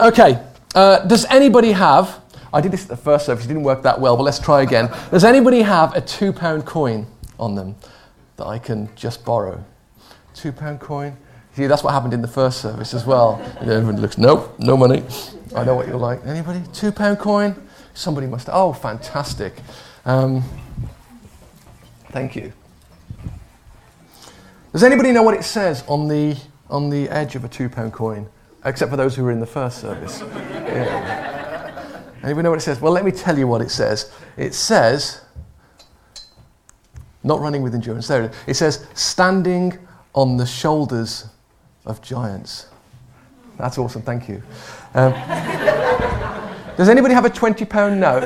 Okay, 0.00 0.40
uh, 0.76 1.00
does 1.06 1.24
anybody 1.24 1.72
have, 1.72 2.20
I 2.52 2.60
did 2.60 2.70
this 2.70 2.82
at 2.82 2.88
the 2.88 2.96
first 2.96 3.26
service, 3.26 3.44
it 3.44 3.48
didn't 3.48 3.64
work 3.64 3.82
that 3.82 4.00
well, 4.00 4.16
but 4.16 4.22
let's 4.22 4.38
try 4.38 4.62
again. 4.62 4.88
Does 5.10 5.24
anybody 5.24 5.60
have 5.62 5.92
a 5.96 6.00
two 6.00 6.32
pound 6.32 6.66
coin 6.66 7.04
on 7.40 7.56
them 7.56 7.74
that 8.36 8.46
I 8.46 8.60
can 8.60 8.94
just 8.94 9.24
borrow? 9.24 9.64
Two 10.34 10.52
pound 10.52 10.78
coin? 10.78 11.16
See, 11.54 11.66
that's 11.66 11.82
what 11.82 11.92
happened 11.92 12.14
in 12.14 12.22
the 12.22 12.28
first 12.28 12.60
service 12.60 12.94
as 12.94 13.04
well. 13.04 13.42
Everyone 13.60 14.00
looks, 14.00 14.18
nope, 14.18 14.54
no 14.60 14.76
money. 14.76 15.02
I 15.56 15.64
know 15.64 15.74
what 15.74 15.88
you're 15.88 15.96
like. 15.96 16.24
Anybody? 16.24 16.62
Two 16.72 16.92
pound 16.92 17.18
coin? 17.18 17.56
Somebody 17.94 18.28
must. 18.28 18.48
Oh, 18.52 18.72
fantastic. 18.72 19.54
Um, 20.04 20.44
thank 22.10 22.36
you. 22.36 22.52
Does 24.72 24.84
anybody 24.84 25.10
know 25.10 25.24
what 25.24 25.34
it 25.34 25.42
says 25.42 25.82
on 25.88 26.06
the, 26.06 26.36
on 26.70 26.88
the 26.88 27.08
edge 27.08 27.34
of 27.34 27.42
a 27.44 27.48
two 27.48 27.68
pound 27.68 27.92
coin? 27.92 28.28
Except 28.64 28.90
for 28.90 28.96
those 28.96 29.14
who 29.14 29.24
were 29.24 29.32
in 29.32 29.40
the 29.40 29.46
first 29.46 29.80
service. 29.80 30.20
Yeah. 30.20 31.28
Anybody 32.22 32.42
know 32.44 32.50
what 32.50 32.58
it 32.58 32.62
says? 32.62 32.80
Well, 32.80 32.92
let 32.92 33.04
me 33.04 33.12
tell 33.12 33.38
you 33.38 33.46
what 33.46 33.60
it 33.60 33.70
says. 33.70 34.12
It 34.36 34.52
says, 34.52 35.20
not 37.22 37.40
running 37.40 37.62
with 37.62 37.74
endurance, 37.74 38.08
there 38.08 38.24
it 38.24 38.32
is. 38.32 38.36
It 38.46 38.54
says, 38.54 38.86
standing 38.94 39.78
on 40.14 40.36
the 40.36 40.46
shoulders 40.46 41.26
of 41.86 42.02
giants. 42.02 42.66
That's 43.56 43.78
awesome, 43.78 44.02
thank 44.02 44.28
you. 44.28 44.42
Um, 44.94 45.12
does 46.76 46.88
anybody 46.88 47.14
have 47.14 47.24
a 47.24 47.30
£20 47.30 47.98
note? 47.98 48.24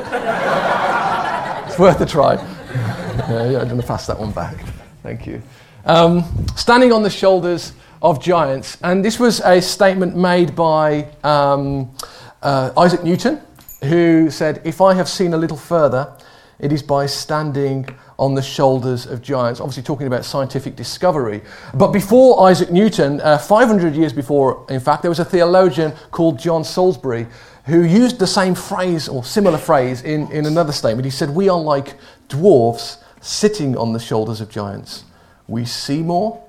it's 1.67 1.79
worth 1.79 2.01
a 2.01 2.07
try. 2.07 2.35
yeah, 2.35 3.61
I'm 3.61 3.69
going 3.69 3.81
to 3.81 3.87
pass 3.87 4.07
that 4.07 4.19
one 4.19 4.33
back. 4.33 4.57
Thank 5.03 5.27
you. 5.27 5.43
Um, 5.85 6.47
standing 6.57 6.93
on 6.93 7.03
the 7.03 7.11
shoulders 7.11 7.73
of 8.03 8.21
giants. 8.21 8.77
And 8.83 9.05
this 9.05 9.19
was 9.19 9.41
a 9.41 9.63
statement 9.63 10.17
made 10.17 10.55
by 10.55 11.09
um, 11.25 11.95
uh, 12.43 12.73
Isaac 12.77 13.03
Newton, 13.05 13.41
who 13.85 14.29
said, 14.31 14.61
If 14.65 14.81
I 14.81 14.93
have 14.95 15.09
seen 15.09 15.33
a 15.33 15.39
little 15.39 15.57
further, 15.57 16.13
it 16.59 16.73
is 16.73 16.83
by 16.83 17.07
standing 17.07 17.89
on 18.19 18.35
the 18.35 18.43
shoulders 18.43 19.07
of 19.07 19.23
giants. 19.23 19.61
Obviously, 19.61 19.83
talking 19.83 20.07
about 20.07 20.25
scientific 20.25 20.77
discovery. 20.77 21.41
But 21.75 21.93
before 21.93 22.49
Isaac 22.49 22.71
Newton, 22.71 23.21
uh, 23.21 23.39
500 23.39 23.95
years 23.95 24.13
before, 24.13 24.67
in 24.69 24.81
fact, 24.81 25.03
there 25.03 25.11
was 25.11 25.19
a 25.19 25.25
theologian 25.25 25.93
called 26.11 26.39
John 26.39 26.63
Salisbury 26.65 27.27
who 27.67 27.83
used 27.85 28.19
the 28.19 28.27
same 28.27 28.57
phrase 28.57 29.09
or 29.09 29.23
similar 29.25 29.59
phrase 29.59 30.03
in, 30.03 30.31
in 30.33 30.47
another 30.47 30.73
statement. 30.73 31.05
He 31.05 31.11
said, 31.11 31.31
We 31.31 31.49
are 31.49 31.59
like 31.59 31.95
dwarfs 32.29 32.99
sitting 33.21 33.77
on 33.77 33.93
the 33.93 34.01
shoulders 34.01 34.41
of 34.41 34.51
giants. 34.51 35.05
We 35.47 35.65
see 35.65 36.03
more, 36.03 36.43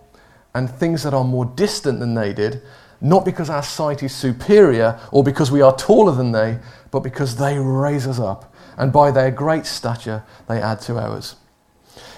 and 0.56 0.70
things 0.70 1.04
that 1.04 1.14
are 1.14 1.24
more 1.24 1.46
distant 1.46 2.00
than 2.00 2.14
they 2.14 2.34
did, 2.34 2.62
not 3.02 3.26
because 3.26 3.50
our 3.50 3.64
sight 3.64 4.04
is 4.04 4.14
superior 4.14 5.00
or 5.12 5.24
because 5.24 5.52
we 5.52 5.62
are 5.62 5.76
taller 5.76 6.14
than 6.14 6.32
they, 6.32 6.60
but 6.92 7.02
because 7.02 7.36
they 7.36 7.58
raise 7.60 8.08
us 8.08 8.20
up. 8.20 8.54
And 8.78 8.92
by 8.92 9.12
their 9.12 9.32
great 9.32 9.66
stature, 9.66 10.24
they 10.48 10.62
add 10.62 10.82
to 10.82 10.98
ours. 10.98 11.36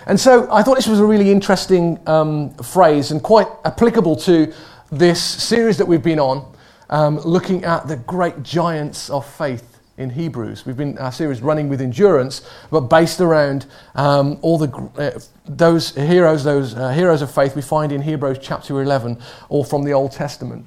And 0.05 0.19
so 0.19 0.47
I 0.51 0.61
thought 0.61 0.75
this 0.75 0.87
was 0.87 0.99
a 0.99 1.05
really 1.05 1.31
interesting 1.31 1.99
um, 2.07 2.53
phrase 2.55 3.11
and 3.11 3.21
quite 3.23 3.47
applicable 3.65 4.15
to 4.17 4.53
this 4.91 5.21
series 5.21 5.77
that 5.77 5.87
we've 5.87 6.03
been 6.03 6.19
on, 6.19 6.53
um, 6.89 7.19
looking 7.19 7.65
at 7.65 7.87
the 7.87 7.95
great 7.97 8.43
giants 8.43 9.09
of 9.09 9.25
faith 9.25 9.74
in 9.97 10.09
Hebrews. 10.09 10.65
We've 10.65 10.75
been 10.75 10.97
our 10.97 11.11
series 11.11 11.41
running 11.41 11.69
with 11.69 11.81
endurance, 11.81 12.41
but 12.69 12.81
based 12.81 13.21
around 13.21 13.65
um, 13.95 14.37
all 14.41 14.57
the 14.57 14.69
uh, 14.97 15.19
those 15.47 15.95
heroes, 15.95 16.43
those 16.43 16.75
uh, 16.75 16.89
heroes 16.89 17.21
of 17.21 17.33
faith 17.33 17.55
we 17.55 17.61
find 17.61 17.91
in 17.91 18.01
Hebrews 18.01 18.39
chapter 18.41 18.81
11, 18.81 19.17
or 19.49 19.63
from 19.63 19.83
the 19.83 19.93
Old 19.93 20.11
Testament. 20.11 20.65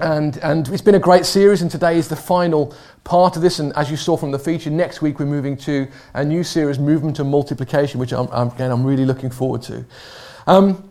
And, 0.00 0.36
and 0.38 0.68
it's 0.68 0.82
been 0.82 0.94
a 0.94 1.00
great 1.00 1.26
series, 1.26 1.60
and 1.60 1.70
today 1.70 1.98
is 1.98 2.06
the 2.06 2.16
final 2.16 2.74
part 3.02 3.34
of 3.34 3.42
this. 3.42 3.58
And 3.58 3.72
as 3.74 3.90
you 3.90 3.96
saw 3.96 4.16
from 4.16 4.30
the 4.30 4.38
feature, 4.38 4.70
next 4.70 5.02
week 5.02 5.18
we're 5.18 5.26
moving 5.26 5.56
to 5.58 5.88
a 6.14 6.24
new 6.24 6.44
series, 6.44 6.78
Movement 6.78 7.18
and 7.18 7.28
Multiplication, 7.28 7.98
which 7.98 8.12
I'm, 8.12 8.28
I'm 8.30 8.48
again 8.48 8.70
I'm 8.70 8.84
really 8.84 9.04
looking 9.04 9.30
forward 9.30 9.62
to. 9.62 9.84
Um, 10.46 10.88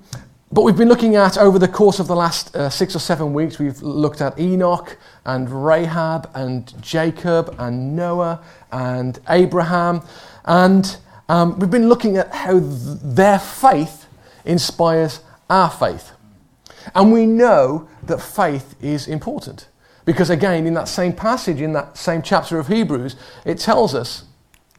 but 0.51 0.61
we've 0.61 0.77
been 0.77 0.87
looking 0.87 1.17
at, 1.17 1.37
over 1.37 1.59
the 1.59 1.67
course 1.67 1.99
of 1.99 2.07
the 2.07 2.15
last 2.15 2.55
uh, 2.55 2.69
six 2.69 2.95
or 2.95 2.99
seven 2.99 3.33
weeks, 3.33 3.59
we've 3.59 3.81
looked 3.81 4.21
at 4.21 4.39
Enoch 4.39 4.97
and 5.25 5.65
Rahab 5.65 6.29
and 6.33 6.73
Jacob 6.81 7.53
and 7.59 7.97
Noah 7.97 8.41
and 8.71 9.19
Abraham. 9.27 10.01
And 10.45 10.97
um, 11.27 11.59
we've 11.59 11.69
been 11.69 11.89
looking 11.89 12.15
at 12.15 12.33
how 12.33 12.59
th- 12.59 12.71
their 13.03 13.39
faith 13.39 14.05
inspires 14.45 15.19
our 15.49 15.69
faith. 15.69 16.11
And 16.95 17.11
we 17.11 17.25
know 17.25 17.89
that 18.03 18.21
faith 18.21 18.75
is 18.81 19.09
important. 19.09 19.67
Because 20.05 20.29
again, 20.29 20.65
in 20.65 20.73
that 20.75 20.87
same 20.87 21.11
passage, 21.11 21.59
in 21.59 21.73
that 21.73 21.97
same 21.97 22.21
chapter 22.21 22.57
of 22.57 22.67
Hebrews, 22.67 23.17
it 23.43 23.59
tells 23.59 23.93
us 23.93 24.23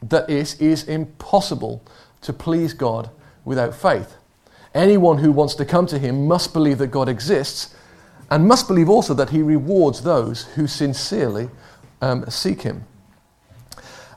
that 0.01 0.27
it 0.27 0.59
is 0.59 0.83
impossible 0.85 1.83
to 2.21 2.33
please 2.33 2.73
God 2.73 3.11
without 3.45 3.75
faith. 3.75 4.15
Anyone 4.73 5.17
who 5.17 5.31
wants 5.31 5.55
to 5.55 5.65
come 5.65 5.87
to 5.87 5.97
him 5.97 6.27
must 6.27 6.53
believe 6.53 6.77
that 6.77 6.87
God 6.87 7.09
exists 7.09 7.75
and 8.29 8.47
must 8.47 8.67
believe 8.67 8.89
also 8.89 9.13
that 9.15 9.31
he 9.31 9.41
rewards 9.41 10.01
those 10.01 10.43
who 10.55 10.67
sincerely 10.67 11.49
um, 12.01 12.29
seek 12.29 12.61
him. 12.61 12.85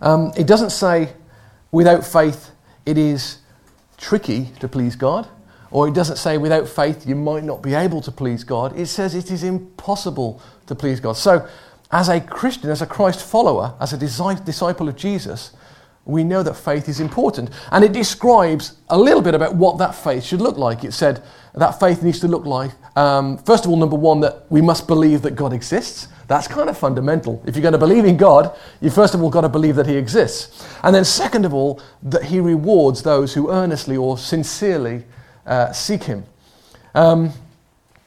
Um, 0.00 0.32
it 0.36 0.46
doesn't 0.46 0.70
say 0.70 1.12
without 1.70 2.04
faith 2.04 2.50
it 2.84 2.98
is 2.98 3.38
tricky 3.96 4.50
to 4.60 4.68
please 4.68 4.96
God, 4.96 5.28
or 5.70 5.88
it 5.88 5.94
doesn't 5.94 6.16
say 6.16 6.36
without 6.36 6.68
faith 6.68 7.06
you 7.06 7.14
might 7.14 7.44
not 7.44 7.62
be 7.62 7.74
able 7.74 8.00
to 8.02 8.10
please 8.10 8.44
God. 8.44 8.78
It 8.78 8.86
says 8.86 9.14
it 9.14 9.30
is 9.30 9.44
impossible 9.44 10.42
to 10.66 10.74
please 10.74 11.00
God. 11.00 11.16
So, 11.16 11.48
as 11.90 12.08
a 12.08 12.20
Christian, 12.20 12.70
as 12.70 12.82
a 12.82 12.86
Christ 12.86 13.22
follower, 13.22 13.74
as 13.78 13.92
a 13.92 13.98
disciple 13.98 14.88
of 14.88 14.96
Jesus, 14.96 15.52
we 16.04 16.24
know 16.24 16.42
that 16.42 16.54
faith 16.54 16.88
is 16.88 17.00
important. 17.00 17.50
And 17.70 17.84
it 17.84 17.92
describes 17.92 18.76
a 18.88 18.98
little 18.98 19.22
bit 19.22 19.34
about 19.34 19.54
what 19.54 19.78
that 19.78 19.94
faith 19.94 20.24
should 20.24 20.40
look 20.40 20.56
like. 20.56 20.84
It 20.84 20.92
said 20.92 21.22
that 21.54 21.78
faith 21.78 22.02
needs 22.02 22.20
to 22.20 22.28
look 22.28 22.44
like, 22.44 22.70
um, 22.96 23.38
first 23.38 23.64
of 23.64 23.70
all, 23.70 23.76
number 23.76 23.96
one, 23.96 24.20
that 24.20 24.46
we 24.50 24.60
must 24.60 24.86
believe 24.86 25.22
that 25.22 25.32
God 25.32 25.52
exists. 25.52 26.08
That's 26.28 26.48
kind 26.48 26.70
of 26.70 26.78
fundamental. 26.78 27.42
If 27.46 27.56
you're 27.56 27.62
going 27.62 27.72
to 27.72 27.78
believe 27.78 28.04
in 28.04 28.16
God, 28.16 28.56
you 28.80 28.90
first 28.90 29.14
of 29.14 29.22
all 29.22 29.30
got 29.30 29.42
to 29.42 29.48
believe 29.48 29.76
that 29.76 29.86
He 29.86 29.96
exists. 29.96 30.66
And 30.82 30.94
then, 30.94 31.04
second 31.04 31.44
of 31.44 31.52
all, 31.52 31.80
that 32.04 32.24
He 32.24 32.40
rewards 32.40 33.02
those 33.02 33.34
who 33.34 33.50
earnestly 33.50 33.96
or 33.96 34.16
sincerely 34.16 35.04
uh, 35.46 35.72
seek 35.72 36.04
Him. 36.04 36.24
Um, 36.94 37.32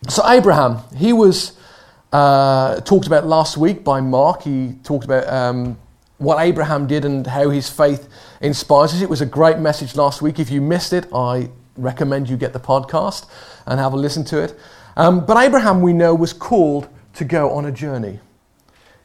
so, 0.07 0.27
Abraham, 0.27 0.79
he 0.95 1.13
was 1.13 1.57
uh, 2.13 2.79
talked 2.81 3.07
about 3.07 3.25
last 3.25 3.57
week 3.57 3.83
by 3.83 4.01
Mark. 4.01 4.43
He 4.43 4.75
talked 4.83 5.03
about 5.03 5.27
um, 5.27 5.77
what 6.17 6.39
Abraham 6.39 6.87
did 6.87 7.05
and 7.05 7.27
how 7.27 7.49
his 7.49 7.69
faith 7.69 8.07
inspires 8.41 8.93
us. 8.93 9.01
It 9.01 9.09
was 9.09 9.21
a 9.21 9.25
great 9.25 9.59
message 9.59 9.95
last 9.95 10.21
week. 10.21 10.39
If 10.39 10.49
you 10.49 10.61
missed 10.61 10.93
it, 10.93 11.07
I 11.13 11.49
recommend 11.77 12.29
you 12.29 12.37
get 12.37 12.53
the 12.53 12.59
podcast 12.59 13.27
and 13.65 13.79
have 13.79 13.93
a 13.93 13.97
listen 13.97 14.23
to 14.25 14.41
it. 14.41 14.57
Um, 14.95 15.25
but 15.25 15.37
Abraham, 15.37 15.81
we 15.81 15.93
know, 15.93 16.15
was 16.15 16.31
called 16.31 16.87
to 17.15 17.25
go 17.25 17.51
on 17.51 17.65
a 17.65 17.71
journey. 17.71 18.19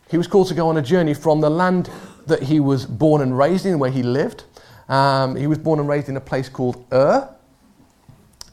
He 0.08 0.16
was 0.16 0.26
called 0.26 0.48
to 0.48 0.54
go 0.54 0.68
on 0.68 0.76
a 0.76 0.82
journey 0.82 1.14
from 1.14 1.40
the 1.40 1.50
land 1.50 1.90
that 2.26 2.44
he 2.44 2.60
was 2.60 2.86
born 2.86 3.22
and 3.22 3.36
raised 3.36 3.66
in, 3.66 3.78
where 3.78 3.90
he 3.90 4.02
lived. 4.02 4.44
Um, 4.88 5.36
he 5.36 5.46
was 5.46 5.58
born 5.58 5.78
and 5.78 5.88
raised 5.88 6.08
in 6.08 6.16
a 6.16 6.20
place 6.20 6.48
called 6.48 6.84
Ur. 6.92 7.28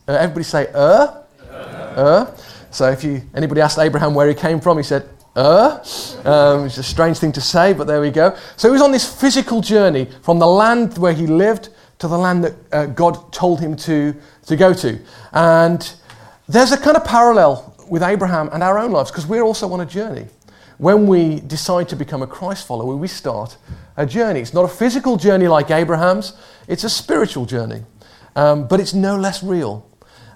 Uh, 0.08 0.12
everybody 0.12 0.44
say 0.44 0.68
Ur. 0.74 1.26
Ur. 1.42 1.94
Ur. 1.98 2.36
So 2.70 2.90
if 2.92 3.04
you 3.04 3.24
anybody 3.34 3.62
asked 3.62 3.80
Abraham 3.80 4.14
where 4.14 4.28
he 4.28 4.36
came 4.36 4.60
from, 4.60 4.78
he 4.78 4.84
said 4.84 5.10
uh, 5.38 5.84
um, 6.26 6.66
it's 6.66 6.80
a 6.80 6.84
strange 6.84 7.20
thing 7.20 7.32
to 7.32 7.42
say, 7.42 7.72
but 7.72 7.86
there 7.86 8.02
we 8.02 8.10
go. 8.10 8.36
So 8.56 8.68
he 8.68 8.72
was 8.72 8.82
on 8.82 8.92
this 8.92 9.08
physical 9.08 9.62
journey 9.62 10.08
from 10.24 10.40
the 10.40 10.48
land 10.48 10.98
where 10.98 11.14
he 11.14 11.28
lived 11.28 11.70
to 12.00 12.08
the 12.08 12.18
land 12.18 12.44
that 12.44 12.56
uh, 12.72 12.86
God 12.88 13.32
told 13.32 13.60
him 13.60 13.76
to, 13.78 14.16
to 14.48 14.56
go 14.56 14.74
to. 14.74 15.00
And 15.34 15.94
there's 16.48 16.72
a 16.72 16.78
kind 16.78 16.98
of 16.98 17.06
parallel 17.06 17.76
with 17.88 18.02
Abraham 18.02 18.50
and 18.52 18.64
our 18.64 18.80
own 18.80 18.92
lives 18.92 19.12
because 19.12 19.28
we're 19.28 19.44
also 19.44 19.72
on 19.74 19.82
a 19.82 19.86
journey. 19.86 20.26
When 20.80 21.06
we 21.06 21.40
decide 21.40 21.88
to 21.90 21.96
become 21.96 22.24
a 22.24 22.28
Christ 22.28 22.66
follower, 22.66 22.96
we 22.96 23.08
start 23.08 23.58
a 23.96 24.08
journey. 24.08 24.40
It's 24.40 24.56
not 24.56 24.66
a 24.66 24.68
physical 24.68 25.18
journey 25.18 25.48
like 25.48 25.70
Abraham's, 25.70 26.34
it's 26.68 26.84
a 26.84 26.90
spiritual 26.90 27.46
journey. 27.46 27.84
Um, 28.36 28.68
but 28.68 28.80
it's 28.80 28.94
no 28.94 29.18
less 29.18 29.44
real. 29.44 29.87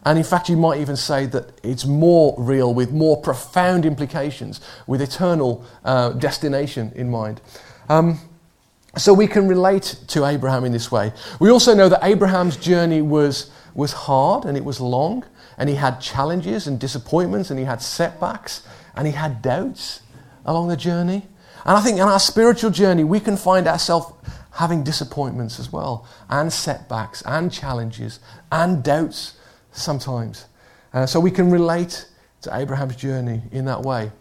And 0.03 0.17
in 0.17 0.23
fact, 0.23 0.49
you 0.49 0.57
might 0.57 0.79
even 0.79 0.95
say 0.95 1.27
that 1.27 1.51
it's 1.63 1.85
more 1.85 2.35
real 2.37 2.73
with 2.73 2.91
more 2.91 3.21
profound 3.21 3.85
implications, 3.85 4.59
with 4.87 5.01
eternal 5.01 5.63
uh, 5.85 6.09
destination 6.11 6.91
in 6.95 7.09
mind. 7.09 7.39
Um, 7.87 8.19
so 8.97 9.13
we 9.13 9.27
can 9.27 9.47
relate 9.47 9.97
to 10.07 10.25
Abraham 10.25 10.65
in 10.65 10.71
this 10.71 10.91
way. 10.91 11.13
We 11.39 11.49
also 11.49 11.73
know 11.73 11.87
that 11.87 12.03
Abraham's 12.03 12.57
journey 12.57 13.01
was, 13.01 13.51
was 13.73 13.93
hard 13.93 14.45
and 14.45 14.57
it 14.57 14.65
was 14.65 14.81
long, 14.81 15.23
and 15.57 15.69
he 15.69 15.75
had 15.75 16.01
challenges 16.01 16.67
and 16.67 16.79
disappointments, 16.79 17.51
and 17.51 17.59
he 17.59 17.65
had 17.65 17.81
setbacks, 17.81 18.63
and 18.95 19.05
he 19.05 19.13
had 19.13 19.41
doubts 19.41 20.01
along 20.45 20.69
the 20.69 20.77
journey. 20.77 21.27
And 21.63 21.77
I 21.77 21.81
think 21.81 21.97
in 21.97 22.03
our 22.03 22.19
spiritual 22.19 22.71
journey, 22.71 23.03
we 23.03 23.19
can 23.19 23.37
find 23.37 23.67
ourselves 23.67 24.11
having 24.53 24.83
disappointments 24.83 25.59
as 25.59 25.71
well, 25.71 26.07
and 26.29 26.51
setbacks, 26.51 27.21
and 27.25 27.51
challenges, 27.51 28.19
and 28.51 28.83
doubts 28.83 29.37
sometimes. 29.71 30.45
Uh, 30.93 31.05
so 31.05 31.19
we 31.19 31.31
can 31.31 31.49
relate 31.49 32.05
to 32.41 32.55
Abraham's 32.55 32.95
journey 32.95 33.41
in 33.51 33.65
that 33.65 33.81
way. 33.81 34.11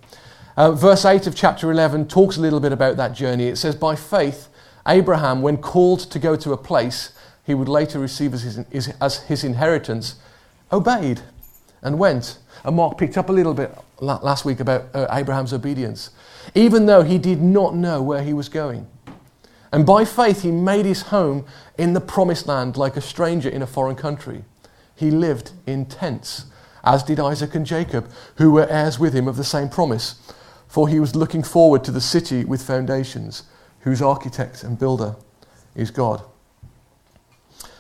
Uh, 0.57 0.73
verse 0.73 1.05
8 1.05 1.27
of 1.27 1.35
chapter 1.35 1.71
11 1.71 2.09
talks 2.09 2.37
a 2.37 2.41
little 2.41 2.61
bit 2.61 2.73
about 2.73 2.97
that 2.97 3.15
journey. 3.15 3.47
It 3.47 3.57
says, 3.57 3.75
By 3.75 3.97
faith, 3.97 4.49
Abraham, 4.87 5.43
when 5.43 5.57
called 5.57 6.01
to 6.11 6.19
go 6.19 6.37
to 6.37 6.53
a 6.53 6.57
place 6.57 7.13
he 7.45 7.55
would 7.55 7.69
later 7.69 7.99
receive 7.99 8.35
as 8.35 8.43
his, 8.43 8.89
as 9.01 9.19
his 9.25 9.43
inheritance, 9.43 10.17
obeyed 10.71 11.21
and 11.83 11.99
went. 11.99 12.39
And 12.65 12.77
Mark 12.77 12.99
picked 12.99 13.17
up 13.17 13.29
a 13.29 13.33
little 13.33 13.55
bit 13.55 13.77
last 14.01 14.45
week 14.45 14.61
about 14.61 14.87
uh, 14.95 15.07
Abraham's 15.11 15.53
obedience, 15.53 16.11
even 16.55 16.87
though 16.87 17.03
he 17.03 17.19
did 17.19 17.41
not 17.41 17.75
know 17.75 18.03
where 18.03 18.23
he 18.23 18.33
was 18.33 18.49
going. 18.49 18.87
And 19.73 19.87
by 19.87 20.05
faith, 20.05 20.43
he 20.43 20.51
made 20.51 20.85
his 20.85 21.03
home 21.03 21.45
in 21.79 21.93
the 21.93 22.01
promised 22.01 22.47
land 22.47 22.77
like 22.77 22.97
a 22.97 23.01
stranger 23.01 23.49
in 23.49 23.63
a 23.63 23.67
foreign 23.67 23.97
country. 23.97 24.45
He 25.01 25.11
lived 25.11 25.53
in 25.67 25.87
tents, 25.87 26.45
as 26.85 27.03
did 27.03 27.19
Isaac 27.19 27.55
and 27.55 27.65
Jacob, 27.65 28.11
who 28.37 28.51
were 28.51 28.69
heirs 28.69 28.99
with 28.99 29.15
him 29.15 29.29
of 29.29 29.39
the 29.39 29.45
same 29.45 29.71
promise. 29.71 30.17
For 30.69 30.89
he 30.89 31.01
was 31.01 31.17
looking 31.17 31.43
forward 31.43 31.85
to 31.85 31.91
the 31.91 32.03
city 32.03 32.45
with 32.45 32.63
foundations, 32.63 33.45
whose 33.81 34.03
architect 34.03 34.63
and 34.63 34.79
builder 34.79 35.17
is 35.75 35.91
God. 35.91 36.21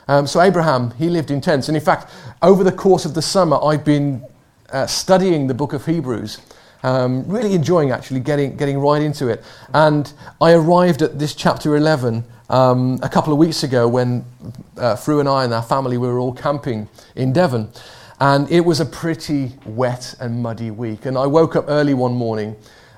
Um, 0.09 0.27
so, 0.27 0.41
Abraham, 0.41 0.93
he 0.93 1.11
lived 1.11 1.31
in 1.31 1.43
tents. 1.43 1.69
And 1.69 1.77
in 1.77 1.83
fact, 1.83 2.11
over 2.41 2.65
the 2.65 2.73
course 2.73 3.05
of 3.05 3.13
the 3.13 3.21
summer, 3.21 3.63
I've 3.63 3.85
been 3.85 4.25
uh, 4.71 4.87
studying 4.87 5.47
the 5.47 5.53
book 5.53 5.75
of 5.75 5.85
Hebrews. 5.85 6.39
Um, 6.83 7.29
really 7.29 7.53
enjoying 7.53 7.91
actually 7.91 8.21
getting, 8.21 8.57
getting 8.57 8.79
right 8.79 9.03
into 9.03 9.29
it. 9.29 9.45
And 9.75 10.11
I 10.41 10.53
arrived 10.53 11.03
at 11.03 11.19
this 11.19 11.35
chapter 11.35 11.77
11 11.77 12.25
um, 12.51 12.99
a 13.03 13.09
couple 13.09 13.33
of 13.33 13.39
weeks 13.39 13.63
ago 13.63 13.89
when 13.89 14.25
uh, 14.77 14.97
Fru 14.97 15.21
and 15.21 15.29
I 15.29 15.45
and 15.45 15.55
our 15.55 15.63
family 15.63 15.97
we 15.97 16.09
were 16.09 16.19
all 16.19 16.33
camping 16.33 16.89
in 17.15 17.33
Devon. 17.33 17.71
And 18.19 18.51
it 18.51 18.61
was 18.61 18.81
a 18.81 18.85
pretty 18.85 19.53
wet 19.65 20.15
and 20.21 20.43
muddy 20.43 20.71
week. 20.71 21.07
And 21.07 21.17
I 21.17 21.27
woke 21.27 21.57
up 21.57 21.65
early 21.69 21.95
one 21.95 22.13
morning 22.13 22.57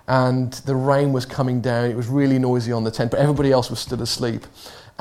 and 0.09 0.53
the 0.53 0.75
rain 0.75 1.13
was 1.13 1.27
coming 1.27 1.61
down. 1.61 1.91
It 1.91 1.97
was 1.97 2.09
really 2.09 2.39
noisy 2.39 2.73
on 2.73 2.83
the 2.83 2.91
tent, 2.91 3.13
but 3.13 3.21
everybody 3.21 3.53
else 3.53 3.71
was 3.71 3.79
still 3.79 4.03
asleep. 4.03 4.47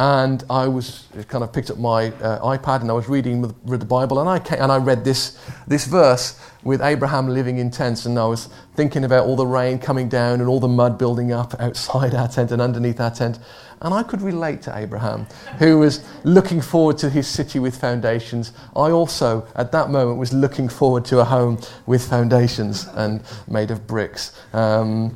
And 0.02 0.44
I 0.50 0.68
was 0.68 1.06
kind 1.28 1.44
of 1.44 1.54
picked 1.54 1.70
up 1.70 1.78
my 1.78 2.08
uh, 2.08 2.58
iPad 2.58 2.82
and 2.82 2.90
I 2.90 2.94
was 2.96 3.08
reading 3.08 3.44
the, 3.44 3.78
the 3.78 3.86
Bible 3.86 4.20
and 4.20 4.28
I, 4.28 4.40
came, 4.40 4.60
and 4.60 4.72
I 4.72 4.78
read 4.78 5.06
this, 5.06 5.38
this 5.68 5.86
verse 5.86 6.40
with 6.64 6.82
Abraham 6.82 7.28
living 7.28 7.60
in 7.60 7.70
tents. 7.70 8.08
And 8.08 8.18
I 8.18 8.26
was 8.26 8.50
thinking 8.74 9.04
about 9.04 9.28
all 9.28 9.36
the 9.36 9.46
rain 9.46 9.78
coming 9.78 10.10
down 10.10 10.40
and 10.40 10.50
all 10.50 10.60
the 10.60 10.68
mud 10.68 10.98
building 10.98 11.32
up 11.32 11.54
outside 11.60 12.16
our 12.16 12.28
tent 12.28 12.52
and 12.52 12.60
underneath 12.60 13.00
our 13.00 13.12
tent. 13.12 13.38
And 13.84 13.94
I 13.94 14.02
could 14.02 14.24
relate 14.24 14.64
to 14.64 14.76
Abraham, 14.76 15.28
who 15.60 15.78
was 15.78 16.04
looking 16.24 16.62
forward 16.62 16.98
to 16.98 17.10
his 17.12 17.28
city 17.28 17.60
with 17.60 17.80
foundations. 17.80 18.54
I 18.76 18.90
also, 18.90 19.48
at 19.56 19.72
that 19.74 19.92
moment, 19.92 20.18
was 20.18 20.34
looking 20.34 20.68
forward 20.68 21.06
to 21.06 21.20
a 21.20 21.24
home 21.24 21.60
with 21.86 22.10
foundations 22.10 22.88
and 22.96 23.22
made 23.48 23.70
of 23.70 23.86
bricks. 23.86 24.36
Um, 24.52 25.16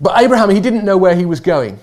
but 0.00 0.18
Abraham, 0.18 0.48
he 0.48 0.60
didn't 0.60 0.86
know 0.86 0.96
where 0.96 1.14
he 1.14 1.26
was 1.26 1.40
going. 1.40 1.78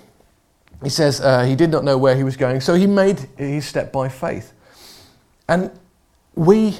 He 0.84 0.90
says 0.90 1.20
uh, 1.20 1.44
he 1.44 1.56
did 1.56 1.72
not 1.72 1.84
know 1.84 1.98
where 1.98 2.16
he 2.16 2.24
was 2.24 2.38
going, 2.38 2.62
so 2.62 2.76
he 2.76 2.88
made 2.88 3.20
his 3.38 3.66
step 3.66 3.92
by 3.92 4.10
faith. 4.10 4.54
And 5.48 5.72
we 6.36 6.78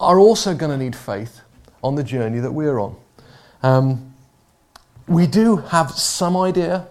are 0.00 0.18
also 0.18 0.54
going 0.54 0.70
to 0.70 0.82
need 0.82 0.96
faith 0.96 1.40
on 1.82 1.94
the 1.94 2.04
journey 2.04 2.40
that 2.40 2.52
we're 2.52 2.78
on. 2.78 2.96
Um, 3.62 4.14
we 5.06 5.26
do 5.26 5.56
have 5.56 5.90
some 5.90 6.36
idea 6.36 6.86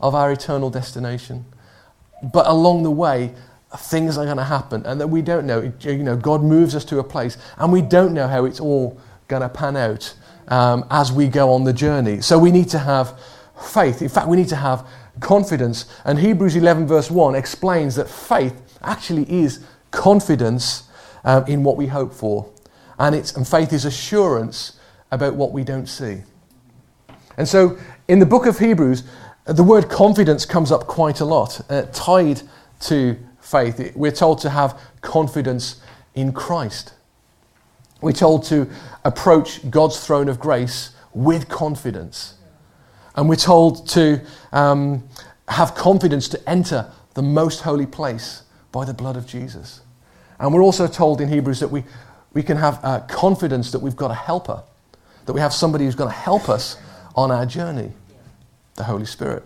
of 0.00 0.14
our 0.14 0.32
eternal 0.32 0.70
destination. 0.70 1.44
But 2.22 2.46
along 2.46 2.82
the 2.84 2.90
way, 2.90 3.34
things 3.76 4.16
are 4.16 4.24
going 4.24 4.36
to 4.36 4.44
happen 4.44 4.84
and 4.86 5.00
that 5.00 5.08
we 5.08 5.22
don't 5.22 5.46
know. 5.46 5.72
You 5.80 6.02
know, 6.02 6.16
God 6.16 6.42
moves 6.42 6.74
us 6.74 6.84
to 6.86 6.98
a 6.98 7.04
place 7.04 7.36
and 7.58 7.72
we 7.72 7.82
don't 7.82 8.14
know 8.14 8.28
how 8.28 8.44
it's 8.44 8.60
all 8.60 9.00
going 9.28 9.42
to 9.42 9.48
pan 9.48 9.76
out 9.76 10.14
um, 10.48 10.84
as 10.90 11.12
we 11.12 11.28
go 11.28 11.52
on 11.52 11.64
the 11.64 11.72
journey. 11.72 12.20
So 12.20 12.38
we 12.38 12.50
need 12.50 12.68
to 12.70 12.78
have 12.78 13.18
faith. 13.60 14.02
In 14.02 14.08
fact, 14.08 14.28
we 14.28 14.36
need 14.36 14.48
to 14.48 14.56
have 14.56 14.86
confidence. 15.20 15.86
And 16.04 16.18
Hebrews 16.18 16.56
11, 16.56 16.86
verse 16.86 17.10
1 17.10 17.34
explains 17.34 17.94
that 17.96 18.08
faith 18.08 18.78
actually 18.82 19.30
is 19.30 19.64
confidence 19.90 20.84
um, 21.24 21.44
in 21.46 21.62
what 21.62 21.76
we 21.76 21.86
hope 21.86 22.12
for. 22.12 22.50
And, 22.98 23.14
it's, 23.14 23.36
and 23.36 23.46
faith 23.46 23.72
is 23.72 23.84
assurance 23.84 24.78
about 25.10 25.34
what 25.34 25.52
we 25.52 25.64
don't 25.64 25.86
see. 25.86 26.22
And 27.36 27.46
so 27.46 27.78
in 28.08 28.18
the 28.18 28.26
book 28.26 28.46
of 28.46 28.58
Hebrews, 28.58 29.04
the 29.44 29.62
word 29.62 29.88
confidence 29.88 30.44
comes 30.44 30.72
up 30.72 30.86
quite 30.86 31.20
a 31.20 31.24
lot, 31.24 31.60
uh, 31.70 31.82
tied 31.92 32.42
to 32.80 33.16
faith. 33.40 33.92
We're 33.94 34.10
told 34.10 34.40
to 34.40 34.50
have 34.50 34.80
confidence 35.02 35.80
in 36.14 36.32
Christ. 36.32 36.94
We're 38.00 38.12
told 38.12 38.44
to 38.44 38.68
approach 39.04 39.70
God's 39.70 40.04
throne 40.04 40.28
of 40.28 40.40
grace 40.40 40.90
with 41.14 41.48
confidence. 41.48 42.34
And 43.16 43.28
we're 43.28 43.36
told 43.36 43.88
to 43.90 44.20
um, 44.52 45.08
have 45.48 45.74
confidence 45.74 46.28
to 46.28 46.48
enter 46.48 46.90
the 47.14 47.22
most 47.22 47.62
holy 47.62 47.86
place 47.86 48.42
by 48.72 48.84
the 48.84 48.94
blood 48.94 49.16
of 49.16 49.26
Jesus. 49.26 49.80
And 50.38 50.52
we're 50.52 50.62
also 50.62 50.86
told 50.86 51.20
in 51.20 51.28
Hebrews 51.28 51.60
that 51.60 51.68
we, 51.68 51.84
we 52.34 52.42
can 52.42 52.58
have 52.58 52.78
uh, 52.82 53.00
confidence 53.00 53.72
that 53.72 53.78
we've 53.78 53.96
got 53.96 54.10
a 54.10 54.14
helper, 54.14 54.62
that 55.24 55.32
we 55.32 55.40
have 55.40 55.54
somebody 55.54 55.86
who's 55.86 55.94
going 55.94 56.10
to 56.10 56.16
help 56.16 56.48
us 56.48 56.76
on 57.14 57.30
our 57.30 57.46
journey 57.46 57.92
the 58.76 58.84
Holy 58.84 59.06
Spirit. 59.06 59.42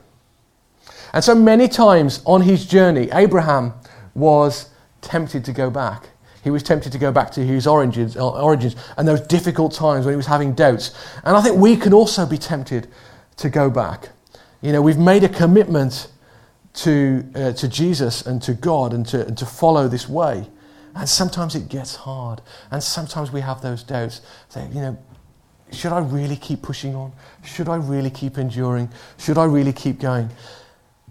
And 1.12 1.24
so 1.24 1.34
many 1.34 1.68
times 1.68 2.20
on 2.24 2.42
his 2.42 2.66
journey, 2.66 3.08
Abraham 3.12 3.72
was 4.14 4.70
tempted 5.00 5.44
to 5.44 5.52
go 5.52 5.70
back. 5.70 6.08
He 6.42 6.50
was 6.50 6.62
tempted 6.62 6.92
to 6.92 6.98
go 6.98 7.12
back 7.12 7.30
to 7.32 7.44
his 7.44 7.66
origins, 7.66 8.16
uh, 8.16 8.28
origins 8.28 8.74
and 8.96 9.06
those 9.06 9.20
difficult 9.20 9.72
times 9.72 10.04
when 10.04 10.12
he 10.12 10.16
was 10.16 10.26
having 10.26 10.54
doubts. 10.54 10.92
And 11.24 11.36
I 11.36 11.42
think 11.42 11.56
we 11.56 11.76
can 11.76 11.92
also 11.92 12.26
be 12.26 12.38
tempted 12.38 12.88
to 13.40 13.50
go 13.50 13.70
back. 13.70 14.10
You 14.62 14.72
know, 14.72 14.82
we've 14.82 14.98
made 14.98 15.24
a 15.24 15.28
commitment 15.28 16.08
to, 16.74 17.24
uh, 17.34 17.52
to 17.52 17.68
Jesus 17.68 18.26
and 18.26 18.40
to 18.42 18.54
God 18.54 18.92
and 18.92 19.06
to, 19.06 19.26
and 19.26 19.36
to 19.38 19.46
follow 19.46 19.88
this 19.88 20.08
way. 20.08 20.46
And 20.94 21.08
sometimes 21.08 21.54
it 21.54 21.68
gets 21.68 21.94
hard. 21.94 22.42
And 22.70 22.82
sometimes 22.82 23.32
we 23.32 23.40
have 23.40 23.62
those 23.62 23.82
doubts. 23.82 24.20
Say, 24.48 24.68
you 24.68 24.80
know, 24.80 24.98
should 25.72 25.92
I 25.92 26.00
really 26.00 26.36
keep 26.36 26.62
pushing 26.62 26.94
on? 26.94 27.12
Should 27.44 27.68
I 27.68 27.76
really 27.76 28.10
keep 28.10 28.38
enduring? 28.38 28.90
Should 29.18 29.38
I 29.38 29.44
really 29.44 29.72
keep 29.72 30.00
going? 30.00 30.30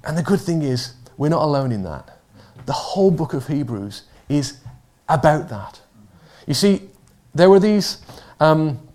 And 0.03 0.17
the 0.17 0.23
good 0.23 0.41
thing 0.41 0.61
is, 0.61 0.93
we're 1.17 1.29
not 1.29 1.43
alone 1.43 1.71
in 1.71 1.83
that. 1.83 2.19
The 2.65 2.73
whole 2.73 3.11
book 3.11 3.33
of 3.33 3.47
Hebrews 3.47 4.03
is 4.27 4.59
about 5.07 5.49
that. 5.49 5.81
You 6.45 6.53
see, 6.53 6.89
there 7.33 7.49
were 7.49 7.59
these 7.59 8.01
um, 8.39 8.87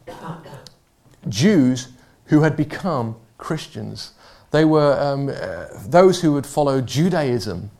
Jews 1.28 1.88
who 2.26 2.42
had 2.42 2.56
become 2.56 3.16
Christians. 3.38 4.12
They 4.50 4.64
were 4.64 4.98
um, 5.00 5.28
uh, 5.28 5.66
those 5.86 6.22
who 6.22 6.36
had 6.36 6.46
followed 6.46 6.86
Judaism 6.86 7.70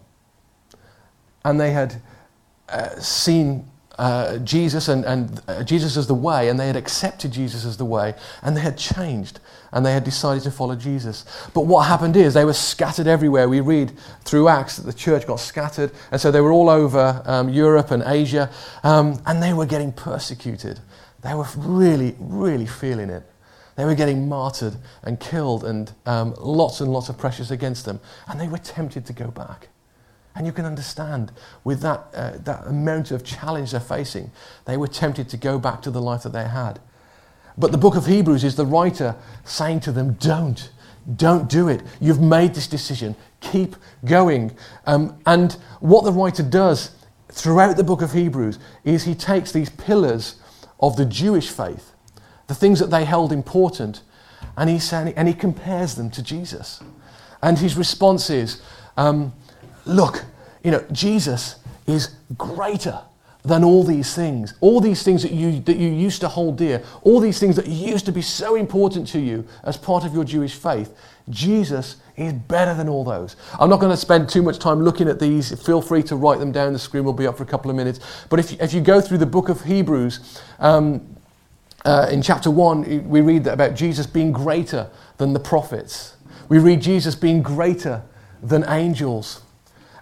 and 1.44 1.60
they 1.60 1.70
had 1.72 2.00
uh, 2.68 2.88
seen 2.98 3.70
uh, 3.98 4.38
Jesus 4.38 4.88
and, 4.88 5.04
and 5.04 5.40
uh, 5.46 5.62
Jesus 5.62 5.96
as 5.96 6.08
the 6.08 6.14
way, 6.14 6.48
and 6.48 6.58
they 6.58 6.66
had 6.66 6.74
accepted 6.74 7.30
Jesus 7.30 7.64
as 7.64 7.76
the 7.76 7.84
way, 7.84 8.14
and 8.42 8.56
they 8.56 8.60
had 8.60 8.76
changed, 8.76 9.38
and 9.70 9.86
they 9.86 9.92
had 9.92 10.02
decided 10.02 10.42
to 10.44 10.50
follow 10.50 10.74
Jesus. 10.74 11.24
But 11.54 11.66
what 11.66 11.86
happened 11.86 12.16
is 12.16 12.34
they 12.34 12.44
were 12.44 12.54
scattered 12.54 13.06
everywhere. 13.06 13.48
We 13.48 13.60
read 13.60 13.92
through 14.24 14.48
Acts 14.48 14.78
that 14.78 14.86
the 14.86 14.92
church 14.92 15.28
got 15.28 15.38
scattered, 15.38 15.92
and 16.10 16.20
so 16.20 16.32
they 16.32 16.40
were 16.40 16.50
all 16.50 16.68
over 16.68 17.22
um, 17.24 17.50
Europe 17.50 17.92
and 17.92 18.02
Asia, 18.04 18.50
um, 18.82 19.22
and 19.26 19.40
they 19.40 19.52
were 19.52 19.66
getting 19.66 19.92
persecuted. 19.92 20.80
They 21.22 21.34
were 21.34 21.46
really, 21.56 22.16
really 22.18 22.66
feeling 22.66 23.10
it. 23.10 23.22
They 23.76 23.84
were 23.84 23.94
getting 23.94 24.28
martyred 24.28 24.76
and 25.02 25.18
killed, 25.18 25.64
and 25.64 25.92
um, 26.06 26.34
lots 26.38 26.80
and 26.80 26.92
lots 26.92 27.08
of 27.08 27.18
pressures 27.18 27.50
against 27.50 27.84
them, 27.84 28.00
and 28.28 28.40
they 28.40 28.48
were 28.48 28.58
tempted 28.58 29.04
to 29.06 29.12
go 29.12 29.28
back. 29.28 29.68
And 30.36 30.46
you 30.46 30.52
can 30.52 30.64
understand 30.64 31.32
with 31.62 31.80
that, 31.80 32.06
uh, 32.14 32.32
that 32.38 32.66
amount 32.66 33.10
of 33.10 33.24
challenge 33.24 33.70
they're 33.70 33.80
facing, 33.80 34.32
they 34.64 34.76
were 34.76 34.88
tempted 34.88 35.28
to 35.28 35.36
go 35.36 35.58
back 35.58 35.80
to 35.82 35.90
the 35.90 36.00
life 36.00 36.22
that 36.24 36.32
they 36.32 36.44
had. 36.48 36.80
But 37.56 37.70
the 37.70 37.78
book 37.78 37.94
of 37.94 38.06
Hebrews 38.06 38.42
is 38.42 38.56
the 38.56 38.66
writer 38.66 39.14
saying 39.44 39.80
to 39.80 39.92
them, 39.92 40.14
Don't. 40.14 40.70
Don't 41.16 41.48
do 41.48 41.68
it. 41.68 41.82
You've 42.00 42.20
made 42.20 42.54
this 42.54 42.66
decision. 42.66 43.14
Keep 43.40 43.76
going. 44.04 44.56
Um, 44.86 45.18
and 45.26 45.52
what 45.80 46.04
the 46.04 46.12
writer 46.12 46.42
does 46.42 46.96
throughout 47.30 47.76
the 47.76 47.84
book 47.84 48.00
of 48.00 48.12
Hebrews 48.12 48.58
is 48.84 49.04
he 49.04 49.14
takes 49.14 49.52
these 49.52 49.70
pillars 49.70 50.36
of 50.80 50.96
the 50.96 51.04
Jewish 51.04 51.50
faith, 51.50 51.92
the 52.46 52.54
things 52.54 52.78
that 52.80 52.90
they 52.90 53.04
held 53.04 53.32
important, 53.32 54.02
and 54.56 54.70
he, 54.70 54.80
and 54.92 55.28
he 55.28 55.34
compares 55.34 55.94
them 55.94 56.10
to 56.10 56.22
Jesus. 56.22 56.82
And 57.42 57.58
his 57.58 57.76
response 57.76 58.30
is, 58.30 58.60
um, 58.96 59.32
look, 59.84 60.24
you 60.62 60.70
know, 60.70 60.84
Jesus 60.92 61.56
is 61.86 62.14
greater 62.36 63.00
than 63.44 63.62
all 63.62 63.84
these 63.84 64.14
things. 64.14 64.54
All 64.60 64.80
these 64.80 65.02
things 65.02 65.22
that 65.22 65.32
you, 65.32 65.60
that 65.60 65.76
you 65.76 65.88
used 65.90 66.22
to 66.22 66.28
hold 66.28 66.56
dear, 66.56 66.82
all 67.02 67.20
these 67.20 67.38
things 67.38 67.56
that 67.56 67.66
used 67.66 68.06
to 68.06 68.12
be 68.12 68.22
so 68.22 68.54
important 68.54 69.06
to 69.08 69.20
you 69.20 69.46
as 69.64 69.76
part 69.76 70.04
of 70.04 70.14
your 70.14 70.24
Jewish 70.24 70.54
faith. 70.54 70.96
Jesus 71.28 71.96
is 72.16 72.32
better 72.32 72.74
than 72.74 72.88
all 72.88 73.04
those. 73.04 73.36
I'm 73.58 73.68
not 73.68 73.80
going 73.80 73.90
to 73.90 73.96
spend 73.96 74.30
too 74.30 74.42
much 74.42 74.58
time 74.58 74.82
looking 74.82 75.08
at 75.08 75.20
these. 75.20 75.60
Feel 75.62 75.82
free 75.82 76.02
to 76.04 76.16
write 76.16 76.38
them 76.38 76.52
down. 76.52 76.72
The 76.72 76.78
screen 76.78 77.04
will 77.04 77.12
be 77.12 77.26
up 77.26 77.36
for 77.36 77.42
a 77.42 77.46
couple 77.46 77.70
of 77.70 77.76
minutes. 77.76 78.00
But 78.30 78.40
if, 78.40 78.58
if 78.60 78.72
you 78.72 78.80
go 78.80 79.00
through 79.00 79.18
the 79.18 79.26
book 79.26 79.50
of 79.50 79.62
Hebrews, 79.64 80.40
um, 80.58 81.13
uh, 81.84 82.08
in 82.10 82.22
chapter 82.22 82.50
1, 82.50 83.08
we 83.08 83.20
read 83.20 83.46
about 83.46 83.74
Jesus 83.74 84.06
being 84.06 84.32
greater 84.32 84.88
than 85.18 85.32
the 85.32 85.40
prophets. 85.40 86.16
We 86.48 86.58
read 86.58 86.80
Jesus 86.80 87.14
being 87.14 87.42
greater 87.42 88.02
than 88.42 88.64
angels. 88.68 89.42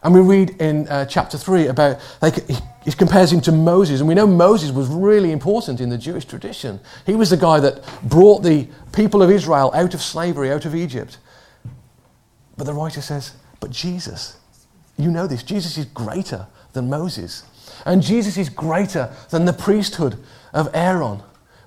And 0.03 0.13
we 0.15 0.21
read 0.21 0.61
in 0.61 0.89
uh, 0.89 1.07
chapter 1.07 1.39
3 1.39 1.69
about, 1.69 2.01
like, 2.21 2.47
he, 2.49 2.57
he 2.85 2.93
compares 2.93 3.33
him 3.33 3.41
to 3.43 3.53
Moses. 3.53 4.01
And 4.01 4.09
we 4.09 4.15
know 4.15 4.27
Moses 4.27 4.73
was 4.73 4.89
really 4.89 5.31
important 5.31 5.81
in 5.81 5.91
the 5.91 5.99
Jewish 5.99 6.25
tradition. 6.25 6.81
He 7.07 7.15
was 7.15 7.31
the 7.31 7.37
guy 7.37 7.61
that 7.61 7.85
brought 8.03 8.43
the 8.43 8.69
people 8.93 9.23
of 9.23 9.31
Israel 9.31 9.71
out 9.75 9.95
of 9.95 10.03
slavery, 10.03 10.51
out 10.51 10.65
of 10.65 10.75
Egypt. 10.75 11.19
But 12.57 12.65
the 12.65 12.75
writer 12.75 13.01
says, 13.01 13.33
but 13.61 13.71
Jesus, 13.71 14.37
you 14.99 15.11
know 15.11 15.27
this, 15.27 15.43
Jesus 15.43 15.79
is 15.79 15.85
greater 15.87 16.47
than 16.73 16.91
Moses. 16.91 17.45
And 17.87 18.03
Jesus 18.03 18.37
is 18.37 18.49
greater 18.49 19.13
than 19.31 19.45
the 19.45 19.53
priesthood 19.53 20.19
of 20.53 20.69
Aaron, 20.75 21.23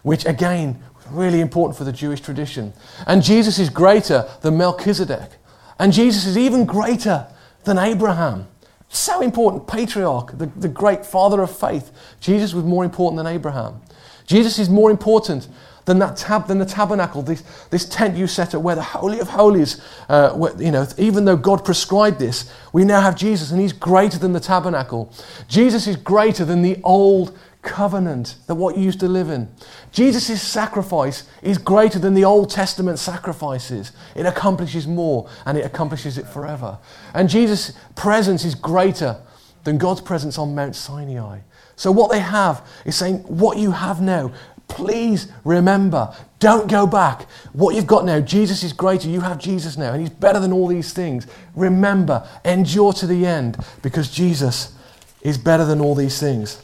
which 0.05 0.23
again, 0.27 0.79
was 0.95 1.07
really 1.07 1.41
important 1.41 1.75
for 1.75 1.83
the 1.83 1.91
Jewish 1.91 2.21
tradition. 2.21 2.71
And 3.07 3.23
Jesus 3.23 3.57
is 3.57 3.71
greater 3.71 4.29
than 4.41 4.55
Melchizedek. 4.55 5.31
And 5.79 5.91
Jesus 5.91 6.27
is 6.27 6.37
even 6.37 6.65
greater 6.65 7.25
than 7.63 7.79
Abraham. 7.79 8.47
So 8.87 9.21
important, 9.21 9.65
patriarch, 9.65 10.37
the, 10.37 10.45
the 10.45 10.69
great 10.69 11.07
father 11.07 11.41
of 11.41 11.49
faith. 11.49 11.91
Jesus 12.19 12.53
was 12.53 12.63
more 12.63 12.85
important 12.85 13.17
than 13.17 13.25
Abraham. 13.25 13.81
Jesus 14.27 14.59
is 14.59 14.69
more 14.69 14.91
important 14.91 15.47
than, 15.85 15.97
that 15.97 16.17
tab, 16.17 16.47
than 16.47 16.59
the 16.59 16.65
tabernacle, 16.65 17.23
this, 17.23 17.41
this 17.71 17.89
tent 17.89 18.15
you 18.15 18.27
set 18.27 18.53
up 18.53 18.61
where 18.61 18.75
the 18.75 18.83
Holy 18.83 19.19
of 19.19 19.29
Holies, 19.29 19.81
uh, 20.07 20.33
where, 20.33 20.55
you 20.61 20.71
know, 20.71 20.85
even 20.99 21.25
though 21.25 21.35
God 21.35 21.65
prescribed 21.65 22.19
this, 22.19 22.51
we 22.73 22.85
now 22.85 23.01
have 23.01 23.15
Jesus 23.15 23.49
and 23.49 23.59
he's 23.59 23.73
greater 23.73 24.19
than 24.19 24.33
the 24.33 24.39
tabernacle. 24.39 25.11
Jesus 25.47 25.87
is 25.87 25.95
greater 25.95 26.45
than 26.45 26.61
the 26.61 26.79
old 26.83 27.35
covenant 27.65 28.35
that 28.47 28.55
what 28.55 28.77
you 28.77 28.83
used 28.83 29.01
to 29.01 29.07
live 29.09 29.29
in. 29.29 29.49
Jesus' 29.91 30.41
sacrifice 30.41 31.27
is 31.41 31.57
greater 31.57 31.99
than 31.99 32.13
the 32.13 32.23
Old 32.23 32.49
Testament 32.49 32.99
sacrifices. 32.99 33.91
It 34.15 34.25
accomplishes 34.25 34.87
more 34.87 35.29
and 35.45 35.57
it 35.57 35.65
accomplishes 35.65 36.17
it 36.17 36.27
forever. 36.27 36.77
And 37.13 37.27
Jesus' 37.27 37.73
presence 37.95 38.45
is 38.45 38.55
greater 38.55 39.17
than 39.65 39.77
God's 39.77 40.01
presence 40.01 40.37
on 40.37 40.55
Mount 40.55 40.75
Sinai. 40.75 41.39
So, 41.75 41.91
what 41.91 42.11
they 42.11 42.19
have 42.19 42.65
is 42.85 42.95
saying, 42.95 43.17
What 43.23 43.57
you 43.57 43.71
have 43.71 43.99
now, 43.99 44.31
please 44.67 45.31
remember. 45.43 46.15
Don't 46.39 46.69
go 46.69 46.85
back. 46.85 47.23
What 47.53 47.75
you've 47.75 47.87
got 47.87 48.05
now, 48.05 48.19
Jesus 48.19 48.63
is 48.63 48.71
greater. 48.71 49.09
You 49.09 49.21
have 49.21 49.39
Jesus 49.39 49.77
now, 49.77 49.91
and 49.91 49.99
He's 49.99 50.09
better 50.09 50.39
than 50.39 50.53
all 50.53 50.67
these 50.67 50.93
things. 50.93 51.27
Remember, 51.55 52.27
endure 52.45 52.93
to 52.93 53.07
the 53.07 53.25
end 53.25 53.57
because 53.81 54.09
Jesus 54.09 54.73
is 55.21 55.37
better 55.37 55.65
than 55.65 55.81
all 55.81 55.95
these 55.95 56.19
things. 56.19 56.61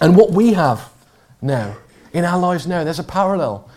And 0.00 0.16
what 0.16 0.30
we 0.30 0.54
have 0.54 0.90
now, 1.42 1.76
in 2.12 2.24
our 2.24 2.38
lives 2.38 2.66
now, 2.66 2.84
there's 2.84 2.98
a 2.98 3.04
parallel, 3.04 3.68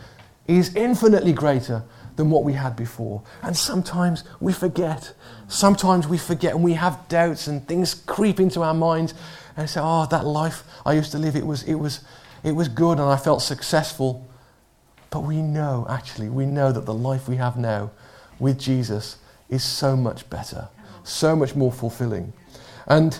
is 0.48 0.76
infinitely 0.76 1.34
greater 1.34 1.84
than 2.16 2.30
what 2.30 2.44
we 2.44 2.54
had 2.54 2.76
before. 2.76 3.24
And 3.42 3.56
sometimes 3.56 4.24
we 4.40 4.54
forget. 4.54 5.14
Sometimes 5.48 6.08
we 6.08 6.18
forget 6.18 6.54
and 6.54 6.64
we 6.64 6.74
have 6.74 7.08
doubts 7.08 7.48
and 7.48 7.68
things 7.68 7.94
creep 7.94 8.40
into 8.40 8.62
our 8.62 8.74
minds 8.74 9.14
and 9.58 9.70
say, 9.70 9.82
oh, 9.84 10.06
that 10.08 10.26
life 10.26 10.64
I 10.86 10.94
used 10.94 11.12
to 11.12 11.18
live, 11.18 11.36
it 11.36 11.46
was, 11.46 11.64
it 11.64 11.76
was, 11.76 12.02
it 12.44 12.52
was 12.52 12.68
good 12.68 13.00
and 13.00 13.08
I 13.08 13.18
felt 13.18 13.42
successful. 13.42 14.28
But 15.10 15.22
we 15.22 15.42
know, 15.42 15.86
actually, 15.90 16.30
we 16.30 16.46
know 16.46 16.72
that 16.72 16.86
the 16.86 16.94
life 16.94 17.28
we 17.28 17.36
have 17.36 17.58
now 17.58 17.92
with 18.40 18.60
Jesus 18.60 19.18
is 19.50 19.64
so 19.64 19.96
much 19.96 20.30
better, 20.30 20.70
so 21.04 21.36
much 21.36 21.56
more 21.56 21.72
fulfilling. 21.72 22.34
And 22.88 23.20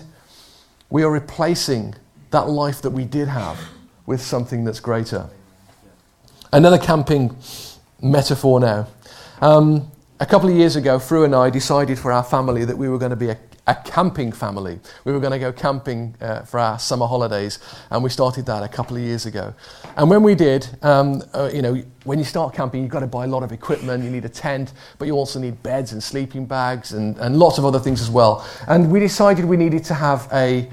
we 0.90 1.02
are 1.02 1.10
replacing 1.10 1.94
that 2.34 2.48
life 2.48 2.82
that 2.82 2.90
we 2.90 3.04
did 3.04 3.28
have 3.28 3.60
with 4.06 4.20
something 4.20 4.64
that's 4.64 4.80
greater. 4.80 5.28
Another 6.52 6.78
camping 6.78 7.36
metaphor 8.02 8.58
now. 8.58 8.88
Um, 9.40 9.88
a 10.18 10.26
couple 10.26 10.48
of 10.48 10.56
years 10.56 10.74
ago, 10.74 10.98
Fru 10.98 11.24
and 11.24 11.34
I 11.34 11.48
decided 11.48 11.96
for 11.96 12.10
our 12.10 12.24
family 12.24 12.64
that 12.64 12.76
we 12.76 12.88
were 12.88 12.98
going 12.98 13.10
to 13.10 13.16
be 13.16 13.28
a, 13.28 13.38
a 13.68 13.76
camping 13.76 14.32
family. 14.32 14.80
We 15.04 15.12
were 15.12 15.20
going 15.20 15.32
to 15.32 15.38
go 15.38 15.52
camping 15.52 16.16
uh, 16.20 16.42
for 16.42 16.58
our 16.58 16.76
summer 16.76 17.06
holidays, 17.06 17.60
and 17.90 18.02
we 18.02 18.10
started 18.10 18.46
that 18.46 18.64
a 18.64 18.68
couple 18.68 18.96
of 18.96 19.02
years 19.04 19.26
ago. 19.26 19.54
And 19.96 20.10
when 20.10 20.24
we 20.24 20.34
did, 20.34 20.66
um, 20.82 21.22
uh, 21.34 21.50
you 21.54 21.62
know, 21.62 21.82
when 22.02 22.18
you 22.18 22.24
start 22.24 22.52
camping, 22.52 22.82
you've 22.82 22.90
got 22.90 23.00
to 23.00 23.06
buy 23.06 23.24
a 23.24 23.28
lot 23.28 23.44
of 23.44 23.52
equipment. 23.52 24.02
You 24.02 24.10
need 24.10 24.24
a 24.24 24.28
tent, 24.28 24.72
but 24.98 25.06
you 25.06 25.14
also 25.14 25.38
need 25.38 25.62
beds 25.62 25.92
and 25.92 26.02
sleeping 26.02 26.46
bags 26.46 26.94
and, 26.94 27.16
and 27.18 27.38
lots 27.38 27.58
of 27.58 27.64
other 27.64 27.78
things 27.78 28.02
as 28.02 28.10
well. 28.10 28.44
And 28.66 28.90
we 28.90 28.98
decided 28.98 29.44
we 29.44 29.56
needed 29.56 29.84
to 29.84 29.94
have 29.94 30.28
a, 30.32 30.68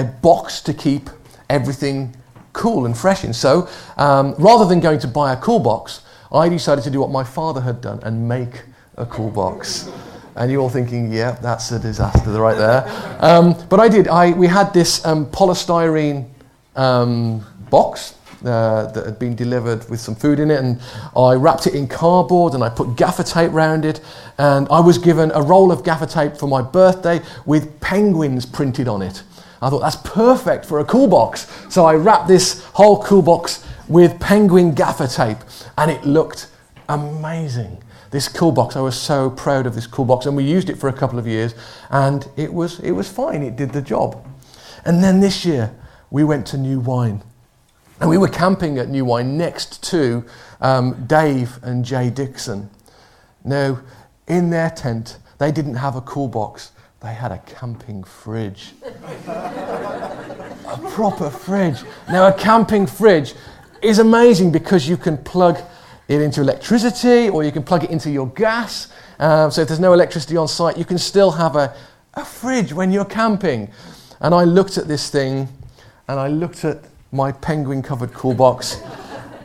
a 0.00 0.04
box 0.04 0.60
to 0.62 0.74
keep 0.74 1.08
everything 1.48 2.14
cool 2.52 2.86
and 2.86 2.96
fresh 2.96 3.24
in. 3.24 3.32
So 3.32 3.68
um, 3.96 4.34
rather 4.38 4.64
than 4.64 4.80
going 4.80 4.98
to 5.00 5.08
buy 5.08 5.32
a 5.32 5.36
cool 5.36 5.60
box, 5.60 6.02
I 6.32 6.48
decided 6.48 6.82
to 6.84 6.90
do 6.90 7.00
what 7.00 7.10
my 7.10 7.24
father 7.24 7.60
had 7.60 7.80
done 7.80 8.00
and 8.02 8.28
make 8.28 8.62
a 8.96 9.06
cool 9.06 9.30
box. 9.30 9.88
And 10.36 10.50
you're 10.50 10.60
all 10.60 10.70
thinking, 10.70 11.12
yeah, 11.12 11.32
that's 11.32 11.70
a 11.70 11.78
disaster 11.78 12.30
right 12.30 12.56
there. 12.56 12.84
Um, 13.20 13.54
but 13.68 13.78
I 13.78 13.88
did. 13.88 14.08
I, 14.08 14.32
we 14.32 14.48
had 14.48 14.74
this 14.74 15.04
um, 15.04 15.26
polystyrene 15.26 16.28
um, 16.74 17.46
box 17.70 18.16
uh, 18.44 18.90
that 18.92 19.06
had 19.06 19.18
been 19.18 19.36
delivered 19.36 19.88
with 19.88 20.00
some 20.00 20.16
food 20.16 20.40
in 20.40 20.50
it, 20.50 20.58
and 20.58 20.80
I 21.16 21.34
wrapped 21.34 21.68
it 21.68 21.74
in 21.74 21.86
cardboard 21.86 22.54
and 22.54 22.64
I 22.64 22.68
put 22.68 22.96
gaffer 22.96 23.22
tape 23.22 23.52
around 23.52 23.84
it. 23.84 24.00
And 24.38 24.66
I 24.70 24.80
was 24.80 24.98
given 24.98 25.30
a 25.34 25.40
roll 25.40 25.70
of 25.70 25.84
gaffer 25.84 26.06
tape 26.06 26.36
for 26.36 26.48
my 26.48 26.62
birthday 26.62 27.20
with 27.46 27.80
penguins 27.80 28.44
printed 28.44 28.88
on 28.88 29.02
it. 29.02 29.22
I 29.62 29.70
thought 29.70 29.80
that's 29.80 29.96
perfect 29.96 30.66
for 30.66 30.80
a 30.80 30.84
cool 30.84 31.08
box. 31.08 31.50
So 31.68 31.86
I 31.86 31.94
wrapped 31.94 32.28
this 32.28 32.62
whole 32.66 33.02
cool 33.02 33.22
box 33.22 33.64
with 33.88 34.18
penguin 34.20 34.74
gaffer 34.74 35.06
tape 35.06 35.38
and 35.78 35.90
it 35.90 36.04
looked 36.04 36.50
amazing. 36.88 37.82
This 38.10 38.28
cool 38.28 38.52
box, 38.52 38.76
I 38.76 38.80
was 38.80 38.96
so 38.96 39.30
proud 39.30 39.66
of 39.66 39.74
this 39.74 39.86
cool 39.86 40.04
box 40.04 40.26
and 40.26 40.36
we 40.36 40.44
used 40.44 40.70
it 40.70 40.78
for 40.78 40.88
a 40.88 40.92
couple 40.92 41.18
of 41.18 41.26
years 41.26 41.54
and 41.90 42.28
it 42.36 42.52
was, 42.52 42.78
it 42.80 42.92
was 42.92 43.10
fine, 43.10 43.42
it 43.42 43.56
did 43.56 43.72
the 43.72 43.82
job. 43.82 44.24
And 44.84 45.02
then 45.02 45.20
this 45.20 45.44
year 45.44 45.74
we 46.10 46.24
went 46.24 46.46
to 46.48 46.58
New 46.58 46.80
Wine 46.80 47.22
and 48.00 48.10
we 48.10 48.18
were 48.18 48.28
camping 48.28 48.78
at 48.78 48.88
New 48.88 49.04
Wine 49.04 49.36
next 49.36 49.82
to 49.90 50.24
um, 50.60 51.06
Dave 51.06 51.58
and 51.62 51.84
Jay 51.84 52.10
Dixon. 52.10 52.70
Now, 53.44 53.80
in 54.26 54.50
their 54.50 54.70
tent, 54.70 55.18
they 55.38 55.52
didn't 55.52 55.76
have 55.76 55.96
a 55.96 56.00
cool 56.00 56.28
box 56.28 56.72
they 57.04 57.12
had 57.12 57.32
a 57.32 57.38
camping 57.44 58.02
fridge. 58.02 58.72
a 59.26 60.80
proper 60.92 61.28
fridge. 61.28 61.82
Now, 62.08 62.28
a 62.28 62.32
camping 62.32 62.86
fridge 62.86 63.34
is 63.82 63.98
amazing 63.98 64.52
because 64.52 64.88
you 64.88 64.96
can 64.96 65.18
plug 65.18 65.58
it 66.08 66.22
into 66.22 66.40
electricity 66.40 67.28
or 67.28 67.44
you 67.44 67.52
can 67.52 67.62
plug 67.62 67.84
it 67.84 67.90
into 67.90 68.10
your 68.10 68.28
gas. 68.28 68.90
Um, 69.18 69.50
so, 69.50 69.60
if 69.60 69.68
there's 69.68 69.80
no 69.80 69.92
electricity 69.92 70.38
on 70.38 70.48
site, 70.48 70.78
you 70.78 70.86
can 70.86 70.96
still 70.96 71.30
have 71.32 71.56
a, 71.56 71.76
a 72.14 72.24
fridge 72.24 72.72
when 72.72 72.90
you're 72.90 73.04
camping. 73.04 73.70
And 74.20 74.34
I 74.34 74.44
looked 74.44 74.78
at 74.78 74.88
this 74.88 75.10
thing 75.10 75.48
and 76.08 76.18
I 76.18 76.28
looked 76.28 76.64
at 76.64 76.84
my 77.12 77.32
penguin 77.32 77.82
covered 77.82 78.14
cool 78.14 78.34
box, 78.34 78.80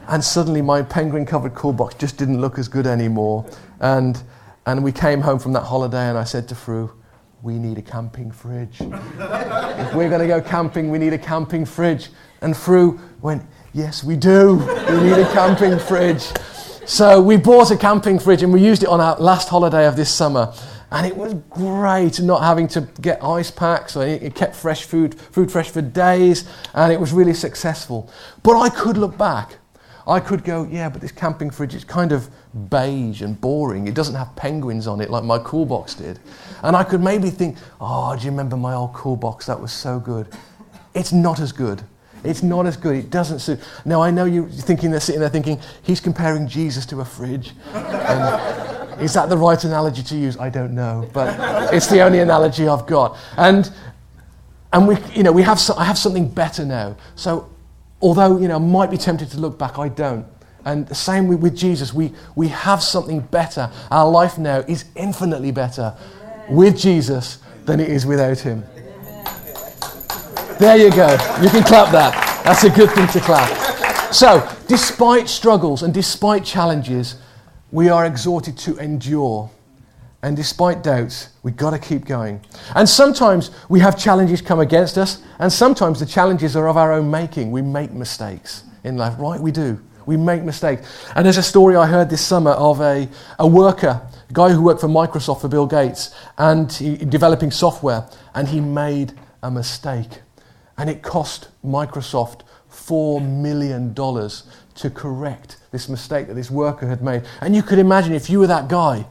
and 0.07 0.23
suddenly 0.23 0.61
my 0.61 0.81
penguin 0.81 1.25
covered 1.25 1.55
cool 1.55 1.73
box 1.73 1.93
just 1.95 2.17
didn't 2.17 2.39
look 2.39 2.57
as 2.57 2.69
good 2.69 2.87
anymore. 2.87 3.45
And, 3.81 4.21
and 4.65 4.81
we 4.81 4.93
came 4.93 5.19
home 5.19 5.39
from 5.39 5.51
that 5.53 5.63
holiday, 5.63 6.07
and 6.07 6.17
I 6.17 6.23
said 6.23 6.47
to 6.47 6.55
Fru, 6.55 6.91
we 7.41 7.57
need 7.57 7.77
a 7.77 7.81
camping 7.81 8.31
fridge. 8.31 8.81
if 8.81 9.93
we're 9.93 10.09
going 10.09 10.21
to 10.21 10.27
go 10.27 10.41
camping, 10.41 10.89
we 10.89 10.97
need 10.97 11.13
a 11.13 11.17
camping 11.17 11.65
fridge. 11.65 12.09
And 12.41 12.55
Fru 12.55 12.99
went, 13.21 13.43
Yes, 13.73 14.03
we 14.03 14.15
do. 14.15 14.55
We 14.57 15.03
need 15.03 15.19
a 15.19 15.31
camping 15.31 15.77
fridge. 15.77 16.23
So 16.85 17.21
we 17.21 17.37
bought 17.37 17.69
a 17.69 17.77
camping 17.77 18.17
fridge 18.17 18.41
and 18.41 18.51
we 18.51 18.61
used 18.61 18.81
it 18.81 18.89
on 18.89 18.99
our 18.99 19.15
last 19.19 19.47
holiday 19.47 19.85
of 19.85 19.95
this 19.95 20.11
summer. 20.11 20.53
And 20.91 21.05
it 21.05 21.15
was 21.15 21.35
great 21.51 22.19
not 22.19 22.41
having 22.41 22.67
to 22.69 22.81
get 22.99 23.23
ice 23.23 23.51
packs. 23.51 23.95
It 23.95 24.33
kept 24.33 24.55
fresh 24.55 24.85
food, 24.85 25.13
food 25.19 25.51
fresh 25.51 25.69
for 25.69 25.83
days, 25.83 26.49
and 26.73 26.91
it 26.91 26.99
was 26.99 27.13
really 27.13 27.35
successful. 27.35 28.09
But 28.41 28.59
I 28.59 28.69
could 28.69 28.97
look 28.97 29.15
back. 29.17 29.59
I 30.07 30.19
could 30.19 30.43
go, 30.43 30.67
yeah, 30.71 30.89
but 30.89 31.01
this 31.01 31.11
camping 31.11 31.49
fridge 31.49 31.75
is 31.75 31.83
kind 31.83 32.11
of 32.11 32.29
beige 32.69 33.21
and 33.21 33.39
boring. 33.39 33.87
It 33.87 33.93
doesn't 33.93 34.15
have 34.15 34.35
penguins 34.35 34.87
on 34.87 35.01
it 35.01 35.09
like 35.09 35.23
my 35.23 35.39
cool 35.39 35.65
box 35.65 35.93
did. 35.93 36.19
And 36.63 36.75
I 36.75 36.83
could 36.83 37.01
maybe 37.01 37.29
think, 37.29 37.57
oh, 37.79 38.15
do 38.15 38.23
you 38.25 38.31
remember 38.31 38.57
my 38.57 38.73
old 38.73 38.93
cool 38.93 39.15
box? 39.15 39.45
That 39.45 39.59
was 39.59 39.71
so 39.71 39.99
good. 39.99 40.27
It's 40.95 41.11
not 41.11 41.39
as 41.39 41.51
good. 41.51 41.83
It's 42.23 42.43
not 42.43 42.65
as 42.65 42.75
good. 42.75 42.95
It 42.95 43.09
doesn't 43.09 43.39
suit. 43.39 43.59
Now, 43.85 44.01
I 44.01 44.11
know 44.11 44.25
you're 44.25 44.49
thinking, 44.49 44.91
they're 44.91 44.99
sitting 44.99 45.21
there 45.21 45.29
thinking, 45.29 45.59
he's 45.83 45.99
comparing 45.99 46.47
Jesus 46.47 46.85
to 46.87 47.01
a 47.01 47.05
fridge. 47.05 47.53
And 47.73 49.01
is 49.01 49.13
that 49.13 49.29
the 49.29 49.37
right 49.37 49.63
analogy 49.63 50.03
to 50.03 50.17
use? 50.17 50.37
I 50.37 50.49
don't 50.49 50.73
know. 50.73 51.09
But 51.13 51.73
it's 51.73 51.87
the 51.87 52.01
only 52.01 52.19
analogy 52.19 52.67
I've 52.67 52.85
got. 52.87 53.17
And, 53.37 53.71
and 54.73 54.87
we, 54.87 54.97
you 55.13 55.23
know, 55.23 55.31
we 55.31 55.43
have, 55.43 55.59
so, 55.59 55.75
I 55.75 55.85
have 55.85 55.97
something 55.97 56.27
better 56.27 56.65
now. 56.65 56.97
So, 57.15 57.49
although, 58.01 58.37
you 58.37 58.47
know, 58.47 58.59
might 58.59 58.89
be 58.91 58.97
tempted 58.97 59.29
to 59.31 59.39
look 59.39 59.57
back, 59.57 59.77
I 59.77 59.89
don't. 59.89 60.25
And 60.65 60.87
the 60.87 60.95
same 60.95 61.27
with, 61.27 61.39
with 61.39 61.57
Jesus, 61.57 61.93
we, 61.93 62.13
we 62.35 62.49
have 62.49 62.83
something 62.83 63.21
better. 63.21 63.71
Our 63.89 64.09
life 64.09 64.37
now 64.37 64.59
is 64.67 64.85
infinitely 64.95 65.51
better 65.51 65.95
with 66.49 66.77
Jesus 66.77 67.39
than 67.65 67.79
it 67.79 67.89
is 67.89 68.05
without 68.05 68.39
him. 68.39 68.63
There 70.59 70.75
you 70.75 70.91
go. 70.91 71.11
You 71.41 71.49
can 71.49 71.63
clap 71.63 71.91
that. 71.93 72.41
That's 72.43 72.63
a 72.63 72.69
good 72.69 72.91
thing 72.91 73.07
to 73.09 73.19
clap. 73.21 74.13
So, 74.13 74.47
despite 74.67 75.29
struggles 75.29 75.83
and 75.83 75.93
despite 75.93 76.43
challenges, 76.43 77.15
we 77.71 77.89
are 77.89 78.05
exhorted 78.05 78.57
to 78.59 78.77
endure. 78.77 79.49
And 80.21 80.35
despite 80.35 80.83
doubts, 80.83 81.29
we've 81.43 81.55
got 81.55 81.71
to 81.71 81.79
keep 81.79 82.05
going. 82.05 82.41
And 82.75 82.87
sometimes 82.87 83.51
we 83.69 83.79
have 83.79 83.97
challenges 83.97 84.41
come 84.41 84.59
against 84.59 84.97
us, 84.97 85.21
and 85.39 85.51
sometimes 85.51 85.99
the 85.99 86.05
challenges 86.05 86.55
are 86.57 86.67
of 86.67 86.75
our 86.75 86.91
own 86.91 87.09
making. 87.09 87.51
We 87.51 87.61
make 87.61 87.91
mistakes 87.91 88.63
in 88.83 88.97
life, 88.97 89.15
right? 89.17 89.39
We 89.39 89.51
do. 89.51 89.79
We 90.05 90.17
make 90.17 90.43
mistakes. 90.43 91.05
And 91.15 91.25
there's 91.25 91.37
a 91.37 91.43
story 91.43 91.75
I 91.75 91.85
heard 91.85 92.09
this 92.09 92.25
summer 92.25 92.51
of 92.51 92.81
a, 92.81 93.07
a 93.37 93.47
worker, 93.47 94.01
a 94.29 94.33
guy 94.33 94.49
who 94.49 94.61
worked 94.61 94.81
for 94.81 94.87
Microsoft 94.87 95.41
for 95.41 95.47
Bill 95.47 95.67
Gates, 95.67 96.13
and 96.37 96.71
he, 96.71 96.97
developing 96.97 97.51
software, 97.51 98.09
and 98.33 98.47
he 98.47 98.59
made 98.59 99.13
a 99.41 99.49
mistake. 99.49 100.21
And 100.77 100.89
it 100.89 101.01
cost 101.01 101.49
Microsoft 101.63 102.41
$4 102.71 103.25
million 103.25 103.93
to 103.93 104.89
correct 104.89 105.57
this 105.71 105.87
mistake 105.87 106.27
that 106.27 106.33
this 106.33 106.51
worker 106.51 106.87
had 106.87 107.01
made. 107.01 107.23
And 107.41 107.55
you 107.55 107.63
could 107.63 107.79
imagine 107.79 108.13
if 108.13 108.29
you 108.29 108.39
were 108.39 108.47
that 108.47 108.67
guy, 108.67 109.05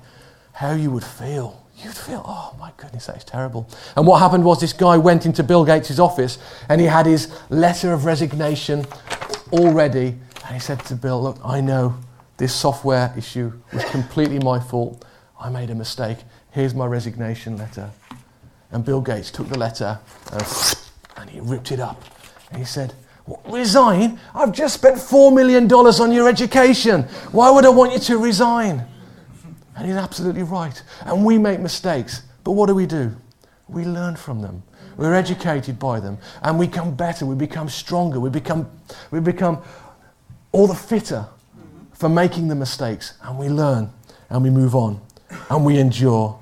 how 0.58 0.72
you 0.72 0.90
would 0.90 1.04
feel. 1.04 1.64
You'd 1.76 1.94
feel, 1.96 2.24
oh 2.26 2.52
my 2.58 2.72
goodness, 2.76 3.06
that 3.06 3.16
is 3.16 3.22
terrible. 3.22 3.68
And 3.94 4.04
what 4.04 4.18
happened 4.18 4.44
was 4.44 4.60
this 4.60 4.72
guy 4.72 4.96
went 4.98 5.24
into 5.24 5.44
Bill 5.44 5.64
Gates' 5.64 6.00
office 6.00 6.36
and 6.68 6.80
he 6.80 6.88
had 6.88 7.06
his 7.06 7.32
letter 7.48 7.92
of 7.92 8.04
resignation 8.04 8.84
all 9.52 9.70
ready. 9.72 10.16
And 10.44 10.54
he 10.54 10.58
said 10.58 10.84
to 10.86 10.96
Bill, 10.96 11.22
Look, 11.22 11.38
I 11.44 11.60
know 11.60 11.94
this 12.38 12.52
software 12.52 13.14
issue 13.16 13.52
was 13.72 13.84
completely 13.84 14.40
my 14.40 14.58
fault. 14.58 15.04
I 15.40 15.48
made 15.48 15.70
a 15.70 15.76
mistake. 15.76 16.18
Here's 16.50 16.74
my 16.74 16.86
resignation 16.86 17.56
letter. 17.56 17.92
And 18.72 18.84
Bill 18.84 19.00
Gates 19.00 19.30
took 19.30 19.48
the 19.48 19.58
letter 19.58 20.00
and 20.32 20.76
and 21.18 21.30
he 21.30 21.38
ripped 21.38 21.70
it 21.70 21.78
up. 21.78 22.02
And 22.50 22.58
he 22.58 22.64
said, 22.64 22.94
Resign? 23.46 24.18
I've 24.34 24.50
just 24.50 24.74
spent 24.74 24.96
$4 24.96 25.32
million 25.32 25.70
on 25.72 26.10
your 26.10 26.28
education. 26.28 27.04
Why 27.30 27.48
would 27.48 27.64
I 27.64 27.68
want 27.68 27.92
you 27.92 28.00
to 28.00 28.18
resign? 28.18 28.84
And 29.78 29.86
he's 29.86 29.96
absolutely 29.96 30.42
right. 30.42 30.82
And 31.06 31.24
we 31.24 31.38
make 31.38 31.60
mistakes. 31.60 32.22
But 32.42 32.52
what 32.52 32.66
do 32.66 32.74
we 32.74 32.84
do? 32.84 33.14
We 33.68 33.84
learn 33.84 34.16
from 34.16 34.42
them. 34.42 34.64
We're 34.96 35.14
educated 35.14 35.78
by 35.78 36.00
them. 36.00 36.18
And 36.42 36.58
we 36.58 36.66
become 36.66 36.96
better. 36.96 37.24
We 37.24 37.36
become 37.36 37.68
stronger. 37.68 38.18
We 38.18 38.28
become, 38.28 38.68
we 39.12 39.20
become 39.20 39.62
all 40.50 40.66
the 40.66 40.74
fitter 40.74 41.26
for 41.92 42.08
making 42.08 42.48
the 42.48 42.56
mistakes. 42.56 43.14
And 43.22 43.38
we 43.38 43.48
learn. 43.48 43.90
And 44.30 44.42
we 44.42 44.50
move 44.50 44.74
on. 44.74 45.00
And 45.48 45.64
we 45.64 45.78
endure. 45.78 46.40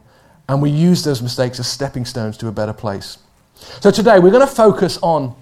And 0.48 0.62
we 0.62 0.70
use 0.70 1.04
those 1.04 1.20
mistakes 1.20 1.60
as 1.60 1.66
stepping 1.66 2.06
stones 2.06 2.38
to 2.38 2.48
a 2.48 2.52
better 2.52 2.72
place. 2.72 3.18
So 3.54 3.90
today 3.90 4.18
we're 4.18 4.30
going 4.30 4.46
to 4.46 4.54
focus 4.54 4.98
on 5.02 5.36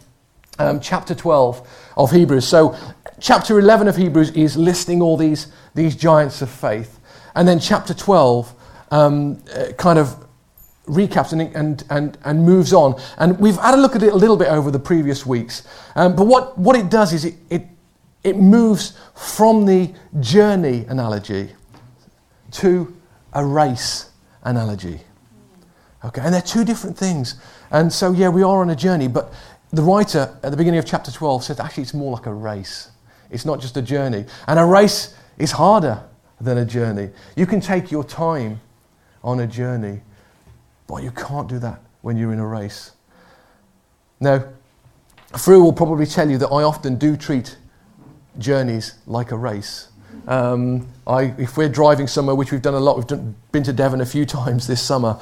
um, 0.59 0.81
chapter 0.81 1.15
12 1.15 1.93
of 1.97 2.11
Hebrews. 2.11 2.47
So, 2.47 2.77
chapter 3.21 3.59
11 3.59 3.89
of 3.89 3.97
Hebrews 3.97 4.31
is 4.31 4.57
listing 4.57 5.03
all 5.03 5.17
these, 5.17 5.49
these 5.75 5.97
giants 5.97 6.43
of 6.43 6.51
faith. 6.51 7.01
And 7.35 7.47
then 7.49 7.59
chapter 7.59 7.95
12 7.95 8.55
um, 8.91 9.43
uh, 9.55 9.73
kind 9.77 9.99
of 9.99 10.25
recaps 10.87 11.33
and, 11.33 11.43
and, 11.57 11.85
and, 11.91 12.19
and 12.25 12.45
moves 12.45 12.73
on. 12.73 13.01
And 13.19 13.39
we've 13.39 13.57
had 13.57 13.75
a 13.75 13.77
look 13.77 13.97
at 13.97 14.03
it 14.03 14.13
a 14.13 14.17
little 14.17 14.37
bit 14.37 14.49
over 14.49 14.71
the 14.71 14.79
previous 14.79 15.25
weeks. 15.25 15.67
Um, 15.97 16.15
but 16.15 16.27
what, 16.27 16.57
what 16.59 16.77
it 16.77 16.91
does 16.91 17.13
is 17.13 17.25
it, 17.25 17.35
it, 17.51 17.63
it 18.23 18.37
moves 18.37 18.99
from 19.15 19.67
the 19.67 19.93
journey 20.21 20.85
analogy 20.89 21.51
to 22.53 22.95
a 23.33 23.45
race 23.45 24.11
analogy. 24.43 25.01
Okay, 26.05 26.21
and 26.21 26.35
they're 26.35 26.43
two 26.43 26.65
different 26.65 26.97
things. 26.97 27.37
And 27.71 27.93
so, 27.93 28.13
yeah, 28.13 28.29
we 28.29 28.43
are 28.43 28.61
on 28.61 28.71
a 28.71 28.77
journey, 28.77 29.09
but 29.09 29.33
the 29.73 29.83
writer 29.83 30.37
at 30.43 30.51
the 30.51 30.57
beginning 30.57 30.79
of 30.79 30.87
chapter 30.87 31.11
12 31.11 31.45
said 31.45 31.61
actually 31.61 31.83
it's 31.83 31.95
more 31.95 32.13
like 32.13 32.27
a 32.27 32.35
race. 32.35 32.91
It's 33.31 33.45
not 33.45 33.61
just 33.61 33.77
a 33.77 33.83
journey. 33.83 34.27
And 34.47 34.59
a 34.59 34.65
race 34.65 35.15
is 35.39 35.51
harder 35.51 36.03
than 36.41 36.59
a 36.59 36.65
journey. 36.65 37.11
You 37.37 37.47
can 37.47 37.61
take 37.61 37.91
your 37.91 38.05
time 38.05 38.61
on 39.23 39.41
a 39.41 39.47
journey, 39.47 40.01
but 40.87 41.03
you 41.03 41.11
can't 41.11 41.49
do 41.49 41.59
that 41.61 41.81
when 42.03 42.17
you're 42.17 42.33
in 42.33 42.39
a 42.39 42.47
race. 42.47 42.93
Now, 44.21 44.45
Fru 45.39 45.63
will 45.63 45.73
probably 45.73 46.07
tell 46.07 46.31
you 46.31 46.39
that 46.39 46.49
I 46.49 46.63
often 46.63 46.97
do 46.97 47.17
treat 47.17 47.57
journeys 48.39 48.95
like 49.07 49.33
a 49.33 49.37
race. 49.37 49.89
Um, 50.29 50.89
I, 51.07 51.35
if 51.39 51.57
we're 51.57 51.69
driving 51.69 52.07
somewhere, 52.07 52.35
which 52.35 52.53
we've 52.53 52.63
done 52.63 52.75
a 52.75 52.81
lot, 52.81 52.97
we've 52.97 53.07
done, 53.07 53.35
been 53.53 53.63
to 53.65 53.73
Devon 53.73 54.01
a 54.01 54.07
few 54.07 54.25
times 54.27 54.67
this 54.67 54.81
summer, 54.81 55.19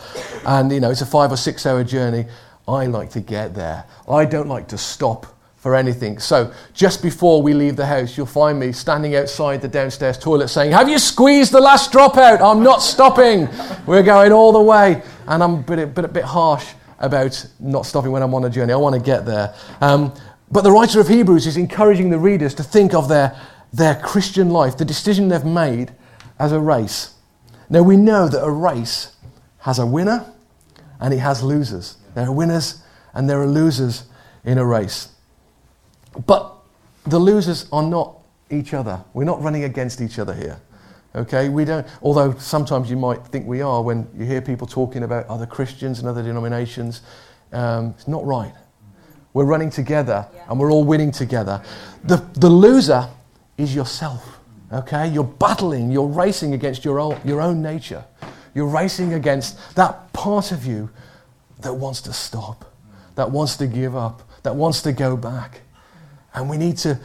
and 0.46 0.70
you 0.70 0.81
know 0.81 0.90
it's 0.90 1.01
a 1.01 1.07
five 1.07 1.33
or 1.33 1.37
six 1.37 1.66
hour 1.66 1.83
journey. 1.83 2.27
I 2.68 2.87
like 2.87 3.11
to 3.11 3.20
get 3.20 3.55
there. 3.55 3.85
I 4.09 4.25
don't 4.25 4.48
like 4.48 4.68
to 4.68 4.79
stop 4.79 5.27
for 5.62 5.77
anything. 5.77 6.18
So 6.18 6.53
just 6.75 7.03
before 7.03 7.40
we 7.40 7.55
leave 7.55 7.77
the 7.77 7.87
house, 7.87 8.16
you'll 8.16 8.27
find 8.27 8.59
me 8.59 8.72
standing 8.72 9.14
outside 9.14 9.62
the 9.62 9.68
downstairs 9.68 10.18
toilet 10.18 10.48
saying, 10.48 10.72
"Have 10.72 10.88
you 10.88 10.98
squeezed 10.98 11.53
the 11.53 11.61
last 11.61 11.92
drop 11.92 12.16
out? 12.16 12.42
I'm 12.42 12.64
not 12.64 12.83
stopping. 12.83 13.48
We're 13.87 14.03
going 14.03 14.33
all 14.33 14.51
the 14.51 14.61
way." 14.61 15.03
And 15.29 15.40
I'm 15.40 15.55
a 15.55 15.62
bit, 15.62 15.94
bit, 15.94 16.05
a 16.05 16.09
bit 16.09 16.25
harsh 16.25 16.66
about 16.98 17.46
not 17.61 17.87
stopping 17.87 18.11
when 18.11 18.25
I'm 18.25 18.35
on 18.35 18.44
a 18.44 18.51
journey. 18.51 18.72
I 18.72 18.77
want 18.77 18.96
to 18.96 19.01
get 19.01 19.25
there. 19.25 19.55
Um, 19.81 20.12
but 20.51 20.64
the 20.64 20.72
writer 20.72 20.98
of 20.98 21.07
Hebrews 21.07 21.46
is 21.46 21.57
encouraging 21.57 22.11
the 22.11 22.18
readers 22.18 22.55
to 22.55 22.64
think 22.64 22.92
of 22.92 23.09
their 23.09 23.37
their 23.72 23.94
Christian 23.94 24.51
life, 24.51 24.77
the 24.77 24.85
decision 24.85 25.29
they've 25.29 25.44
made 25.44 25.92
as 26.40 26.51
a 26.51 26.59
race. 26.59 27.14
Now, 27.70 27.85
we 27.85 27.96
know 27.96 28.27
that 28.27 28.42
a 28.42 28.51
race 28.51 29.14
has 29.59 29.79
a 29.79 29.87
winner 29.87 30.27
and 30.98 31.14
it 31.14 31.18
has 31.18 31.44
losers. 31.44 31.98
There 32.16 32.27
are 32.27 32.33
winners 32.33 32.83
and 33.14 33.31
there 33.31 33.40
are 33.40 33.46
losers 33.46 34.07
in 34.44 34.59
a 34.59 34.66
race. 34.66 35.12
But 36.27 36.53
the 37.07 37.18
losers 37.18 37.68
are 37.72 37.83
not 37.83 38.18
each 38.51 38.75
other. 38.75 39.03
We're 39.14 39.25
not 39.25 39.42
running 39.42 39.64
against 39.64 40.01
each 40.01 40.18
other 40.18 40.35
here. 40.35 40.61
Okay, 41.14 41.51
we 41.51 41.64
don't, 41.66 41.87
although 42.01 42.35
sometimes 42.38 42.90
you 42.90 42.96
might 42.96 43.27
think 43.27 43.46
we 43.46 43.61
are 43.61 43.83
when 43.83 44.09
you 44.16 44.25
hear 44.25 44.40
people 44.40 44.66
talking 44.66 45.03
about 45.03 45.27
other 45.27 45.44
Christians 45.44 45.98
and 45.98 46.09
other 46.09 46.22
denominations. 46.22 47.03
Um, 47.53 47.94
it's 47.98 48.09
not 48.09 48.25
right. 48.25 48.55
We're 49.35 49.44
running 49.44 49.70
together 49.70 50.27
yeah. 50.35 50.44
and 50.48 50.59
we're 50.59 50.70
all 50.70 50.85
winning 50.85 51.11
together. 51.11 51.62
The, 52.05 52.16
the 52.35 52.48
loser 52.48 53.09
is 53.59 53.75
yourself. 53.75 54.38
Okay? 54.72 55.09
You're 55.09 55.25
battling, 55.25 55.90
you're 55.90 56.09
racing 56.09 56.55
against 56.55 56.85
your 56.85 56.98
own, 56.98 57.20
your 57.25 57.42
own 57.42 57.61
nature. 57.61 58.05
You're 58.55 58.66
racing 58.66 59.14
against 59.14 59.75
that 59.75 60.12
part 60.12 60.53
of 60.53 60.64
you 60.64 60.90
that 61.61 61.75
wants 61.75 62.01
to 62.03 62.12
stop, 62.12 62.72
that 63.14 63.31
wants 63.31 63.57
to 63.57 63.66
give 63.66 63.94
up, 63.96 64.22
that 64.42 64.57
wants 64.57 64.83
to 64.83 64.92
go 64.92 65.16
back. 65.16 65.61
And 66.35 66.49
we 66.49 66.57
need 66.57 66.79
to 66.79 66.99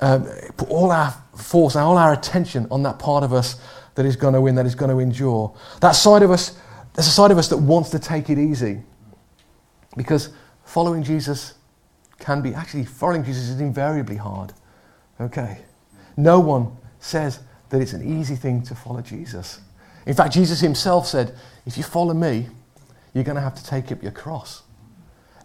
um, 0.00 0.26
put 0.56 0.68
all 0.70 0.90
our 0.90 1.14
force 1.36 1.74
and 1.74 1.84
all 1.84 1.98
our 1.98 2.12
attention 2.12 2.66
on 2.70 2.82
that 2.84 2.98
part 2.98 3.24
of 3.24 3.32
us 3.32 3.60
that 3.94 4.06
is 4.06 4.16
going 4.16 4.34
to 4.34 4.40
win, 4.40 4.54
that 4.54 4.66
is 4.66 4.74
going 4.74 4.90
to 4.90 4.98
endure. 4.98 5.54
That 5.80 5.92
side 5.92 6.22
of 6.22 6.30
us, 6.30 6.58
there's 6.94 7.06
a 7.06 7.10
side 7.10 7.30
of 7.30 7.38
us 7.38 7.48
that 7.48 7.58
wants 7.58 7.90
to 7.90 7.98
take 7.98 8.30
it 8.30 8.38
easy. 8.38 8.82
Because 9.96 10.30
following 10.64 11.02
Jesus 11.02 11.54
can 12.18 12.42
be, 12.42 12.54
actually, 12.54 12.84
following 12.84 13.24
Jesus 13.24 13.48
is 13.48 13.60
invariably 13.60 14.16
hard. 14.16 14.52
Okay? 15.20 15.58
No 16.16 16.40
one 16.40 16.76
says 16.98 17.40
that 17.70 17.80
it's 17.80 17.92
an 17.92 18.20
easy 18.20 18.36
thing 18.36 18.62
to 18.62 18.74
follow 18.74 19.00
Jesus. 19.00 19.60
In 20.06 20.14
fact, 20.14 20.32
Jesus 20.32 20.60
himself 20.60 21.06
said, 21.06 21.34
if 21.66 21.76
you 21.76 21.82
follow 21.82 22.14
me, 22.14 22.48
you're 23.12 23.24
going 23.24 23.36
to 23.36 23.42
have 23.42 23.54
to 23.56 23.64
take 23.64 23.90
up 23.92 24.02
your 24.02 24.12
cross. 24.12 24.62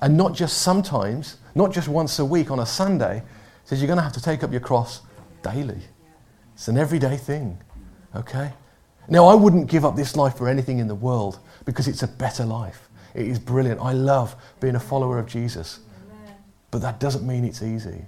And 0.01 0.17
not 0.17 0.33
just 0.33 0.59
sometimes, 0.59 1.37
not 1.55 1.71
just 1.71 1.87
once 1.87 2.19
a 2.19 2.25
week 2.25 2.51
on 2.51 2.59
a 2.59 2.65
Sunday. 2.65 3.23
He 3.63 3.69
says 3.69 3.81
you're 3.81 3.87
going 3.87 3.97
to 3.97 4.03
have 4.03 4.13
to 4.13 4.21
take 4.21 4.43
up 4.43 4.51
your 4.51 4.61
cross 4.61 5.01
daily. 5.41 5.81
It's 6.53 6.67
an 6.67 6.77
everyday 6.77 7.17
thing. 7.17 7.57
Okay? 8.15 8.51
Now, 9.07 9.25
I 9.27 9.35
wouldn't 9.35 9.67
give 9.67 9.85
up 9.85 9.95
this 9.95 10.15
life 10.15 10.37
for 10.37 10.47
anything 10.49 10.79
in 10.79 10.87
the 10.87 10.95
world 10.95 11.39
because 11.63 11.87
it's 11.87 12.03
a 12.03 12.07
better 12.07 12.45
life. 12.45 12.89
It 13.13 13.27
is 13.27 13.39
brilliant. 13.39 13.79
I 13.81 13.93
love 13.93 14.35
being 14.59 14.75
a 14.75 14.79
follower 14.79 15.19
of 15.19 15.27
Jesus. 15.27 15.79
But 16.71 16.81
that 16.81 16.99
doesn't 16.99 17.25
mean 17.25 17.45
it's 17.45 17.61
easy. 17.61 18.05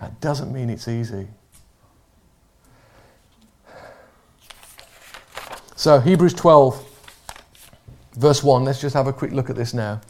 That 0.00 0.20
doesn't 0.20 0.52
mean 0.52 0.68
it's 0.68 0.88
easy. 0.88 1.28
So, 5.76 6.00
Hebrews 6.00 6.34
12, 6.34 6.84
verse 8.16 8.42
1. 8.42 8.64
Let's 8.64 8.80
just 8.80 8.94
have 8.94 9.06
a 9.06 9.12
quick 9.12 9.32
look 9.32 9.48
at 9.48 9.56
this 9.56 9.74
now. 9.74 10.00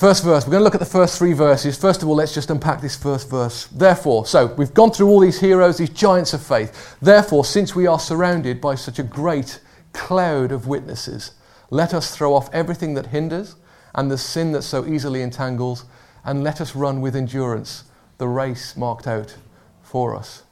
First 0.00 0.24
verse, 0.24 0.46
we're 0.46 0.52
going 0.52 0.60
to 0.60 0.64
look 0.64 0.74
at 0.74 0.80
the 0.80 0.86
first 0.86 1.18
three 1.18 1.34
verses. 1.34 1.76
First 1.76 2.02
of 2.02 2.08
all, 2.08 2.14
let's 2.14 2.32
just 2.32 2.48
unpack 2.48 2.80
this 2.80 2.96
first 2.96 3.28
verse. 3.28 3.66
Therefore, 3.66 4.24
so 4.24 4.46
we've 4.54 4.72
gone 4.72 4.92
through 4.92 5.08
all 5.08 5.20
these 5.20 5.38
heroes, 5.38 5.76
these 5.76 5.90
giants 5.90 6.32
of 6.32 6.42
faith. 6.42 6.96
Therefore, 7.02 7.44
since 7.44 7.74
we 7.74 7.86
are 7.86 8.00
surrounded 8.00 8.62
by 8.62 8.76
such 8.76 8.98
a 8.98 9.02
great 9.02 9.60
cloud 9.92 10.52
of 10.52 10.66
witnesses, 10.66 11.32
let 11.68 11.92
us 11.92 12.16
throw 12.16 12.32
off 12.32 12.48
everything 12.50 12.94
that 12.94 13.08
hinders 13.08 13.56
and 13.94 14.10
the 14.10 14.16
sin 14.16 14.52
that 14.52 14.62
so 14.62 14.86
easily 14.86 15.20
entangles, 15.20 15.84
and 16.24 16.42
let 16.42 16.62
us 16.62 16.74
run 16.74 17.02
with 17.02 17.14
endurance 17.14 17.84
the 18.16 18.26
race 18.26 18.78
marked 18.78 19.06
out 19.06 19.36
for 19.82 20.16
us. 20.16 20.44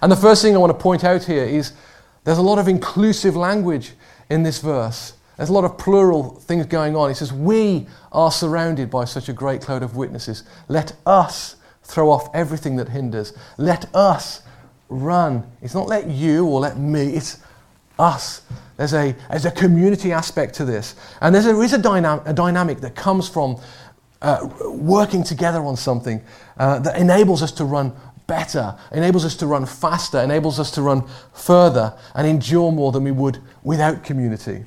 And 0.00 0.12
the 0.12 0.14
first 0.14 0.40
thing 0.40 0.54
I 0.54 0.58
want 0.58 0.70
to 0.70 0.80
point 0.80 1.02
out 1.02 1.24
here 1.24 1.42
is 1.42 1.72
there's 2.22 2.38
a 2.38 2.42
lot 2.42 2.60
of 2.60 2.68
inclusive 2.68 3.34
language 3.34 3.94
in 4.30 4.44
this 4.44 4.60
verse. 4.60 5.14
There's 5.38 5.50
a 5.50 5.52
lot 5.52 5.64
of 5.64 5.78
plural 5.78 6.34
things 6.34 6.66
going 6.66 6.96
on. 6.96 7.08
He 7.08 7.14
says, 7.14 7.32
We 7.32 7.86
are 8.10 8.30
surrounded 8.32 8.90
by 8.90 9.04
such 9.04 9.28
a 9.28 9.32
great 9.32 9.62
cloud 9.62 9.84
of 9.84 9.96
witnesses. 9.96 10.42
Let 10.66 10.94
us 11.06 11.56
throw 11.84 12.10
off 12.10 12.28
everything 12.34 12.76
that 12.76 12.88
hinders. 12.88 13.32
Let 13.56 13.92
us 13.94 14.42
run. 14.88 15.48
It's 15.62 15.74
not 15.74 15.86
let 15.86 16.08
you 16.08 16.44
or 16.44 16.60
let 16.60 16.76
me, 16.76 17.14
it's 17.14 17.38
us. 18.00 18.42
There's 18.76 18.94
a, 18.94 19.14
there's 19.30 19.44
a 19.44 19.52
community 19.52 20.12
aspect 20.12 20.54
to 20.56 20.64
this. 20.64 20.96
And 21.20 21.32
there's 21.32 21.46
a, 21.46 21.52
there 21.52 21.62
is 21.62 21.72
a, 21.72 21.78
dynam- 21.78 22.26
a 22.26 22.32
dynamic 22.32 22.80
that 22.80 22.96
comes 22.96 23.28
from 23.28 23.60
uh, 24.20 24.48
working 24.64 25.22
together 25.22 25.60
on 25.60 25.76
something 25.76 26.20
uh, 26.58 26.80
that 26.80 26.98
enables 26.98 27.44
us 27.44 27.52
to 27.52 27.64
run 27.64 27.92
better, 28.26 28.76
enables 28.90 29.24
us 29.24 29.36
to 29.36 29.46
run 29.46 29.66
faster, 29.66 30.18
enables 30.18 30.58
us 30.58 30.72
to 30.72 30.82
run 30.82 31.08
further 31.32 31.96
and 32.16 32.26
endure 32.26 32.72
more 32.72 32.90
than 32.90 33.04
we 33.04 33.12
would 33.12 33.38
without 33.62 34.02
community. 34.02 34.64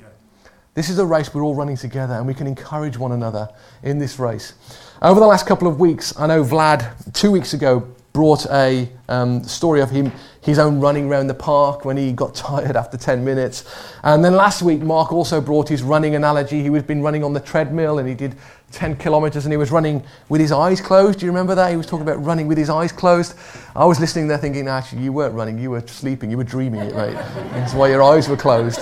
This 0.74 0.88
is 0.88 0.98
a 0.98 1.04
race 1.04 1.34
we're 1.34 1.42
all 1.42 1.54
running 1.54 1.76
together, 1.76 2.14
and 2.14 2.26
we 2.26 2.32
can 2.32 2.46
encourage 2.46 2.96
one 2.96 3.12
another 3.12 3.50
in 3.82 3.98
this 3.98 4.18
race. 4.18 4.54
Over 5.02 5.20
the 5.20 5.26
last 5.26 5.46
couple 5.46 5.68
of 5.68 5.78
weeks, 5.78 6.18
I 6.18 6.26
know 6.26 6.42
Vlad, 6.42 7.12
two 7.12 7.30
weeks 7.30 7.52
ago, 7.52 7.86
brought 8.12 8.44
a 8.50 8.88
um, 9.08 9.42
story 9.44 9.80
of 9.80 9.90
him, 9.90 10.12
his 10.42 10.58
own 10.58 10.80
running 10.80 11.06
around 11.08 11.28
the 11.28 11.34
park 11.34 11.84
when 11.84 11.96
he 11.96 12.12
got 12.12 12.34
tired 12.34 12.76
after 12.76 12.96
10 12.96 13.24
minutes. 13.24 13.64
And 14.02 14.24
then 14.24 14.34
last 14.34 14.62
week, 14.62 14.80
Mark 14.80 15.12
also 15.12 15.40
brought 15.40 15.68
his 15.68 15.82
running 15.82 16.14
analogy. 16.14 16.62
He 16.62 16.70
was 16.70 16.82
been 16.82 17.02
running 17.02 17.24
on 17.24 17.32
the 17.32 17.40
treadmill 17.40 17.98
and 17.98 18.08
he 18.08 18.14
did 18.14 18.36
10 18.72 18.96
kilometers 18.96 19.44
and 19.44 19.52
he 19.52 19.56
was 19.56 19.70
running 19.70 20.02
with 20.28 20.40
his 20.40 20.52
eyes 20.52 20.80
closed. 20.80 21.20
Do 21.20 21.26
you 21.26 21.32
remember 21.32 21.54
that? 21.54 21.70
He 21.70 21.76
was 21.76 21.86
talking 21.86 22.02
about 22.02 22.22
running 22.24 22.48
with 22.48 22.58
his 22.58 22.70
eyes 22.70 22.92
closed. 22.92 23.34
I 23.76 23.84
was 23.84 24.00
listening 24.00 24.28
there 24.28 24.38
thinking, 24.38 24.68
actually, 24.68 25.02
you 25.02 25.12
weren't 25.12 25.34
running, 25.34 25.58
you 25.58 25.70
were 25.70 25.86
sleeping, 25.86 26.30
you 26.30 26.36
were 26.36 26.44
dreaming 26.44 26.80
it, 26.80 26.94
mate. 26.94 27.14
That's 27.52 27.74
why 27.74 27.88
your 27.88 28.02
eyes 28.02 28.28
were 28.28 28.36
closed. 28.36 28.80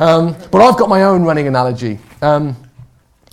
Um, 0.00 0.36
but 0.50 0.60
I've 0.60 0.78
got 0.78 0.88
my 0.88 1.04
own 1.04 1.24
running 1.24 1.46
analogy. 1.46 1.98
Um, 2.20 2.56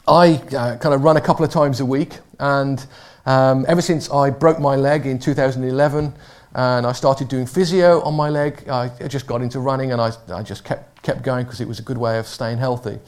I 0.07 0.41
uh, 0.57 0.77
kind 0.77 0.95
of 0.95 1.03
run 1.03 1.17
a 1.17 1.21
couple 1.21 1.45
of 1.45 1.51
times 1.51 1.81
a 1.81 1.85
week 1.85 2.17
and 2.39 2.83
um, 3.25 3.65
ever 3.67 3.81
since 3.81 4.09
I 4.09 4.29
broke 4.29 4.59
my 4.59 4.75
leg 4.75 5.05
in 5.05 5.19
2011 5.19 6.13
and 6.53 6.85
I 6.85 6.91
started 6.93 7.27
doing 7.27 7.45
physio 7.45 8.01
on 8.01 8.15
my 8.15 8.29
leg, 8.29 8.67
I, 8.69 8.89
just 9.07 9.27
got 9.27 9.41
into 9.41 9.59
running 9.59 9.91
and 9.91 10.01
I, 10.01 10.11
I 10.33 10.41
just 10.41 10.63
kept, 10.63 11.03
kept 11.03 11.21
going 11.21 11.45
because 11.45 11.61
it 11.61 11.67
was 11.67 11.79
a 11.79 11.83
good 11.83 11.97
way 11.97 12.17
of 12.17 12.27
staying 12.27 12.57
healthy. 12.57 12.99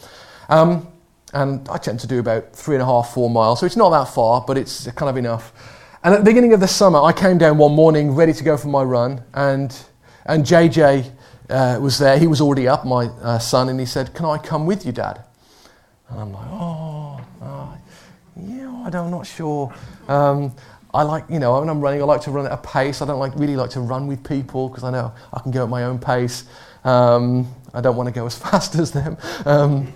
Um, 0.49 0.87
and 1.33 1.67
I 1.69 1.77
tend 1.77 1.99
to 2.01 2.07
do 2.07 2.19
about 2.19 2.53
three 2.53 2.75
and 2.75 2.81
a 2.81 2.85
half, 2.85 3.13
four 3.13 3.29
miles, 3.29 3.61
so 3.61 3.65
it's 3.65 3.77
not 3.77 3.89
that 3.91 4.13
far, 4.13 4.43
but 4.45 4.57
it's 4.57 4.89
kind 4.91 5.09
of 5.09 5.17
enough. 5.17 5.53
And 6.03 6.13
at 6.13 6.19
the 6.19 6.25
beginning 6.25 6.53
of 6.53 6.59
the 6.59 6.67
summer, 6.67 7.01
I 7.01 7.13
came 7.13 7.37
down 7.37 7.57
one 7.57 7.73
morning 7.73 8.11
ready 8.11 8.33
to 8.33 8.43
go 8.43 8.57
for 8.57 8.67
my 8.67 8.83
run, 8.83 9.23
and, 9.33 9.75
and 10.25 10.43
JJ 10.43 11.11
uh, 11.49 11.77
was 11.81 11.99
there. 11.99 12.17
He 12.17 12.27
was 12.27 12.41
already 12.41 12.67
up, 12.67 12.85
my 12.85 13.05
uh, 13.21 13.39
son, 13.39 13.69
and 13.69 13.79
he 13.79 13.85
said, 13.85 14.13
Can 14.13 14.25
I 14.25 14.37
come 14.37 14.65
with 14.65 14.85
you, 14.85 14.91
Dad? 14.91 15.23
And 16.09 16.19
I'm 16.19 16.33
like, 16.33 16.47
Oh, 16.49 17.21
uh, 17.41 17.75
yeah, 18.35 18.83
I 18.85 18.89
don't, 18.89 19.05
I'm 19.05 19.11
not 19.11 19.27
sure. 19.27 19.73
Um, 20.11 20.53
I 20.93 21.03
like, 21.03 21.23
you 21.29 21.39
know, 21.39 21.57
when 21.57 21.69
I'm 21.69 21.79
running, 21.79 22.01
I 22.01 22.05
like 22.05 22.21
to 22.21 22.31
run 22.31 22.45
at 22.45 22.51
a 22.51 22.57
pace. 22.57 23.01
I 23.01 23.05
don't 23.05 23.19
like 23.19 23.33
really 23.35 23.55
like 23.55 23.69
to 23.71 23.79
run 23.79 24.07
with 24.07 24.27
people 24.27 24.67
because 24.67 24.83
I 24.83 24.91
know 24.91 25.13
I 25.33 25.39
can 25.39 25.51
go 25.51 25.63
at 25.63 25.69
my 25.69 25.85
own 25.85 25.99
pace. 25.99 26.43
Um, 26.83 27.47
I 27.73 27.79
don't 27.79 27.95
want 27.95 28.07
to 28.07 28.13
go 28.13 28.25
as 28.25 28.37
fast 28.45 28.75
as 28.75 28.91
them. 28.91 29.17
Um, 29.45 29.93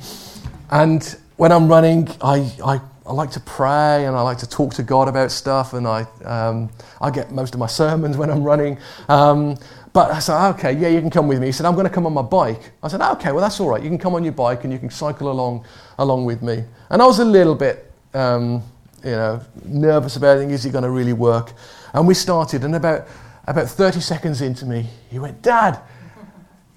and 0.71 1.03
when 1.35 1.51
I'm 1.51 1.67
running, 1.67 2.07
I, 2.21 2.49
I, 2.63 2.79
I, 3.05 3.11
like 3.11 3.31
to 3.31 3.41
pray 3.41 4.05
and 4.05 4.15
I 4.15 4.21
like 4.21 4.37
to 4.37 4.49
talk 4.49 4.73
to 4.75 4.83
God 4.83 5.09
about 5.09 5.31
stuff, 5.31 5.73
and 5.73 5.85
I, 5.85 6.03
um, 6.23 6.69
I 7.01 7.11
get 7.11 7.31
most 7.31 7.53
of 7.53 7.59
my 7.59 7.67
sermons 7.67 8.15
when 8.15 8.29
I'm 8.29 8.43
running. 8.43 8.77
Um, 9.09 9.57
but 9.91 10.11
I 10.11 10.19
said, 10.19 10.49
okay, 10.51 10.73
yeah, 10.73 10.87
you 10.87 11.01
can 11.01 11.09
come 11.09 11.27
with 11.27 11.39
me. 11.39 11.47
He 11.47 11.51
said, 11.51 11.65
I'm 11.65 11.73
going 11.73 11.87
to 11.87 11.93
come 11.93 12.05
on 12.05 12.13
my 12.13 12.21
bike. 12.21 12.71
I 12.81 12.87
said, 12.87 13.01
okay, 13.01 13.31
well, 13.31 13.41
that's 13.41 13.59
all 13.59 13.69
right. 13.69 13.83
You 13.83 13.89
can 13.89 13.97
come 13.97 14.15
on 14.15 14.23
your 14.23 14.33
bike 14.33 14.63
and 14.63 14.71
you 14.71 14.79
can 14.79 14.89
cycle 14.89 15.29
along, 15.31 15.65
along 15.97 16.25
with 16.25 16.41
me. 16.41 16.63
And 16.89 17.01
I 17.01 17.05
was 17.05 17.19
a 17.19 17.25
little 17.25 17.55
bit, 17.55 17.91
um, 18.13 18.61
you 19.05 19.11
know, 19.11 19.39
nervous 19.63 20.15
about 20.15 20.39
it. 20.39 20.49
Is 20.49 20.65
it 20.65 20.71
going 20.71 20.83
to 20.83 20.89
really 20.89 21.13
work? 21.13 21.53
And 21.93 22.07
we 22.07 22.15
started, 22.15 22.63
and 22.63 22.75
about, 22.75 23.07
about 23.45 23.69
30 23.69 24.01
seconds 24.01 24.41
into 24.41 24.65
me, 24.65 24.87
he 25.09 25.19
went, 25.19 25.41
Dad, 25.41 25.79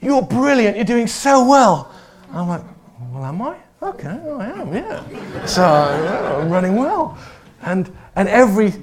you're 0.00 0.22
brilliant. 0.22 0.76
You're 0.76 0.84
doing 0.84 1.06
so 1.06 1.48
well. 1.48 1.92
I'm 2.32 2.46
like, 2.46 2.62
well, 3.10 3.24
am 3.24 3.40
I? 3.42 3.56
Okay, 3.82 4.08
I 4.08 4.50
am, 4.50 4.74
yeah. 4.74 5.46
So 5.46 5.64
I'm 5.64 6.50
running 6.50 6.76
well. 6.76 7.16
And, 7.62 7.90
and 8.14 8.28
every 8.28 8.74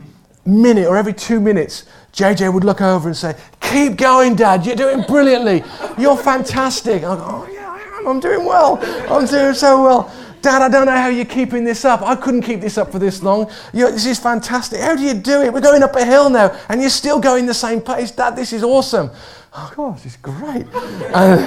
minute 0.45 0.87
or 0.87 0.97
every 0.97 1.13
two 1.13 1.39
minutes, 1.39 1.85
JJ 2.13 2.53
would 2.53 2.63
look 2.63 2.81
over 2.81 3.07
and 3.09 3.15
say, 3.15 3.35
Keep 3.59 3.97
going, 3.97 4.35
Dad, 4.35 4.65
you're 4.65 4.75
doing 4.75 5.01
brilliantly. 5.01 5.63
You're 5.97 6.17
fantastic. 6.17 7.03
I 7.03 7.15
go, 7.15 7.23
Oh, 7.23 7.49
yeah, 7.51 7.69
I 7.69 7.99
am. 7.99 8.07
I'm 8.07 8.19
doing 8.19 8.45
well. 8.45 8.79
I'm 9.11 9.25
doing 9.25 9.53
so 9.53 9.83
well. 9.83 10.24
Dad, 10.45 10.61
I 10.61 10.69
don't 10.69 10.85
know 10.85 10.91
how 10.91 11.07
you're 11.07 11.25
keeping 11.25 11.63
this 11.63 11.85
up. 11.85 12.03
I 12.03 12.15
couldn't 12.15 12.43
keep 12.43 12.61
this 12.61 12.77
up 12.77 12.91
for 12.91 12.99
this 12.99 13.23
long. 13.23 13.49
You're, 13.73 13.89
this 13.89 14.05
is 14.05 14.19
fantastic. 14.19 14.79
How 14.79 14.95
do 14.95 15.01
you 15.01 15.15
do 15.15 15.41
it? 15.41 15.51
We're 15.51 15.59
going 15.59 15.81
up 15.81 15.95
a 15.95 16.05
hill 16.05 16.29
now, 16.29 16.55
and 16.69 16.79
you're 16.79 16.91
still 16.91 17.19
going 17.19 17.47
the 17.47 17.53
same 17.55 17.81
pace. 17.81 18.11
Dad, 18.11 18.35
this 18.35 18.53
is 18.53 18.61
awesome. 18.63 19.09
Oh, 19.53 19.73
God, 19.75 19.97
this 19.97 20.05
is 20.05 20.17
great. 20.17 20.67
and, 21.15 21.41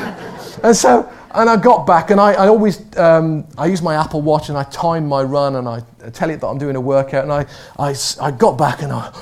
and 0.64 0.76
so 0.76 1.08
and 1.30 1.48
I 1.48 1.56
got 1.56 1.86
back, 1.86 2.10
and 2.10 2.20
I, 2.20 2.32
I 2.32 2.48
always 2.48 2.82
um, 2.96 3.46
I 3.56 3.66
use 3.66 3.82
my 3.82 3.94
Apple 3.94 4.20
Watch, 4.20 4.48
and 4.48 4.58
I 4.58 4.64
time 4.64 5.06
my 5.06 5.22
run, 5.22 5.54
and 5.54 5.68
I 5.68 5.80
tell 6.10 6.30
it 6.30 6.40
that 6.40 6.48
I'm 6.48 6.58
doing 6.58 6.74
a 6.74 6.80
workout, 6.80 7.22
and 7.22 7.32
I, 7.32 7.46
I, 7.78 7.94
I 8.20 8.32
got 8.32 8.58
back, 8.58 8.82
and 8.82 8.92
I 8.92 9.12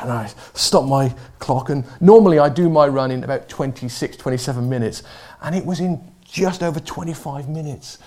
and 0.00 0.10
I 0.10 0.30
stopped 0.54 0.88
my 0.88 1.14
clock, 1.38 1.68
and 1.68 1.84
normally 2.00 2.38
I 2.38 2.48
do 2.48 2.70
my 2.70 2.88
run 2.88 3.10
in 3.10 3.24
about 3.24 3.50
26, 3.50 4.16
27 4.16 4.66
minutes, 4.66 5.02
and 5.42 5.54
it 5.54 5.66
was 5.66 5.80
in 5.80 6.00
just 6.24 6.62
over 6.62 6.80
25 6.80 7.50
minutes. 7.50 7.98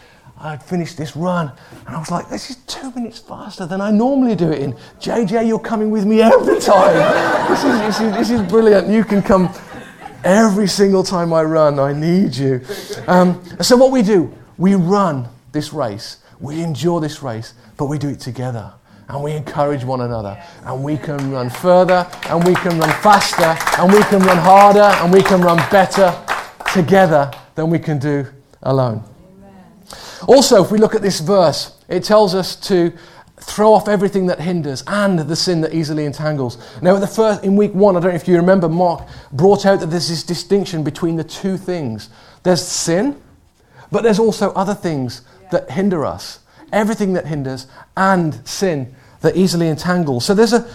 I'd 0.41 0.63
finished 0.63 0.97
this 0.97 1.15
run, 1.15 1.51
and 1.85 1.95
I 1.95 1.99
was 1.99 2.11
like, 2.11 2.29
this 2.29 2.49
is 2.49 2.57
two 2.67 2.91
minutes 2.91 3.19
faster 3.19 3.65
than 3.65 3.79
I 3.79 3.91
normally 3.91 4.35
do 4.35 4.51
it 4.51 4.61
in. 4.61 4.73
JJ, 4.99 5.47
you're 5.47 5.59
coming 5.59 5.91
with 5.91 6.05
me 6.05 6.21
every 6.21 6.59
time. 6.59 6.95
this, 7.49 7.63
is, 7.63 7.79
this, 7.79 8.01
is, 8.01 8.13
this 8.13 8.29
is 8.31 8.49
brilliant. 8.49 8.89
You 8.89 9.03
can 9.03 9.21
come 9.21 9.53
Every 10.23 10.67
single 10.67 11.03
time 11.03 11.33
I 11.33 11.41
run, 11.41 11.79
I 11.79 11.93
need 11.93 12.35
you. 12.35 12.61
Um, 13.07 13.43
so, 13.59 13.75
what 13.75 13.91
we 13.91 14.03
do, 14.03 14.31
we 14.57 14.75
run 14.75 15.27
this 15.51 15.73
race, 15.73 16.17
we 16.39 16.61
endure 16.61 17.01
this 17.01 17.23
race, 17.23 17.55
but 17.75 17.85
we 17.85 17.97
do 17.97 18.09
it 18.09 18.19
together. 18.19 18.71
And 19.07 19.23
we 19.23 19.31
encourage 19.31 19.83
one 19.83 20.01
another. 20.01 20.41
And 20.63 20.83
we 20.83 20.97
can 20.97 21.31
run 21.31 21.49
further, 21.49 22.07
and 22.29 22.45
we 22.45 22.53
can 22.53 22.77
run 22.77 22.89
faster, 23.01 23.57
and 23.81 23.91
we 23.91 24.01
can 24.03 24.19
run 24.21 24.37
harder, 24.37 24.79
and 25.01 25.11
we 25.11 25.23
can 25.23 25.41
run 25.41 25.57
better 25.71 26.15
together 26.71 27.31
than 27.55 27.71
we 27.71 27.79
can 27.79 27.97
do 27.97 28.27
alone. 28.61 29.03
Also, 30.27 30.63
if 30.63 30.71
we 30.71 30.77
look 30.77 30.95
at 30.95 31.01
this 31.01 31.19
verse, 31.19 31.77
it 31.87 32.03
tells 32.03 32.35
us 32.35 32.55
to 32.67 32.93
throw 33.41 33.73
off 33.73 33.87
everything 33.87 34.27
that 34.27 34.39
hinders 34.39 34.83
and 34.87 35.19
the 35.19 35.35
sin 35.35 35.61
that 35.61 35.73
easily 35.73 36.05
entangles. 36.05 36.57
Now, 36.81 36.97
the 36.97 37.07
first, 37.07 37.43
in 37.43 37.55
week 37.55 37.73
one, 37.73 37.97
I 37.97 37.99
don't 37.99 38.11
know 38.11 38.15
if 38.15 38.27
you 38.27 38.35
remember, 38.35 38.69
Mark 38.69 39.07
brought 39.31 39.65
out 39.65 39.79
that 39.79 39.87
there's 39.87 40.09
this 40.09 40.23
distinction 40.23 40.83
between 40.83 41.15
the 41.15 41.23
two 41.23 41.57
things 41.57 42.09
there's 42.43 42.65
sin, 42.65 43.21
but 43.91 44.03
there's 44.03 44.19
also 44.19 44.51
other 44.53 44.73
things 44.73 45.21
that 45.51 45.69
hinder 45.69 46.05
us. 46.05 46.39
Everything 46.71 47.13
that 47.13 47.27
hinders 47.27 47.67
and 47.97 48.47
sin 48.47 48.95
that 49.21 49.35
easily 49.35 49.67
entangles. 49.67 50.25
So 50.25 50.33
there's 50.33 50.53
a 50.53 50.67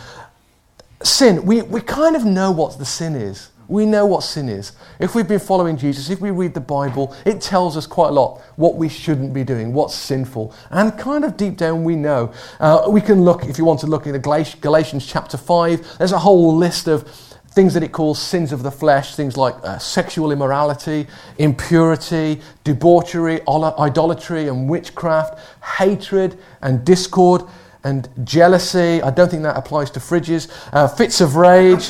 sin. 1.03 1.45
We, 1.45 1.63
we 1.63 1.81
kind 1.81 2.15
of 2.15 2.25
know 2.25 2.53
what 2.53 2.79
the 2.79 2.85
sin 2.85 3.15
is. 3.15 3.51
We 3.69 3.85
know 3.85 4.07
what 4.07 4.23
sin 4.23 4.49
is. 4.49 4.73
If 5.01 5.15
we've 5.15 5.27
been 5.27 5.41
following 5.41 5.77
Jesus, 5.77 6.09
if 6.09 6.21
we 6.21 6.31
read 6.31 6.55
the 6.55 6.61
Bible, 6.61 7.17
it 7.25 7.41
tells 7.41 7.77
us 7.77 7.87
quite 7.87 8.09
a 8.09 8.13
lot 8.13 8.41
what 8.57 8.77
we 8.77 8.89
shouldn't 8.89 9.33
be 9.33 9.43
doing, 9.43 9.73
what's 9.73 9.95
sinful. 9.95 10.55
And 10.71 10.97
kind 10.97 11.25
of 11.25 11.37
deep 11.37 11.57
down, 11.57 11.83
we 11.83 11.97
know. 11.97 12.33
Uh, 12.61 12.87
we 12.89 13.01
can 13.01 13.25
look, 13.25 13.45
if 13.45 13.59
you 13.59 13.65
want 13.65 13.81
to 13.81 13.87
look 13.87 14.07
in 14.07 14.21
Galatians 14.21 15.07
chapter 15.07 15.37
5, 15.37 15.99
there's 15.99 16.13
a 16.13 16.19
whole 16.19 16.55
list 16.57 16.87
of 16.87 17.09
things 17.57 17.73
that 17.73 17.83
it 17.83 17.91
calls 17.91 18.21
sins 18.21 18.53
of 18.53 18.63
the 18.63 18.71
flesh, 18.71 19.17
things 19.17 19.37
like 19.37 19.55
uh, 19.65 19.79
sexual 19.79 20.31
immorality, 20.31 21.07
impurity, 21.39 22.39
debauchery, 22.65 23.41
idolatry, 23.49 24.47
and 24.49 24.69
witchcraft, 24.69 25.39
hatred 25.65 26.39
and 26.61 26.85
discord 26.85 27.43
and 27.87 28.09
jealousy. 28.25 29.01
I 29.01 29.11
don't 29.11 29.31
think 29.31 29.45
that 29.45 29.57
applies 29.57 29.93
to 29.93 30.01
fridges. 30.01 30.51
Uh, 30.73 30.89
fits 30.89 31.21
of 31.21 31.37
rage, 31.37 31.83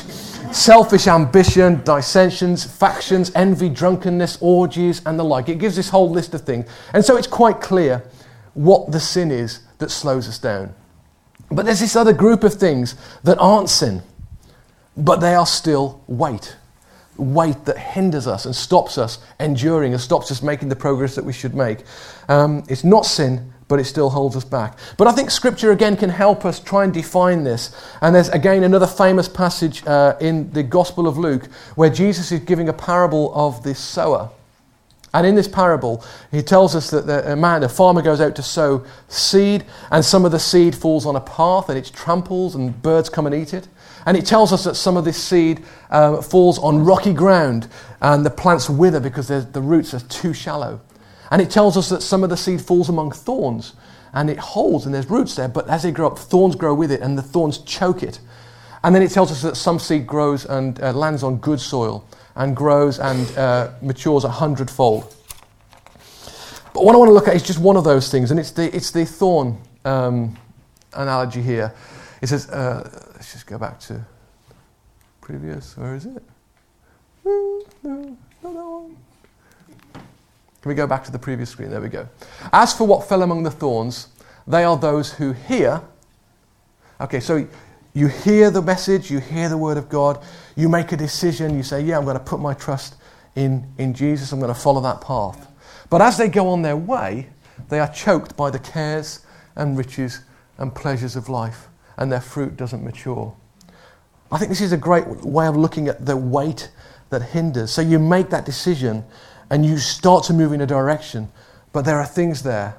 selfish 0.53 1.07
ambition, 1.07 1.81
dissensions, 1.83 2.63
factions, 2.63 3.31
envy, 3.33 3.67
drunkenness, 3.67 4.37
orgies, 4.39 5.01
and 5.07 5.17
the 5.17 5.23
like. 5.23 5.49
It 5.49 5.57
gives 5.57 5.75
this 5.75 5.89
whole 5.89 6.09
list 6.09 6.35
of 6.35 6.41
things. 6.41 6.69
And 6.93 7.03
so 7.03 7.17
it's 7.17 7.25
quite 7.25 7.61
clear 7.61 8.03
what 8.53 8.91
the 8.91 8.99
sin 8.99 9.31
is 9.31 9.61
that 9.79 9.89
slows 9.89 10.27
us 10.29 10.37
down. 10.37 10.75
But 11.49 11.65
there's 11.65 11.79
this 11.79 11.95
other 11.95 12.13
group 12.13 12.43
of 12.43 12.53
things 12.53 12.95
that 13.23 13.39
aren't 13.39 13.69
sin, 13.69 14.03
but 14.95 15.19
they 15.19 15.33
are 15.33 15.47
still 15.47 16.03
weight. 16.05 16.55
Weight 17.17 17.65
that 17.65 17.79
hinders 17.79 18.27
us 18.27 18.45
and 18.45 18.55
stops 18.55 18.99
us 18.99 19.17
enduring 19.39 19.93
and 19.93 20.01
stops 20.01 20.31
us 20.31 20.43
making 20.43 20.69
the 20.69 20.75
progress 20.75 21.15
that 21.15 21.25
we 21.25 21.33
should 21.33 21.55
make. 21.55 21.79
Um, 22.29 22.63
it's 22.69 22.83
not 22.83 23.07
sin, 23.07 23.51
but 23.67 23.79
it 23.79 23.85
still 23.85 24.09
holds 24.09 24.35
us 24.35 24.45
back. 24.45 24.77
But 24.97 25.07
I 25.07 25.11
think 25.11 25.29
Scripture 25.29 25.71
again 25.71 25.97
can 25.97 26.09
help 26.09 26.45
us 26.45 26.59
try 26.59 26.83
and 26.83 26.93
define 26.93 27.43
this. 27.43 27.75
And 28.01 28.15
there's 28.15 28.29
again 28.29 28.63
another 28.63 28.87
famous 28.87 29.27
passage 29.27 29.85
uh, 29.85 30.15
in 30.21 30.51
the 30.51 30.63
Gospel 30.63 31.07
of 31.07 31.17
Luke 31.17 31.45
where 31.75 31.89
Jesus 31.89 32.31
is 32.31 32.39
giving 32.41 32.69
a 32.69 32.73
parable 32.73 33.33
of 33.35 33.63
the 33.63 33.75
sower. 33.75 34.29
And 35.13 35.25
in 35.25 35.35
this 35.35 35.47
parable, 35.47 36.03
he 36.31 36.41
tells 36.41 36.75
us 36.75 36.91
that 36.91 37.07
the, 37.07 37.31
a 37.31 37.35
man, 37.35 37.63
a 37.63 37.69
farmer, 37.69 38.01
goes 38.01 38.21
out 38.21 38.35
to 38.35 38.43
sow 38.43 38.85
seed, 39.07 39.65
and 39.89 40.03
some 40.03 40.25
of 40.25 40.31
the 40.31 40.39
seed 40.39 40.75
falls 40.75 41.05
on 41.05 41.15
a 41.15 41.21
path 41.21 41.69
and 41.69 41.77
it's 41.77 41.89
trampled, 41.89 42.55
and 42.55 42.81
birds 42.81 43.09
come 43.09 43.25
and 43.25 43.33
eat 43.33 43.53
it. 43.53 43.67
And 44.05 44.15
it 44.15 44.25
tells 44.25 44.53
us 44.53 44.63
that 44.65 44.75
some 44.75 44.95
of 44.95 45.05
this 45.05 45.21
seed 45.21 45.63
uh, 45.89 46.21
falls 46.21 46.59
on 46.59 46.85
rocky 46.85 47.13
ground, 47.13 47.67
and 48.01 48.25
the 48.25 48.29
plants 48.29 48.69
wither 48.69 48.99
because 48.99 49.27
the 49.27 49.61
roots 49.61 49.93
are 49.93 49.99
too 50.01 50.33
shallow. 50.33 50.81
And 51.31 51.41
it 51.41 51.49
tells 51.49 51.77
us 51.77 51.89
that 51.89 52.01
some 52.01 52.23
of 52.23 52.29
the 52.29 52.37
seed 52.37 52.61
falls 52.61 52.89
among 52.89 53.11
thorns 53.11 53.73
and 54.13 54.29
it 54.29 54.37
holds 54.37 54.85
and 54.85 54.95
there's 54.95 55.09
roots 55.09 55.35
there, 55.35 55.47
but 55.47 55.67
as 55.69 55.83
they 55.83 55.91
grow 55.91 56.07
up, 56.07 56.17
thorns 56.17 56.55
grow 56.55 56.73
with 56.73 56.91
it 56.91 57.01
and 57.01 57.17
the 57.17 57.21
thorns 57.21 57.59
choke 57.59 58.03
it. 58.03 58.19
And 58.83 58.95
then 58.95 59.01
it 59.01 59.11
tells 59.11 59.31
us 59.31 59.41
that 59.41 59.57
some 59.57 59.79
seed 59.79 60.07
grows 60.07 60.45
and 60.45 60.81
uh, 60.81 60.93
lands 60.93 61.23
on 61.23 61.37
good 61.37 61.59
soil 61.59 62.07
and 62.35 62.55
grows 62.55 62.99
and 62.99 63.37
uh, 63.37 63.71
matures 63.81 64.23
a 64.23 64.29
hundredfold. 64.29 65.13
But 66.73 66.85
what 66.85 66.95
I 66.95 66.97
want 66.99 67.09
to 67.09 67.13
look 67.13 67.27
at 67.27 67.35
is 67.35 67.43
just 67.43 67.59
one 67.59 67.75
of 67.75 67.83
those 67.83 68.11
things, 68.11 68.29
and 68.29 68.39
it's 68.39 68.51
the, 68.51 68.73
it's 68.75 68.91
the 68.91 69.03
thorn 69.03 69.57
um, 69.83 70.37
analogy 70.93 71.41
here. 71.41 71.73
It 72.21 72.27
says, 72.27 72.49
uh, 72.49 72.87
let's 73.13 73.33
just 73.33 73.47
go 73.47 73.57
back 73.57 73.79
to 73.81 74.05
previous, 75.21 75.75
where 75.75 75.95
is 75.95 76.05
it? 76.05 76.23
No, 77.25 77.61
no, 77.83 78.17
no. 78.43 78.91
Can 80.67 80.75
we 80.75 80.75
go 80.75 80.85
back 80.85 81.05
to 81.05 81.13
the 81.13 81.17
previous 81.17 81.49
screen? 81.51 81.69
There 81.69 81.79
we 81.79 81.87
go. 81.87 82.09
As 82.51 82.73
for 82.73 82.85
what 82.85 83.07
fell 83.07 83.23
among 83.23 83.43
the 83.43 83.51
thorns, 83.51 84.09
they 84.45 84.65
are 84.65 84.75
those 84.75 85.13
who 85.13 85.31
hear. 85.31 85.81
Okay, 86.99 87.21
so 87.21 87.47
you 87.93 88.07
hear 88.09 88.51
the 88.51 88.61
message, 88.61 89.09
you 89.09 89.21
hear 89.21 89.47
the 89.47 89.57
word 89.57 89.77
of 89.77 89.87
God, 89.87 90.21
you 90.57 90.67
make 90.67 90.91
a 90.91 90.97
decision, 90.97 91.55
you 91.55 91.63
say, 91.63 91.79
Yeah, 91.79 91.97
I'm 91.97 92.03
going 92.03 92.17
to 92.17 92.23
put 92.23 92.41
my 92.41 92.53
trust 92.53 92.95
in, 93.37 93.65
in 93.77 93.93
Jesus, 93.93 94.33
I'm 94.33 94.41
going 94.41 94.53
to 94.53 94.59
follow 94.59 94.81
that 94.81 94.99
path. 94.99 95.49
But 95.89 96.01
as 96.01 96.17
they 96.17 96.27
go 96.27 96.49
on 96.49 96.63
their 96.63 96.75
way, 96.75 97.29
they 97.69 97.79
are 97.79 97.87
choked 97.93 98.35
by 98.35 98.49
the 98.49 98.59
cares 98.59 99.21
and 99.55 99.77
riches 99.77 100.19
and 100.57 100.75
pleasures 100.75 101.15
of 101.15 101.29
life, 101.29 101.69
and 101.95 102.11
their 102.11 102.19
fruit 102.19 102.57
doesn't 102.57 102.83
mature. 102.83 103.33
I 104.33 104.37
think 104.37 104.49
this 104.49 104.59
is 104.59 104.73
a 104.73 104.77
great 104.77 105.07
way 105.07 105.47
of 105.47 105.55
looking 105.55 105.87
at 105.87 106.05
the 106.05 106.17
weight 106.17 106.71
that 107.09 107.21
hinders. 107.21 107.71
So 107.71 107.81
you 107.81 107.99
make 107.99 108.29
that 108.31 108.45
decision 108.45 109.05
and 109.49 109.65
you 109.65 109.77
start 109.77 110.23
to 110.25 110.33
move 110.33 110.53
in 110.53 110.61
a 110.61 110.67
direction, 110.67 111.29
but 111.71 111.85
there 111.85 111.99
are 111.99 112.05
things 112.05 112.43
there. 112.43 112.77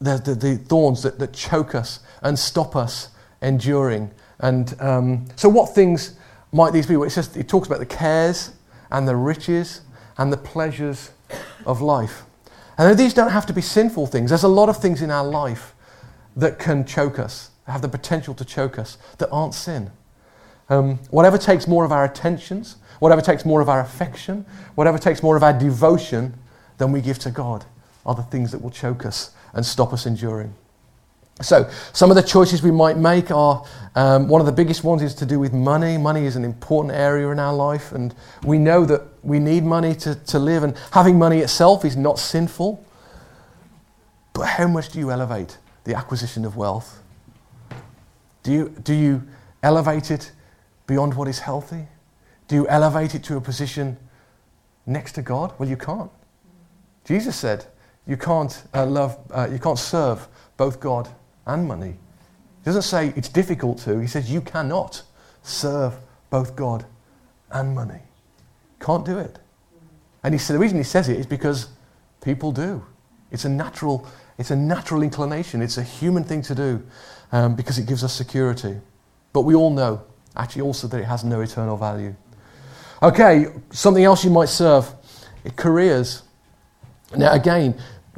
There's 0.00 0.22
the, 0.22 0.34
the 0.34 0.56
thorns 0.56 1.02
that, 1.02 1.18
that 1.18 1.32
choke 1.32 1.74
us 1.74 2.00
and 2.22 2.38
stop 2.38 2.74
us 2.76 3.08
enduring. 3.40 4.10
And 4.38 4.74
um, 4.80 5.26
so, 5.36 5.48
what 5.48 5.74
things 5.74 6.16
might 6.52 6.72
these 6.72 6.86
be? 6.86 6.96
Well, 6.96 7.06
it, 7.06 7.10
says, 7.10 7.36
it 7.36 7.48
talks 7.48 7.66
about 7.66 7.78
the 7.78 7.86
cares 7.86 8.52
and 8.90 9.06
the 9.06 9.16
riches 9.16 9.82
and 10.18 10.32
the 10.32 10.36
pleasures 10.36 11.10
of 11.64 11.80
life. 11.80 12.22
And 12.78 12.98
these 12.98 13.14
don't 13.14 13.30
have 13.30 13.46
to 13.46 13.52
be 13.52 13.60
sinful 13.60 14.06
things. 14.08 14.30
There's 14.30 14.42
a 14.42 14.48
lot 14.48 14.68
of 14.68 14.76
things 14.76 15.02
in 15.02 15.10
our 15.10 15.24
life 15.24 15.74
that 16.36 16.58
can 16.58 16.84
choke 16.84 17.18
us, 17.18 17.50
have 17.66 17.82
the 17.82 17.88
potential 17.88 18.34
to 18.34 18.44
choke 18.44 18.78
us, 18.78 18.98
that 19.18 19.28
aren't 19.30 19.54
sin. 19.54 19.90
Um, 20.68 20.98
whatever 21.10 21.38
takes 21.38 21.66
more 21.68 21.84
of 21.84 21.92
our 21.92 22.04
attentions, 22.04 22.76
Whatever 23.02 23.20
takes 23.20 23.44
more 23.44 23.60
of 23.60 23.68
our 23.68 23.80
affection, 23.80 24.46
whatever 24.76 24.96
takes 24.96 25.24
more 25.24 25.36
of 25.36 25.42
our 25.42 25.52
devotion 25.52 26.34
than 26.78 26.92
we 26.92 27.00
give 27.00 27.18
to 27.18 27.32
God, 27.32 27.64
are 28.06 28.14
the 28.14 28.22
things 28.22 28.52
that 28.52 28.62
will 28.62 28.70
choke 28.70 29.04
us 29.04 29.32
and 29.54 29.66
stop 29.66 29.92
us 29.92 30.06
enduring. 30.06 30.54
So, 31.40 31.68
some 31.92 32.10
of 32.10 32.14
the 32.14 32.22
choices 32.22 32.62
we 32.62 32.70
might 32.70 32.96
make 32.96 33.32
are 33.32 33.66
um, 33.96 34.28
one 34.28 34.40
of 34.40 34.46
the 34.46 34.52
biggest 34.52 34.84
ones 34.84 35.02
is 35.02 35.16
to 35.16 35.26
do 35.26 35.40
with 35.40 35.52
money. 35.52 35.98
Money 35.98 36.26
is 36.26 36.36
an 36.36 36.44
important 36.44 36.94
area 36.94 37.28
in 37.30 37.40
our 37.40 37.52
life, 37.52 37.90
and 37.90 38.14
we 38.44 38.56
know 38.56 38.84
that 38.84 39.02
we 39.24 39.40
need 39.40 39.64
money 39.64 39.96
to, 39.96 40.14
to 40.14 40.38
live, 40.38 40.62
and 40.62 40.78
having 40.92 41.18
money 41.18 41.38
itself 41.38 41.84
is 41.84 41.96
not 41.96 42.20
sinful. 42.20 42.86
But 44.32 44.44
how 44.44 44.68
much 44.68 44.90
do 44.90 45.00
you 45.00 45.10
elevate 45.10 45.58
the 45.82 45.96
acquisition 45.96 46.44
of 46.44 46.54
wealth? 46.56 47.02
Do 48.44 48.52
you, 48.52 48.68
do 48.68 48.94
you 48.94 49.24
elevate 49.60 50.12
it 50.12 50.30
beyond 50.86 51.14
what 51.14 51.26
is 51.26 51.40
healthy? 51.40 51.88
Do 52.52 52.56
you 52.56 52.68
elevate 52.68 53.14
it 53.14 53.24
to 53.24 53.38
a 53.38 53.40
position 53.40 53.96
next 54.84 55.12
to 55.12 55.22
God? 55.22 55.54
Well, 55.58 55.70
you 55.70 55.78
can't. 55.78 56.10
Jesus 57.02 57.34
said 57.34 57.64
you 58.06 58.18
can't 58.18 58.62
uh, 58.74 58.84
love, 58.84 59.18
uh, 59.30 59.48
you 59.50 59.58
can't 59.58 59.78
serve 59.78 60.28
both 60.58 60.78
God 60.78 61.08
and 61.46 61.66
money. 61.66 61.92
He 61.92 62.64
doesn't 62.66 62.82
say 62.82 63.14
it's 63.16 63.30
difficult 63.30 63.78
to. 63.84 63.98
He 64.00 64.06
says 64.06 64.30
you 64.30 64.42
cannot 64.42 65.02
serve 65.42 65.94
both 66.28 66.54
God 66.54 66.84
and 67.52 67.74
money. 67.74 68.00
Can't 68.80 69.06
do 69.06 69.16
it. 69.16 69.38
And 70.22 70.34
he 70.34 70.38
said 70.38 70.52
the 70.52 70.60
reason 70.60 70.76
he 70.76 70.84
says 70.84 71.08
it 71.08 71.18
is 71.18 71.24
because 71.24 71.68
people 72.22 72.52
do. 72.52 72.84
It's 73.30 73.46
a 73.46 73.48
natural, 73.48 74.06
it's 74.36 74.50
a 74.50 74.56
natural 74.56 75.02
inclination. 75.02 75.62
It's 75.62 75.78
a 75.78 75.82
human 75.82 76.22
thing 76.22 76.42
to 76.42 76.54
do 76.54 76.82
um, 77.32 77.56
because 77.56 77.78
it 77.78 77.86
gives 77.86 78.04
us 78.04 78.12
security. 78.12 78.76
But 79.32 79.40
we 79.40 79.54
all 79.54 79.70
know, 79.70 80.02
actually, 80.36 80.60
also 80.60 80.86
that 80.88 80.98
it 80.98 81.06
has 81.06 81.24
no 81.24 81.40
eternal 81.40 81.78
value. 81.78 82.14
Okay, 83.02 83.46
something 83.72 84.04
else 84.04 84.22
you 84.22 84.30
might 84.30 84.48
serve 84.48 84.88
careers. 85.56 86.22
Now, 87.16 87.32
again, 87.32 87.76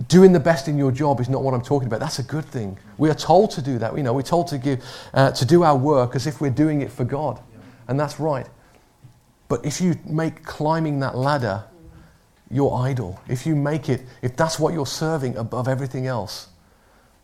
doing 0.09 0.33
the 0.33 0.41
best 0.41 0.69
in 0.69 0.77
your 0.77 0.93
job 0.93 1.21
is 1.21 1.29
not 1.31 1.43
what 1.43 1.55
I'm 1.55 1.63
talking 1.63 1.87
about. 1.87 2.01
That's 2.01 2.19
a 2.19 2.23
good 2.23 2.45
thing. 2.45 2.77
We 2.99 3.09
are 3.09 3.15
told 3.15 3.51
to 3.53 3.63
do 3.63 3.79
that. 3.79 3.97
You 3.97 4.03
know, 4.03 4.13
we're 4.13 4.21
told 4.21 4.49
to 4.49 4.59
give, 4.59 4.85
uh, 5.15 5.31
to 5.31 5.47
do 5.47 5.63
our 5.63 5.75
work 5.75 6.15
as 6.15 6.27
if 6.27 6.39
we're 6.43 6.51
doing 6.51 6.83
it 6.83 6.93
for 6.93 7.05
God, 7.05 7.41
and 7.89 7.99
that's 7.99 8.21
right. 8.21 8.47
But 9.49 9.65
if 9.65 9.81
you 9.81 9.99
make 10.05 10.45
climbing 10.45 11.01
that 11.01 11.17
ladder 11.17 11.65
your 12.51 12.79
idol, 12.83 13.19
if 13.27 13.47
you 13.47 13.57
make 13.57 13.89
it, 13.89 14.03
if 14.21 14.37
that's 14.37 14.59
what 14.59 14.75
you're 14.75 14.85
serving 14.85 15.39
above 15.39 15.67
everything 15.67 16.07
else, 16.07 16.49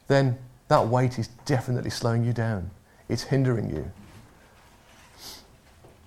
then 0.09 0.39
that 0.69 0.87
weight 0.87 1.19
is 1.19 1.29
definitely 1.45 1.91
slowing 1.91 2.25
you 2.25 2.33
down. 2.33 2.71
It's 3.11 3.25
hindering 3.25 3.69
you 3.69 3.93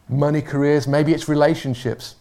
money, 0.10 0.42
careers, 0.42 0.88
maybe 0.88 1.14
it's 1.14 1.28
relationships. 1.28 2.16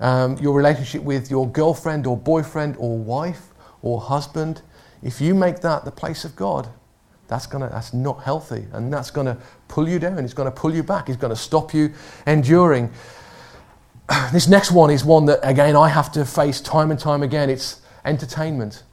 Um, 0.00 0.36
your 0.38 0.54
relationship 0.54 1.02
with 1.02 1.30
your 1.30 1.48
girlfriend 1.48 2.06
or 2.06 2.16
boyfriend 2.16 2.76
or 2.78 2.98
wife 2.98 3.48
or 3.82 4.00
husband. 4.00 4.62
If 5.02 5.20
you 5.20 5.34
make 5.34 5.60
that 5.60 5.84
the 5.84 5.90
place 5.90 6.24
of 6.24 6.36
God, 6.36 6.68
that's, 7.28 7.46
gonna, 7.46 7.68
that's 7.68 7.92
not 7.92 8.22
healthy 8.22 8.66
and 8.72 8.92
that's 8.92 9.10
going 9.10 9.26
to 9.26 9.36
pull 9.68 9.88
you 9.88 9.98
down. 9.98 10.18
It's 10.18 10.34
going 10.34 10.50
to 10.50 10.56
pull 10.56 10.74
you 10.74 10.82
back. 10.82 11.08
It's 11.08 11.16
going 11.16 11.32
to 11.32 11.40
stop 11.40 11.74
you 11.74 11.92
enduring. 12.26 12.90
This 14.32 14.46
next 14.46 14.70
one 14.70 14.90
is 14.90 15.04
one 15.04 15.26
that, 15.26 15.40
again, 15.42 15.74
I 15.74 15.88
have 15.88 16.12
to 16.12 16.24
face 16.24 16.60
time 16.60 16.92
and 16.92 17.00
time 17.00 17.24
again. 17.24 17.50
It's 17.50 17.80
entertainment. 18.04 18.84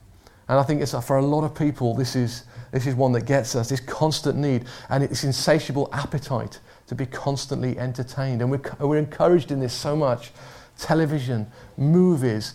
And 0.47 0.60
I 0.60 0.63
think 0.63 0.82
it's, 0.82 0.93
for 1.06 1.17
a 1.17 1.21
lot 1.21 1.43
of 1.43 1.53
people, 1.53 1.93
this 1.93 2.15
is, 2.15 2.45
this 2.71 2.88
is 2.88 2.95
one 2.95 3.12
that 3.12 3.25
gets 3.25 3.56
us 3.56 3.69
this 3.69 3.79
constant 3.79 4.38
need 4.38 4.65
and 4.89 5.03
it's 5.03 5.23
insatiable 5.23 5.88
appetite 5.93 6.60
to 6.97 7.06
be 7.06 7.10
constantly 7.10 7.77
entertained. 7.77 8.41
And 8.41 8.51
we're, 8.51 8.62
we're 8.79 8.97
encouraged 8.97 9.51
in 9.51 9.60
this 9.60 9.73
so 9.73 9.95
much 9.95 10.32
television, 10.77 11.47
movies, 11.77 12.53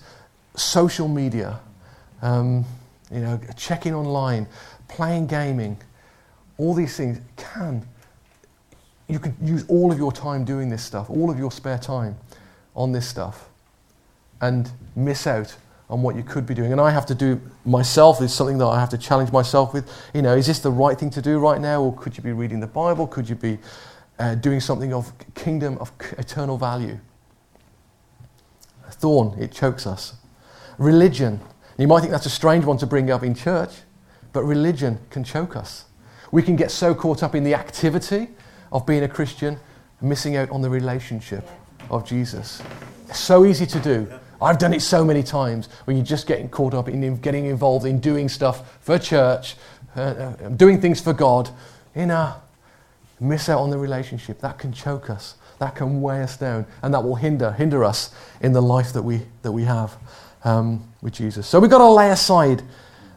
social 0.55 1.09
media, 1.09 1.61
um, 2.22 2.64
you 3.11 3.20
know, 3.20 3.40
checking 3.57 3.94
online, 3.94 4.46
playing 4.88 5.27
gaming, 5.27 5.77
all 6.57 6.74
these 6.74 6.96
things 6.96 7.20
can. 7.37 7.87
You 9.09 9.18
can 9.18 9.35
use 9.42 9.64
all 9.68 9.90
of 9.90 9.98
your 9.98 10.12
time 10.12 10.44
doing 10.44 10.68
this 10.68 10.83
stuff, 10.83 11.09
all 11.09 11.31
of 11.31 11.38
your 11.38 11.51
spare 11.51 11.79
time 11.79 12.16
on 12.77 12.92
this 12.92 13.09
stuff, 13.09 13.48
and 14.40 14.70
miss 14.94 15.27
out 15.27 15.57
on 15.88 16.03
what 16.03 16.14
you 16.14 16.22
could 16.22 16.44
be 16.44 16.55
doing. 16.55 16.70
And 16.70 16.81
I 16.81 16.90
have 16.90 17.07
to 17.07 17.14
do 17.14 17.40
myself 17.64 18.20
is 18.20 18.35
something 18.35 18.59
that 18.59 18.66
I 18.66 18.79
have 18.79 18.90
to 18.90 18.98
challenge 18.98 19.33
myself 19.33 19.72
with. 19.72 19.90
You 20.12 20.20
know, 20.20 20.37
is 20.37 20.46
this 20.46 20.59
the 20.59 20.70
right 20.70 20.98
thing 20.98 21.11
to 21.11 21.22
do 21.22 21.38
right 21.38 21.61
now, 21.61 21.83
or 21.83 21.96
could 21.96 22.16
you 22.16 22.22
be 22.22 22.33
reading 22.33 22.61
the 22.61 22.66
Bible? 22.66 23.07
Could 23.07 23.29
you 23.29 23.35
be 23.35 23.59
uh, 24.19 24.35
doing 24.35 24.61
something 24.61 24.93
of 24.93 25.13
kingdom 25.35 25.79
of 25.79 25.93
eternal 26.19 26.59
value. 26.59 26.99
A 28.87 28.93
thorn, 28.93 29.39
it 29.39 29.53
chokes 29.53 29.87
us. 29.87 30.15
Religion. 30.79 31.41
You 31.77 31.87
might 31.87 32.01
think 32.01 32.11
that's 32.11 32.27
a 32.27 32.31
strange 32.31 32.65
one 32.65 32.79
to 32.79 32.87
bring 32.87 33.11
up 33.11 33.23
in 33.23 33.35
church, 33.35 33.73
but 34.33 34.43
religion 34.43 34.99
can 35.11 35.25
choke 35.25 35.57
us. 35.57 35.85
We 36.33 36.43
can 36.43 36.57
get 36.57 36.71
so 36.71 36.95
caught 36.95 37.23
up 37.23 37.35
in 37.35 37.45
the 37.45 37.55
activity 37.55 38.29
of 38.73 38.87
being 38.87 39.03
a 39.03 39.09
Christian, 39.09 39.59
missing 40.01 40.37
out 40.37 40.51
on 40.51 40.63
the 40.63 40.71
relationship 40.71 41.49
of 41.91 42.07
Jesus. 42.07 42.63
It's 43.09 43.21
so 43.21 43.45
easy 43.45 43.67
to 43.67 43.81
do. 43.81 44.09
I've 44.41 44.59
done 44.59 44.73
it 44.73 44.83
so 44.83 45.05
many 45.05 45.23
times 45.23 45.69
when 45.85 45.97
you're 45.97 46.07
just 46.07 46.27
getting 46.27 46.49
caught 46.49 46.75
up 46.75 46.89
in 46.89 47.17
getting 47.17 47.47
involved 47.47 47.87
in 47.87 47.99
doing 47.99 48.29
stuff 48.29 48.79
for 48.81 48.99
church, 48.99 49.57
uh, 49.97 50.01
uh, 50.01 50.49
doing 50.51 50.81
things 50.81 51.01
for 51.01 51.13
God, 51.13 51.51
you 51.97 52.07
know, 52.07 52.35
miss 53.21 53.49
out 53.49 53.61
on 53.61 53.71
the 53.71 53.79
relationship. 53.79 54.41
That 54.41 54.59
can 54.59 54.73
choke 54.73 55.11
us. 55.11 55.37
That 55.59 55.75
can 55.75 56.01
weigh 56.01 56.23
us 56.23 56.37
down, 56.37 56.67
and 56.83 56.95
that 56.95 57.03
will 57.03 57.17
hinder 57.17 57.53
hinder 57.53 57.85
us 57.85 58.15
in 58.41 58.53
the 58.53 58.63
life 58.63 58.93
that 58.93 59.03
we 59.03 59.23
that 59.43 59.53
we 59.53 59.65
have 59.65 59.97
um, 60.45 60.93
with 61.03 61.15
Jesus. 61.15 61.47
So 61.47 61.59
we've 61.59 61.71
got 61.71 61.79
to 61.79 61.91
lay 61.91 62.11
aside 62.11 62.63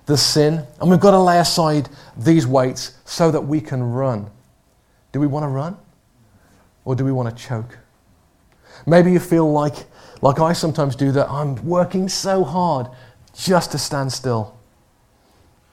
the 0.06 0.18
sin, 0.18 0.66
and 0.80 0.90
we've 0.90 1.00
got 1.00 1.12
to 1.12 1.20
lay 1.20 1.40
aside 1.40 1.90
these 2.18 2.48
weights 2.48 2.96
so 3.06 3.32
that 3.32 3.42
we 3.42 3.62
can 3.62 3.84
run. 3.84 4.30
Do 5.12 5.20
we 5.20 5.28
want 5.28 5.44
to 5.44 5.48
run, 5.48 5.78
or 6.86 6.96
do 6.96 7.06
we 7.06 7.12
want 7.12 7.36
to 7.36 7.44
choke? 7.44 7.78
Maybe 8.86 9.12
you 9.12 9.20
feel 9.20 9.52
like, 9.52 9.76
like 10.22 10.40
I 10.40 10.54
sometimes 10.54 10.96
do, 10.96 11.12
that 11.12 11.30
I'm 11.30 11.56
working 11.66 12.10
so 12.10 12.44
hard 12.44 12.88
just 13.34 13.72
to 13.72 13.78
stand 13.78 14.12
still. 14.12 14.58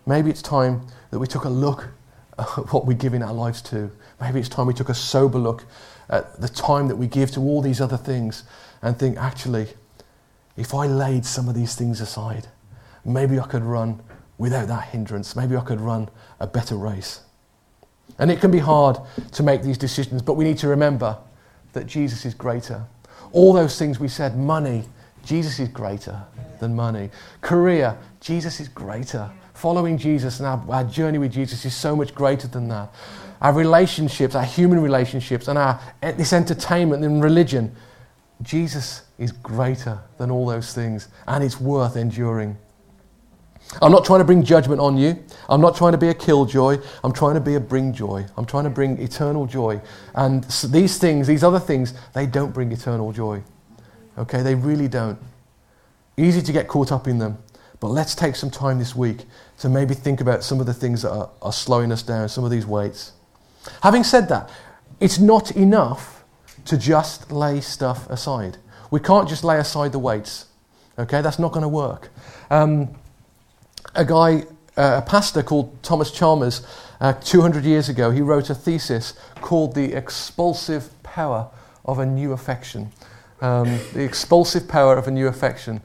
Maybe 0.06 0.30
it's 0.30 0.42
time 0.42 0.86
that 1.10 1.18
we 1.18 1.26
took 1.26 1.44
a 1.44 1.48
look 1.48 1.88
at 2.38 2.72
what 2.72 2.86
we're 2.86 2.96
giving 2.96 3.22
our 3.22 3.32
lives 3.32 3.62
to. 3.62 3.90
Maybe 4.20 4.40
it's 4.40 4.48
time 4.48 4.66
we 4.66 4.74
took 4.74 4.88
a 4.88 4.94
sober 4.94 5.38
look 5.38 5.64
at 6.08 6.40
the 6.40 6.48
time 6.48 6.88
that 6.88 6.96
we 6.96 7.06
give 7.06 7.30
to 7.32 7.40
all 7.40 7.62
these 7.62 7.80
other 7.80 7.96
things 7.96 8.44
and 8.82 8.98
think, 8.98 9.16
actually, 9.16 9.68
if 10.56 10.74
I 10.74 10.86
laid 10.86 11.24
some 11.24 11.48
of 11.48 11.54
these 11.54 11.74
things 11.74 12.00
aside, 12.00 12.48
maybe 13.04 13.38
I 13.38 13.46
could 13.46 13.62
run 13.62 14.02
without 14.38 14.68
that 14.68 14.88
hindrance. 14.88 15.36
Maybe 15.36 15.56
I 15.56 15.60
could 15.60 15.80
run 15.80 16.08
a 16.40 16.46
better 16.46 16.76
race. 16.76 17.20
And 18.18 18.30
it 18.30 18.40
can 18.40 18.50
be 18.50 18.58
hard 18.58 18.98
to 19.32 19.42
make 19.42 19.62
these 19.62 19.78
decisions, 19.78 20.22
but 20.22 20.34
we 20.34 20.44
need 20.44 20.58
to 20.58 20.68
remember 20.68 21.16
that 21.72 21.86
Jesus 21.86 22.24
is 22.24 22.34
greater. 22.34 22.84
All 23.32 23.52
those 23.52 23.78
things 23.78 24.00
we 24.00 24.08
said, 24.08 24.36
money, 24.36 24.84
Jesus 25.24 25.60
is 25.60 25.68
greater 25.68 26.24
than 26.58 26.74
money. 26.74 27.10
Career, 27.40 27.96
Jesus 28.20 28.60
is 28.60 28.68
greater. 28.68 29.30
Following 29.54 29.98
Jesus 29.98 30.40
and 30.40 30.48
our, 30.48 30.64
our 30.68 30.84
journey 30.84 31.18
with 31.18 31.32
Jesus 31.32 31.64
is 31.64 31.74
so 31.74 31.94
much 31.94 32.14
greater 32.14 32.48
than 32.48 32.68
that. 32.68 32.92
Our 33.40 33.52
relationships, 33.52 34.34
our 34.34 34.44
human 34.44 34.80
relationships, 34.80 35.48
and 35.48 35.58
our, 35.58 35.80
eh, 36.02 36.12
this 36.12 36.32
entertainment 36.32 37.04
and 37.04 37.22
religion, 37.22 37.74
Jesus 38.42 39.02
is 39.18 39.32
greater 39.32 40.00
than 40.16 40.30
all 40.30 40.46
those 40.46 40.72
things, 40.72 41.08
and 41.26 41.42
it's 41.42 41.60
worth 41.60 41.96
enduring. 41.96 42.56
I'm 43.82 43.92
not 43.92 44.04
trying 44.04 44.20
to 44.20 44.24
bring 44.24 44.42
judgment 44.42 44.80
on 44.80 44.96
you. 44.96 45.22
I'm 45.48 45.60
not 45.60 45.76
trying 45.76 45.92
to 45.92 45.98
be 45.98 46.08
a 46.08 46.14
killjoy. 46.14 46.78
I'm 47.04 47.12
trying 47.12 47.34
to 47.34 47.40
be 47.40 47.54
a 47.54 47.60
bring 47.60 47.92
joy. 47.92 48.24
I'm 48.36 48.46
trying 48.46 48.64
to 48.64 48.70
bring 48.70 48.98
eternal 48.98 49.46
joy. 49.46 49.80
And 50.14 50.44
these 50.44 50.98
things, 50.98 51.26
these 51.26 51.44
other 51.44 51.58
things, 51.60 51.92
they 52.14 52.26
don't 52.26 52.52
bring 52.52 52.72
eternal 52.72 53.12
joy. 53.12 53.42
Okay, 54.16 54.42
they 54.42 54.54
really 54.54 54.88
don't. 54.88 55.18
Easy 56.16 56.40
to 56.42 56.52
get 56.52 56.66
caught 56.66 56.90
up 56.90 57.06
in 57.06 57.18
them. 57.18 57.38
But 57.80 57.88
let's 57.88 58.14
take 58.14 58.34
some 58.34 58.50
time 58.50 58.78
this 58.78 58.96
week 58.96 59.24
to 59.58 59.68
maybe 59.68 59.94
think 59.94 60.20
about 60.20 60.42
some 60.42 60.60
of 60.60 60.66
the 60.66 60.74
things 60.74 61.02
that 61.02 61.12
are, 61.12 61.30
are 61.42 61.52
slowing 61.52 61.92
us 61.92 62.02
down, 62.02 62.28
some 62.28 62.44
of 62.44 62.50
these 62.50 62.66
weights. 62.66 63.12
Having 63.82 64.04
said 64.04 64.28
that, 64.28 64.50
it's 65.00 65.18
not 65.18 65.52
enough 65.52 66.24
to 66.64 66.76
just 66.76 67.30
lay 67.30 67.60
stuff 67.60 68.08
aside. 68.10 68.58
We 68.90 69.00
can't 69.00 69.28
just 69.28 69.44
lay 69.44 69.58
aside 69.58 69.92
the 69.92 69.98
weights. 69.98 70.46
Okay, 70.98 71.20
that's 71.20 71.38
not 71.38 71.52
going 71.52 71.62
to 71.62 71.68
work. 71.68 72.10
Um, 72.50 72.88
a 73.94 74.04
guy, 74.04 74.44
uh, 74.76 75.00
a 75.02 75.02
pastor 75.02 75.42
called 75.42 75.82
Thomas 75.82 76.10
Chalmers, 76.10 76.66
uh, 77.00 77.12
200 77.12 77.64
years 77.64 77.88
ago, 77.88 78.10
he 78.10 78.20
wrote 78.20 78.50
a 78.50 78.54
thesis 78.54 79.14
called 79.36 79.74
The 79.74 79.92
Expulsive 79.92 80.90
Power 81.02 81.48
of 81.84 81.98
a 81.98 82.06
New 82.06 82.32
Affection. 82.32 82.90
Um, 83.40 83.78
the 83.92 84.02
expulsive 84.02 84.66
power 84.66 84.96
of 84.96 85.06
a 85.06 85.12
new 85.12 85.28
affection. 85.28 85.80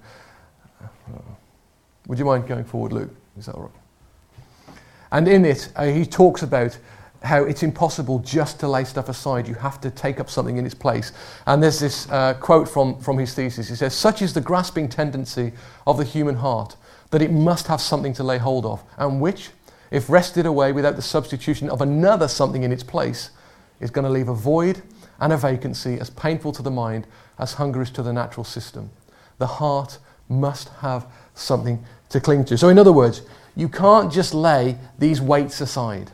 Would 2.08 2.18
you 2.18 2.26
mind 2.26 2.48
going 2.48 2.64
forward, 2.64 2.94
Luke? 2.94 3.16
Is 3.38 3.46
that 3.46 3.54
all 3.56 3.64
right? 3.64 4.76
And 5.12 5.28
in 5.28 5.46
it, 5.46 5.70
uh, 5.76 5.86
he 5.86 6.06
talks 6.06 6.42
about 6.42 6.78
how 7.24 7.44
it's 7.44 7.64
impossible 7.64 8.20
just 8.20 8.60
to 8.60 8.68
lay 8.68 8.84
stuff 8.84 9.08
aside. 9.08 9.48
You 9.48 9.54
have 9.56 9.80
to 9.82 9.90
take 9.90 10.20
up 10.20 10.30
something 10.30 10.58
in 10.58 10.66
its 10.66 10.76
place. 10.76 11.14
And 11.48 11.64
there's 11.64 11.80
this 11.80 12.10
uh, 12.10 12.34
quote 12.36 12.68
from, 12.68 13.00
from 13.00 13.18
his 13.18 13.34
thesis. 13.34 13.70
He 13.70 13.76
says, 13.76 13.96
Such 13.96 14.22
is 14.22 14.34
the 14.34 14.42
grasping 14.42 14.90
tendency 14.90 15.54
of 15.88 15.98
the 15.98 16.04
human 16.04 16.36
heart 16.36 16.76
that 17.12 17.22
it 17.22 17.32
must 17.32 17.68
have 17.68 17.80
something 17.80 18.14
to 18.14 18.24
lay 18.24 18.40
hold 18.40 18.66
of, 18.66 18.84
and 18.98 19.22
which, 19.22 19.52
if 19.92 20.10
wrested 20.10 20.46
away 20.46 20.72
without 20.72 20.96
the 20.96 21.02
substitution 21.02 21.70
of 21.70 21.80
another 21.80 22.28
something 22.28 22.64
in 22.64 22.72
its 22.72 22.84
place, 22.84 23.30
is 23.80 23.92
going 23.92 24.04
to 24.04 24.12
leave 24.12 24.30
a 24.30 24.34
void 24.34 24.82
and 25.20 25.32
a 25.32 25.38
vacancy 25.38 26.00
as 26.00 26.10
painful 26.10 26.52
to 26.52 26.62
the 26.62 26.72
mind 26.72 27.06
as 27.40 27.54
hunger 27.54 27.82
is 27.82 27.92
to 27.92 28.04
the 28.04 28.12
natural 28.12 28.44
system. 28.44 28.90
The 29.38 29.48
heart 29.48 30.00
must 30.28 30.70
have 30.80 31.06
something 31.36 31.86
to 32.10 32.20
cling 32.20 32.46
to. 32.46 32.58
So, 32.58 32.70
in 32.70 32.80
other 32.80 32.92
words, 32.92 33.22
you 33.56 33.70
can't 33.70 34.12
just 34.12 34.34
lay 34.34 34.78
these 34.98 35.22
weights 35.22 35.62
aside. 35.62 36.12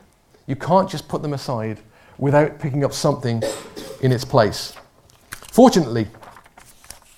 You 0.50 0.56
can't 0.56 0.90
just 0.90 1.06
put 1.06 1.22
them 1.22 1.32
aside 1.32 1.78
without 2.18 2.58
picking 2.58 2.82
up 2.82 2.92
something 2.92 3.40
in 4.00 4.10
its 4.10 4.24
place. 4.24 4.74
Fortunately, 5.30 6.08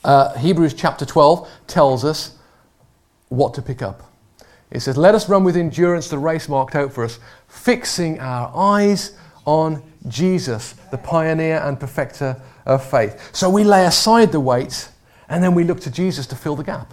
uh, 0.05 0.35
Hebrews 0.35 0.75
chapter 0.75 1.07
12 1.07 1.49
tells 1.67 2.05
us 2.05 2.37
what 3.31 3.55
to 3.55 3.63
pick 3.63 3.81
up. 3.81 4.03
It 4.71 4.81
says, 4.81 4.99
Let 4.99 5.15
us 5.15 5.31
run 5.31 5.45
with 5.45 5.57
endurance 5.57 6.11
the 6.11 6.19
race 6.19 6.47
marked 6.47 6.75
out 6.75 6.93
for 6.93 7.05
us, 7.05 7.19
fixing 7.49 8.21
our 8.21 8.55
eyes 8.55 9.17
on 9.47 9.83
Jesus, 10.09 10.75
the 10.91 10.99
pioneer 10.99 11.57
and 11.65 11.81
perfecter 11.81 12.39
of 12.67 12.85
faith. 12.85 13.35
So 13.35 13.49
we 13.49 13.65
lay 13.65 13.87
aside 13.87 14.31
the 14.31 14.41
weights 14.41 14.91
and 15.31 15.43
then 15.43 15.55
we 15.55 15.65
look 15.65 15.81
to 15.81 15.91
Jesus 15.91 16.27
to 16.27 16.37
fill 16.37 16.55
the 16.55 16.65
gap. 16.65 16.93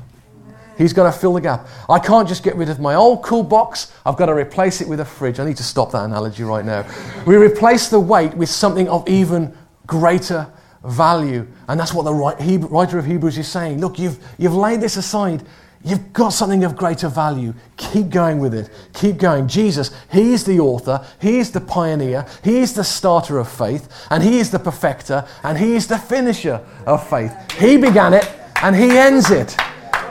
He's 0.79 0.93
going 0.93 1.11
to 1.11 1.17
fill 1.17 1.33
the 1.33 1.41
gap. 1.41 1.67
I 1.89 1.99
can't 1.99 2.25
just 2.25 2.41
get 2.41 2.55
rid 2.55 2.69
of 2.69 2.79
my 2.79 2.95
old 2.95 3.21
cool 3.21 3.43
box. 3.43 3.91
I've 4.05 4.15
got 4.15 4.27
to 4.27 4.33
replace 4.33 4.79
it 4.79 4.87
with 4.87 5.01
a 5.01 5.05
fridge. 5.05 5.37
I 5.37 5.45
need 5.45 5.57
to 5.57 5.63
stop 5.63 5.91
that 5.91 6.05
analogy 6.05 6.43
right 6.43 6.63
now. 6.63 6.89
We 7.27 7.35
replace 7.35 7.89
the 7.89 7.99
weight 7.99 8.33
with 8.33 8.47
something 8.47 8.87
of 8.87 9.07
even 9.09 9.55
greater 9.85 10.47
value. 10.85 11.45
And 11.67 11.77
that's 11.77 11.93
what 11.93 12.03
the 12.03 12.13
writer 12.13 12.97
of 12.97 13.05
Hebrews 13.05 13.37
is 13.37 13.47
saying. 13.49 13.81
Look, 13.81 13.99
you've, 13.99 14.25
you've 14.37 14.55
laid 14.55 14.79
this 14.79 14.95
aside. 14.95 15.43
You've 15.83 16.13
got 16.13 16.29
something 16.29 16.63
of 16.63 16.77
greater 16.77 17.09
value. 17.09 17.53
Keep 17.75 18.09
going 18.09 18.39
with 18.39 18.53
it. 18.53 18.69
Keep 18.93 19.17
going. 19.17 19.49
Jesus, 19.49 19.91
He 20.11 20.31
is 20.31 20.45
the 20.45 20.61
author, 20.61 21.05
He 21.21 21.39
is 21.39 21.51
the 21.51 21.61
pioneer, 21.61 22.25
He 22.41 22.59
is 22.59 22.73
the 22.73 22.83
starter 22.85 23.37
of 23.37 23.49
faith, 23.49 24.07
and 24.09 24.23
He 24.23 24.39
is 24.39 24.49
the 24.49 24.59
perfecter, 24.59 25.25
and 25.43 25.57
He 25.57 25.75
is 25.75 25.87
the 25.87 25.97
finisher 25.97 26.65
of 26.85 27.07
faith. 27.09 27.33
He 27.53 27.75
began 27.75 28.13
it, 28.13 28.29
and 28.61 28.75
He 28.75 28.97
ends 28.97 29.29
it. 29.29 29.57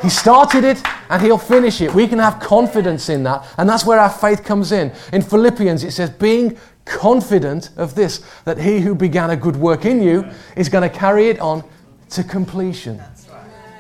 He 0.03 0.09
started 0.09 0.65
it, 0.65 0.83
and 1.11 1.23
He'll 1.23 1.39
finish 1.39 1.81
it. 1.81 1.95
We 1.95 2.07
can 2.07 2.19
have 2.19 2.41
confidence 2.41 3.09
in 3.09 3.23
that, 3.25 3.47
and 3.59 3.69
that's 3.69 3.85
where 3.85 3.99
our 3.99 4.11
faith 4.11 4.45
comes 4.45 4.73
in. 4.73 4.93
In 5.13 5.23
Philippians, 5.23 5.85
it 5.85 5.93
says, 5.93 6.11
being 6.11 6.59
confident 6.85 7.71
of 7.77 7.95
this, 7.95 8.23
that 8.45 8.59
He 8.59 8.81
who 8.81 8.95
began 8.95 9.31
a 9.31 9.37
good 9.37 9.57
work 9.57 9.85
in 9.85 10.03
you 10.03 10.27
is 10.57 10.69
going 10.69 10.89
to 10.89 10.95
carry 10.95 11.29
it 11.29 11.39
on 11.41 11.65
to 12.11 12.25
completion 12.25 13.03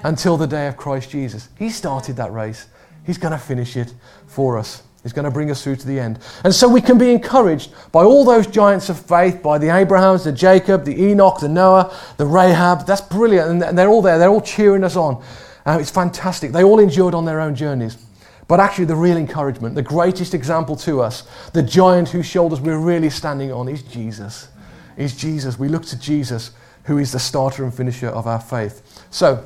until 0.05 0.37
the 0.37 0.47
day 0.47 0.67
of 0.69 0.77
Christ 0.77 1.11
Jesus. 1.11 1.49
He 1.59 1.71
started 1.71 2.17
that 2.17 2.33
race. 2.33 2.67
He's 3.05 3.19
going 3.19 3.33
to 3.33 3.39
finish 3.39 3.77
it 3.77 3.95
for 4.27 4.59
us. 4.59 4.83
He's 5.03 5.13
going 5.13 5.25
to 5.25 5.31
bring 5.31 5.51
us 5.51 5.63
through 5.63 5.77
to 5.77 5.87
the 5.87 5.99
end. 5.99 6.19
And 6.45 6.55
so 6.55 6.69
we 6.69 6.81
can 6.81 6.99
be 6.99 7.11
encouraged 7.11 7.73
by 7.93 8.03
all 8.03 8.25
those 8.25 8.47
giants 8.47 8.89
of 8.89 8.99
faith, 8.99 9.43
by 9.43 9.57
the 9.57 9.75
Abrahams, 9.75 10.25
the 10.25 10.33
Jacob, 10.33 10.85
the 10.85 11.03
Enoch, 11.03 11.41
the 11.41 11.49
Noah, 11.49 11.97
the 12.17 12.27
Rahab. 12.27 12.85
That's 12.87 13.01
brilliant. 13.01 13.63
And 13.63 13.79
they're 13.79 13.89
all 13.89 14.03
there. 14.03 14.19
They're 14.19 14.29
all 14.29 14.41
cheering 14.41 14.85
us 14.85 14.97
on. 14.97 15.23
Uh, 15.69 15.77
it's 15.79 15.91
fantastic. 15.91 16.51
They 16.51 16.65
all 16.65 16.79
endured 16.79 17.13
on 17.13 17.27
their 17.27 17.41
own 17.41 17.55
journeys. 17.55 17.99
But 18.47 18.59
actually, 18.59 18.87
the 18.87 18.97
real 18.97 19.19
encouragement, 19.19 19.75
the 19.75 19.83
greatest 19.83 20.33
example 20.33 20.77
to 20.77 21.03
us, 21.03 21.29
the 21.53 21.63
giant 21.63 22.09
whose 22.09 22.25
shoulders 22.25 22.59
we're 22.59 22.79
really 22.79 23.11
standing 23.11 23.53
on 23.53 23.69
is 23.69 23.83
Jesus. 23.83 24.49
Is 24.97 25.15
Jesus. 25.15 25.59
We 25.59 25.69
look 25.69 25.85
to 25.85 26.01
Jesus, 26.01 26.53
who 26.85 26.97
is 26.97 27.13
the 27.13 27.19
starter 27.19 27.65
and 27.65 27.75
finisher 27.75 28.09
of 28.09 28.27
our 28.27 28.41
faith. 28.41 29.05
So, 29.11 29.45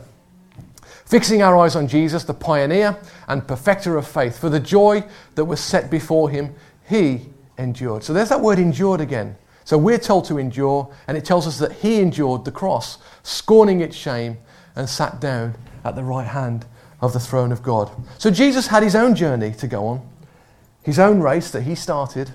fixing 1.06 1.42
our 1.42 1.58
eyes 1.58 1.74
on 1.74 1.88
Jesus, 1.88 2.22
the 2.22 2.34
pioneer 2.34 2.96
and 3.26 3.44
perfecter 3.48 3.96
of 3.96 4.06
faith. 4.06 4.38
For 4.38 4.48
the 4.48 4.60
joy 4.60 5.02
that 5.34 5.46
was 5.46 5.58
set 5.58 5.90
before 5.90 6.30
him, 6.30 6.54
he 6.88 7.22
endured. 7.58 8.04
So 8.04 8.12
there's 8.12 8.28
that 8.28 8.40
word 8.40 8.60
endured 8.60 9.00
again. 9.00 9.36
So 9.64 9.76
we're 9.76 9.98
told 9.98 10.26
to 10.26 10.38
endure, 10.38 10.88
and 11.08 11.16
it 11.16 11.24
tells 11.24 11.48
us 11.48 11.58
that 11.58 11.72
he 11.72 11.98
endured 12.00 12.44
the 12.44 12.52
cross, 12.52 12.98
scorning 13.24 13.80
its 13.80 13.96
shame, 13.96 14.38
and 14.76 14.88
sat 14.88 15.20
down 15.20 15.56
at 15.84 15.94
the 15.94 16.02
right 16.04 16.26
hand 16.26 16.66
of 17.00 17.12
the 17.12 17.20
throne 17.20 17.52
of 17.52 17.62
God. 17.62 17.90
So 18.18 18.30
Jesus 18.30 18.68
had 18.68 18.82
his 18.82 18.94
own 18.94 19.14
journey 19.14 19.52
to 19.54 19.66
go 19.66 19.86
on, 19.86 20.08
his 20.82 20.98
own 20.98 21.20
race 21.20 21.50
that 21.50 21.62
he 21.62 21.74
started 21.74 22.32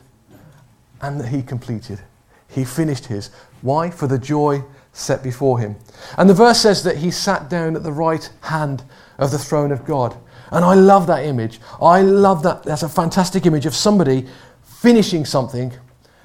and 1.01 1.19
that 1.19 1.29
he 1.29 1.41
completed. 1.41 2.01
He 2.49 2.65
finished 2.65 3.05
his. 3.05 3.29
Why? 3.61 3.89
For 3.89 4.07
the 4.07 4.17
joy 4.17 4.63
set 4.93 5.23
before 5.23 5.59
him. 5.59 5.75
And 6.17 6.29
the 6.29 6.33
verse 6.33 6.59
says 6.59 6.83
that 6.83 6.97
he 6.97 7.11
sat 7.11 7.49
down 7.49 7.75
at 7.75 7.83
the 7.83 7.91
right 7.91 8.29
hand 8.41 8.83
of 9.17 9.31
the 9.31 9.39
throne 9.39 9.71
of 9.71 9.85
God. 9.85 10.15
And 10.51 10.63
I 10.63 10.73
love 10.73 11.07
that 11.07 11.25
image. 11.25 11.59
I 11.81 12.01
love 12.01 12.43
that. 12.43 12.63
That's 12.63 12.83
a 12.83 12.89
fantastic 12.89 13.45
image 13.45 13.65
of 13.65 13.75
somebody 13.75 14.27
finishing 14.63 15.25
something 15.25 15.73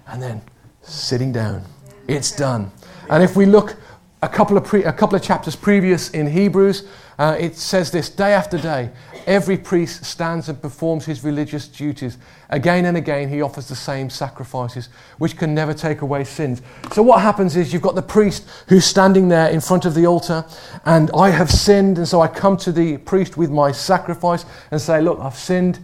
and 0.07 0.23
then 0.23 0.43
sitting 0.83 1.33
down. 1.33 1.65
It's 2.09 2.35
done. 2.35 2.71
And 3.11 3.23
if 3.23 3.37
we 3.37 3.47
look 3.47 3.77
a 4.23 4.29
couple 4.29 4.57
of, 4.57 4.65
pre- 4.65 4.85
a 4.85 4.93
couple 4.93 5.17
of 5.17 5.23
chapters 5.23 5.57
previous 5.57 6.11
in 6.11 6.27
Hebrews, 6.27 6.87
uh, 7.19 7.37
it 7.39 7.57
says 7.57 7.91
this 7.91 8.09
day 8.09 8.33
after 8.33 8.59
day, 8.59 8.91
every 9.27 9.57
priest 9.57 10.05
stands 10.05 10.49
and 10.49 10.61
performs 10.61 11.05
his 11.05 11.23
religious 11.23 11.69
duties. 11.69 12.17
Again 12.51 12.87
and 12.87 12.97
again, 12.97 13.29
he 13.29 13.43
offers 13.43 13.69
the 13.69 13.77
same 13.77 14.11
sacrifices, 14.11 14.89
which 15.19 15.37
can 15.37 15.55
never 15.55 15.75
take 15.75 16.01
away 16.01 16.25
sins. 16.25 16.63
So, 16.93 17.03
what 17.03 17.21
happens 17.21 17.57
is 17.57 17.73
you've 17.73 17.83
got 17.83 17.95
the 17.95 18.03
priest 18.03 18.49
who's 18.69 18.85
standing 18.85 19.29
there 19.29 19.51
in 19.51 19.61
front 19.61 19.85
of 19.85 19.95
the 19.95 20.07
altar, 20.07 20.45
and 20.85 21.11
I 21.15 21.31
have 21.31 21.51
sinned, 21.51 21.99
and 21.99 22.09
so 22.09 22.21
I 22.21 22.29
come 22.29 22.57
to 22.59 22.73
the 22.73 22.97
priest 22.99 23.37
with 23.37 23.51
my 23.51 23.73
sacrifice 23.73 24.45
and 24.71 24.81
say, 24.81 25.01
Look, 25.01 25.21
I've 25.21 25.37
sinned. 25.37 25.81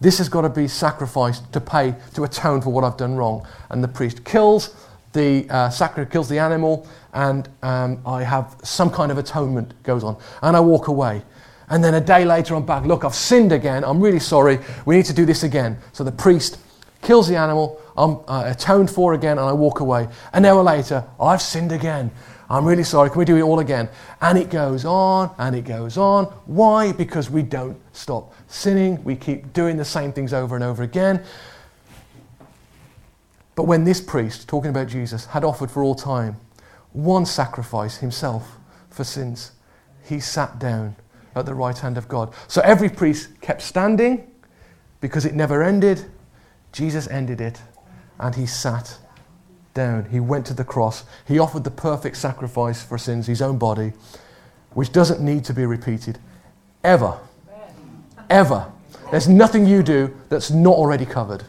This 0.00 0.16
has 0.16 0.30
got 0.30 0.42
to 0.42 0.48
be 0.48 0.66
sacrificed 0.66 1.52
to 1.52 1.60
pay, 1.60 1.94
to 2.14 2.24
atone 2.24 2.62
for 2.62 2.70
what 2.70 2.84
I've 2.84 2.96
done 2.96 3.16
wrong. 3.16 3.46
And 3.68 3.84
the 3.84 3.88
priest 3.88 4.24
kills 4.24 4.74
the 5.12 5.46
uh, 5.50 6.04
kills 6.06 6.28
the 6.28 6.38
animal, 6.38 6.86
and 7.12 7.48
um, 7.62 8.00
I 8.06 8.22
have 8.22 8.56
some 8.62 8.90
kind 8.90 9.10
of 9.10 9.18
atonement 9.18 9.74
goes 9.82 10.04
on. 10.04 10.16
And 10.42 10.56
I 10.56 10.60
walk 10.60 10.88
away. 10.88 11.22
And 11.68 11.84
then 11.84 11.94
a 11.94 12.00
day 12.00 12.24
later, 12.24 12.54
I'm 12.54 12.66
back. 12.66 12.84
Look, 12.84 13.04
I've 13.04 13.14
sinned 13.14 13.52
again. 13.52 13.84
I'm 13.84 14.00
really 14.00 14.18
sorry. 14.18 14.58
We 14.86 14.96
need 14.96 15.06
to 15.06 15.14
do 15.14 15.24
this 15.24 15.44
again. 15.44 15.78
So 15.92 16.02
the 16.02 16.12
priest 16.12 16.58
kills 17.00 17.28
the 17.28 17.36
animal. 17.36 17.80
I'm 17.96 18.18
uh, 18.26 18.44
atoned 18.46 18.90
for 18.90 19.14
again, 19.14 19.38
and 19.38 19.46
I 19.46 19.52
walk 19.52 19.80
away. 19.80 20.08
An 20.32 20.44
hour 20.44 20.62
later, 20.62 21.04
I've 21.20 21.42
sinned 21.42 21.72
again. 21.72 22.10
I'm 22.50 22.64
really 22.64 22.82
sorry. 22.82 23.10
Can 23.10 23.20
we 23.20 23.24
do 23.24 23.36
it 23.36 23.42
all 23.42 23.60
again? 23.60 23.88
And 24.20 24.36
it 24.36 24.50
goes 24.50 24.84
on 24.84 25.32
and 25.38 25.54
it 25.54 25.64
goes 25.64 25.96
on. 25.96 26.24
Why? 26.46 26.90
Because 26.90 27.30
we 27.30 27.42
don't 27.42 27.78
stop 27.92 28.34
sinning. 28.48 29.02
We 29.04 29.14
keep 29.14 29.52
doing 29.52 29.76
the 29.76 29.84
same 29.84 30.12
things 30.12 30.32
over 30.32 30.56
and 30.56 30.64
over 30.64 30.82
again. 30.82 31.22
But 33.54 33.64
when 33.64 33.84
this 33.84 34.00
priest, 34.00 34.48
talking 34.48 34.70
about 34.70 34.88
Jesus, 34.88 35.26
had 35.26 35.44
offered 35.44 35.70
for 35.70 35.82
all 35.82 35.94
time 35.94 36.36
one 36.92 37.26
sacrifice 37.26 37.98
himself 37.98 38.56
for 38.88 39.04
sins, 39.04 39.52
he 40.04 40.20
sat 40.20 40.58
down 40.58 40.96
at 41.34 41.46
the 41.46 41.54
right 41.54 41.78
hand 41.78 41.96
of 41.96 42.08
God. 42.08 42.34
So 42.48 42.60
every 42.62 42.88
priest 42.88 43.40
kept 43.40 43.62
standing 43.62 44.30
because 45.00 45.24
it 45.24 45.34
never 45.34 45.62
ended. 45.62 46.04
Jesus 46.72 47.08
ended 47.08 47.40
it 47.40 47.60
and 48.18 48.34
he 48.34 48.46
sat 48.46 48.98
down. 49.74 50.06
He 50.10 50.20
went 50.20 50.46
to 50.46 50.54
the 50.54 50.64
cross. 50.64 51.04
He 51.26 51.38
offered 51.38 51.64
the 51.64 51.70
perfect 51.70 52.16
sacrifice 52.16 52.82
for 52.82 52.98
sins, 52.98 53.26
his 53.26 53.40
own 53.40 53.58
body, 53.58 53.92
which 54.72 54.92
doesn't 54.92 55.20
need 55.20 55.44
to 55.44 55.54
be 55.54 55.64
repeated 55.66 56.18
ever. 56.84 57.18
Ever. 58.28 58.70
There's 59.10 59.28
nothing 59.28 59.66
you 59.66 59.82
do 59.82 60.16
that's 60.28 60.50
not 60.50 60.74
already 60.74 61.06
covered. 61.06 61.44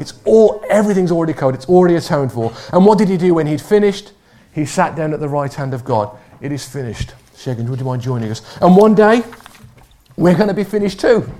It's 0.00 0.14
all 0.24 0.64
everything's 0.70 1.12
already 1.12 1.34
covered, 1.34 1.54
it's 1.54 1.68
already 1.68 1.94
atoned 1.94 2.32
for. 2.32 2.52
And 2.72 2.86
what 2.86 2.98
did 2.98 3.08
he 3.08 3.16
do 3.16 3.34
when 3.34 3.46
he'd 3.46 3.60
finished? 3.60 4.12
He 4.52 4.64
sat 4.64 4.96
down 4.96 5.12
at 5.12 5.20
the 5.20 5.28
right 5.28 5.52
hand 5.52 5.74
of 5.74 5.84
God. 5.84 6.16
It 6.40 6.50
is 6.50 6.66
finished. 6.66 7.12
Shagan, 7.34 7.68
would 7.68 7.78
you 7.78 7.84
mind 7.84 8.02
joining 8.02 8.30
us? 8.30 8.42
And 8.60 8.76
one 8.76 8.94
day, 8.94 9.22
we're 10.16 10.34
going 10.34 10.48
to 10.48 10.54
be 10.54 10.64
finished 10.64 11.00
too. 11.00 11.30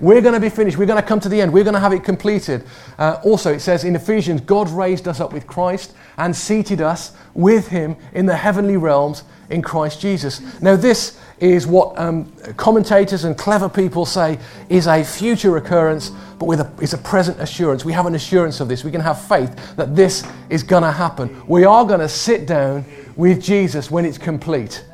We're 0.00 0.20
going 0.20 0.34
to 0.34 0.40
be 0.40 0.48
finished. 0.48 0.78
We're 0.78 0.86
going 0.86 1.02
to 1.02 1.06
come 1.06 1.18
to 1.20 1.28
the 1.28 1.40
end. 1.40 1.52
We're 1.52 1.64
going 1.64 1.74
to 1.74 1.80
have 1.80 1.92
it 1.92 2.04
completed. 2.04 2.64
Uh, 2.98 3.20
also, 3.24 3.52
it 3.52 3.60
says 3.60 3.82
in 3.82 3.96
Ephesians, 3.96 4.40
God 4.42 4.68
raised 4.68 5.08
us 5.08 5.18
up 5.18 5.32
with 5.32 5.46
Christ 5.46 5.92
and 6.18 6.34
seated 6.34 6.80
us 6.80 7.12
with 7.34 7.68
him 7.68 7.96
in 8.12 8.26
the 8.26 8.36
heavenly 8.36 8.76
realms 8.76 9.24
in 9.50 9.60
Christ 9.60 10.00
Jesus. 10.00 10.40
Now, 10.62 10.76
this 10.76 11.18
is 11.40 11.66
what 11.66 11.98
um, 11.98 12.30
commentators 12.56 13.24
and 13.24 13.36
clever 13.36 13.68
people 13.68 14.04
say 14.04 14.38
is 14.68 14.86
a 14.86 15.04
future 15.04 15.56
occurrence, 15.56 16.10
but 16.38 16.46
with 16.46 16.60
a, 16.60 16.70
it's 16.80 16.92
a 16.92 16.98
present 16.98 17.40
assurance. 17.40 17.84
We 17.84 17.92
have 17.92 18.06
an 18.06 18.14
assurance 18.14 18.60
of 18.60 18.68
this. 18.68 18.84
We 18.84 18.90
can 18.90 19.00
have 19.00 19.20
faith 19.26 19.76
that 19.76 19.94
this 19.94 20.26
is 20.50 20.62
going 20.62 20.82
to 20.82 20.92
happen. 20.92 21.42
We 21.46 21.64
are 21.64 21.84
going 21.84 22.00
to 22.00 22.08
sit 22.08 22.46
down 22.46 22.84
with 23.16 23.42
Jesus 23.42 23.90
when 23.90 24.04
it's 24.04 24.18
complete. 24.18 24.84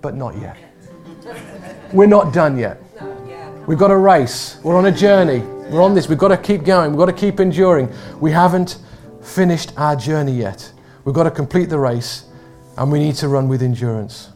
But 0.00 0.14
not 0.14 0.36
yet. 0.38 0.56
We're 1.92 2.06
not 2.06 2.32
done 2.32 2.56
yet. 2.56 2.82
We've 3.66 3.78
got 3.78 3.90
a 3.90 3.96
race. 3.96 4.58
We're 4.64 4.76
on 4.76 4.86
a 4.86 4.92
journey. 4.92 5.40
We're 5.70 5.82
on 5.82 5.94
this. 5.94 6.08
We've 6.08 6.18
got 6.18 6.28
to 6.28 6.36
keep 6.36 6.64
going. 6.64 6.90
We've 6.90 6.98
got 6.98 7.06
to 7.06 7.12
keep 7.12 7.38
enduring. 7.38 7.92
We 8.18 8.30
haven't 8.32 8.78
finished 9.22 9.72
our 9.76 9.94
journey 9.94 10.32
yet. 10.32 10.72
We've 11.04 11.14
got 11.14 11.24
to 11.24 11.30
complete 11.30 11.68
the 11.68 11.78
race 11.78 12.29
and 12.80 12.90
we 12.90 12.98
need 12.98 13.14
to 13.14 13.28
run 13.28 13.46
with 13.46 13.62
endurance. 13.62 14.30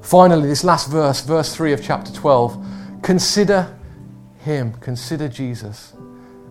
Finally, 0.00 0.46
this 0.46 0.62
last 0.62 0.88
verse, 0.88 1.20
verse 1.22 1.52
3 1.52 1.72
of 1.72 1.82
chapter 1.82 2.12
12, 2.12 2.64
consider 3.02 3.76
him, 4.38 4.72
consider 4.74 5.28
Jesus. 5.28 5.94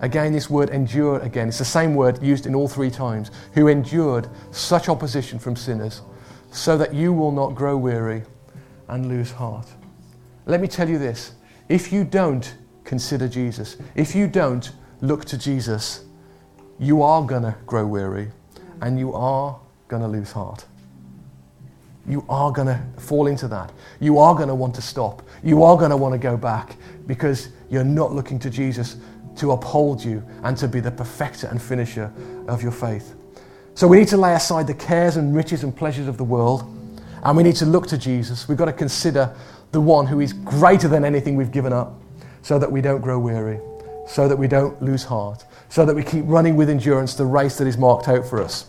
Again, 0.01 0.34
this 0.34 0.49
word 0.49 0.71
endure 0.71 1.19
again. 1.19 1.47
It's 1.47 1.59
the 1.59 1.63
same 1.63 1.95
word 1.95 2.21
used 2.21 2.47
in 2.47 2.53
all 2.53 2.67
three 2.67 2.91
times. 2.91 3.31
Who 3.53 3.69
endured 3.69 4.27
such 4.51 4.89
opposition 4.89 5.39
from 5.39 5.55
sinners, 5.55 6.01
so 6.51 6.77
that 6.77 6.93
you 6.93 7.13
will 7.13 7.31
not 7.31 7.55
grow 7.55 7.77
weary 7.77 8.23
and 8.89 9.07
lose 9.07 9.31
heart. 9.31 9.67
Let 10.45 10.59
me 10.59 10.67
tell 10.67 10.89
you 10.89 10.99
this 10.99 11.31
if 11.69 11.93
you 11.93 12.03
don't 12.03 12.57
consider 12.84 13.29
Jesus, 13.29 13.77
if 13.95 14.13
you 14.13 14.27
don't 14.27 14.69
look 14.99 15.23
to 15.25 15.38
Jesus, 15.38 16.03
you 16.77 17.01
are 17.03 17.25
going 17.25 17.43
to 17.43 17.55
grow 17.65 17.88
weary 17.88 18.31
and 18.81 18.99
you 18.99 19.13
are 19.13 19.57
going 19.88 20.01
to 20.01 20.09
lose 20.09 20.34
heart. 20.34 20.65
You 22.08 22.26
are 22.28 22.51
going 22.51 22.68
to 22.68 22.82
fall 22.97 23.28
into 23.28 23.47
that. 23.47 23.72
You 23.99 24.20
are 24.20 24.36
going 24.36 24.49
to 24.49 24.56
want 24.56 24.76
to 24.76 24.82
stop. 24.82 25.24
You 25.43 25.64
are 25.64 25.78
going 25.78 25.91
to 25.91 25.97
want 25.97 26.14
to 26.14 26.20
go 26.20 26.36
back 26.36 26.76
because 27.08 27.49
you're 27.70 27.84
not 27.84 28.12
looking 28.12 28.39
to 28.39 28.49
Jesus 28.49 28.97
to 29.38 29.51
uphold 29.51 30.04
you 30.04 30.24
and 30.43 30.58
to 30.58 30.68
be 30.68 30.80
the 30.80 30.91
perfecter 30.91 31.47
and 31.47 31.62
finisher 31.62 32.12
of 32.47 32.62
your 32.62 32.72
faith. 32.72 33.16
So 33.76 33.88
we 33.88 33.97
need 33.97 34.10
to 34.10 34.18
lay 34.18 34.34
aside 34.36 34.68
the 34.68 34.74
cares 34.74 35.18
and 35.18 35.36
riches 35.36 35.64
and 35.64 35.76
pleasures 35.76 36.08
of 36.08 36.18
the 36.18 36.24
world 36.24 36.62
and 37.24 37.38
we 37.38 37.43
need 37.43 37.56
to 37.56 37.66
look 37.66 37.88
to 37.88 37.97
Jesus. 37.97 38.47
We've 38.47 38.58
got 38.58 38.66
to 38.66 38.74
consider 38.74 39.34
the 39.72 39.82
one 39.82 40.06
who 40.06 40.20
is 40.20 40.34
greater 40.34 40.88
than 40.88 41.06
anything 41.06 41.36
we've 41.36 41.51
given 41.51 41.74
up 41.74 41.99
so 42.41 42.60
that 42.60 42.72
we 42.72 42.82
don't 42.82 43.01
grow 43.01 43.18
weary, 43.18 43.60
so 44.08 44.28
that 44.28 44.38
we 44.38 44.47
don't 44.47 44.80
lose 44.82 45.04
heart, 45.06 45.45
so 45.70 45.86
that 45.86 45.95
we 45.95 46.04
keep 46.04 46.26
running 46.28 46.56
with 46.56 46.70
endurance 46.70 47.16
the 47.16 47.26
race 47.26 47.58
that 47.58 47.66
is 47.66 47.78
marked 47.78 48.10
out 48.10 48.26
for 48.26 48.41
us. 48.41 48.66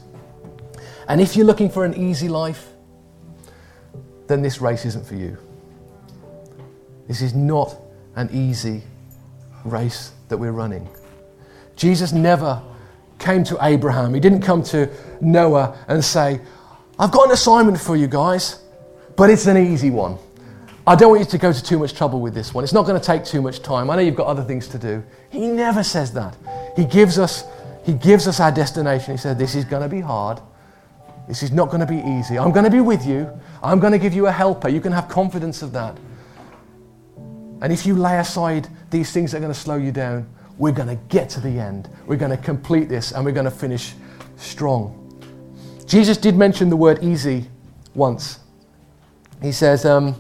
And 1.09 1.21
if 1.21 1.37
you're 1.37 1.47
looking 1.47 1.69
for 1.69 1.85
an 1.85 1.95
easy 1.95 2.29
life, 2.29 2.69
then 4.27 4.43
this 4.43 4.61
race 4.61 4.85
isn't 4.85 5.07
for 5.07 5.15
you. 5.15 5.37
This 7.09 7.21
is 7.21 7.35
not 7.35 7.77
an 8.17 8.31
easy 8.33 8.83
race 9.65 10.13
that 10.29 10.39
we're 10.39 10.53
running. 10.53 10.89
Jesus 11.77 12.13
never 12.13 12.63
came 13.19 13.45
to 13.45 13.59
Abraham, 13.63 14.13
he 14.15 14.21
didn't 14.21 14.43
come 14.43 14.63
to 14.65 14.91
Noah 15.21 15.79
and 15.89 16.05
say, 16.05 16.41
I've 16.99 17.11
got 17.11 17.27
an 17.27 17.33
assignment 17.33 17.81
for 17.81 17.97
you 17.97 18.07
guys, 18.07 18.61
but 19.17 19.31
it's 19.31 19.47
an 19.47 19.57
easy 19.57 19.91
one. 19.91 20.19
I 20.87 20.95
don't 20.95 21.11
want 21.11 21.21
you 21.21 21.27
to 21.27 21.39
go 21.39 21.53
to 21.53 21.63
too 21.63 21.79
much 21.79 21.95
trouble 21.95 22.21
with 22.21 22.35
this 22.35 22.53
one. 22.53 22.63
It's 22.63 22.75
not 22.75 22.85
going 22.85 23.01
to 23.01 23.05
take 23.05 23.25
too 23.25 23.41
much 23.41 23.63
time. 23.63 23.89
I 23.89 23.97
know 23.97 24.03
you've 24.03 24.17
got 24.17 24.27
other 24.27 24.45
things 24.45 24.69
to 24.69 24.79
do. 24.79 25.03
He 25.31 25.47
never 25.47 25.83
says 25.83 26.13
that. 26.13 26.37
He 26.77 26.85
gives 26.85 27.19
us, 27.19 27.45
he 27.85 27.95
gives 27.95 28.29
us 28.29 28.39
our 28.39 28.53
destination. 28.53 29.15
He 29.15 29.17
said, 29.17 29.39
This 29.39 29.55
is 29.55 29.65
going 29.65 29.83
to 29.83 29.89
be 29.89 30.01
hard. 30.01 30.41
This 31.27 31.43
is 31.43 31.53
not 31.53 31.71
going 31.71 31.81
to 31.81 31.87
be 31.87 32.01
easy. 32.07 32.39
I'm 32.39 32.53
going 32.53 32.67
to 32.67 32.71
be 32.71 32.83
with 32.83 33.07
you. 33.07 33.31
I'm 33.65 33.81
going 33.81 33.93
to 33.93 33.99
give 33.99 34.15
you 34.15 34.27
a 34.27 34.33
helper. 34.33 34.69
You 34.69 34.81
can 34.81 34.93
have 34.93 35.09
confidence 35.09 35.63
of 35.63 35.73
that. 35.73 35.97
And 37.63 37.73
if 37.73 37.87
you 37.87 37.95
lay 37.95 38.19
aside 38.19 38.69
these 38.91 39.11
things 39.13 39.33
that 39.33 39.39
are 39.39 39.41
going 39.41 39.53
to 39.53 39.59
slow 39.59 39.77
you 39.77 39.91
down, 39.91 40.29
we're 40.59 40.73
going 40.73 40.89
to 40.89 41.03
get 41.09 41.31
to 41.31 41.41
the 41.41 41.59
end. 41.59 41.89
We're 42.07 42.17
going 42.17 42.31
to 42.31 42.37
complete 42.37 42.89
this 42.89 43.13
and 43.13 43.25
we're 43.25 43.33
going 43.33 43.47
to 43.47 43.51
finish 43.51 43.95
strong. 44.37 45.01
Jesus 45.87 46.17
did 46.17 46.37
mention 46.37 46.69
the 46.69 46.77
word 46.77 47.03
easy 47.03 47.47
once. 47.95 48.39
He 49.41 49.51
says, 49.51 49.85
um, 49.85 50.15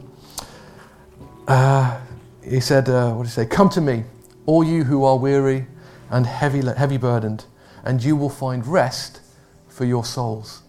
uh, 1.46 2.00
he 2.42 2.60
said, 2.60 2.88
uh, 2.88 3.12
what 3.12 3.24
did 3.24 3.28
he 3.28 3.34
say? 3.34 3.46
Come 3.46 3.68
to 3.70 3.80
me, 3.80 4.04
all 4.46 4.64
you 4.64 4.84
who 4.84 5.04
are 5.04 5.18
weary 5.18 5.66
and 6.10 6.26
heavy, 6.26 6.62
heavy 6.62 6.96
burdened, 6.96 7.44
and 7.84 8.02
you 8.02 8.16
will 8.16 8.30
find 8.30 8.66
rest 8.66 9.20
for 9.68 9.84
your 9.84 10.04
souls 10.04 10.64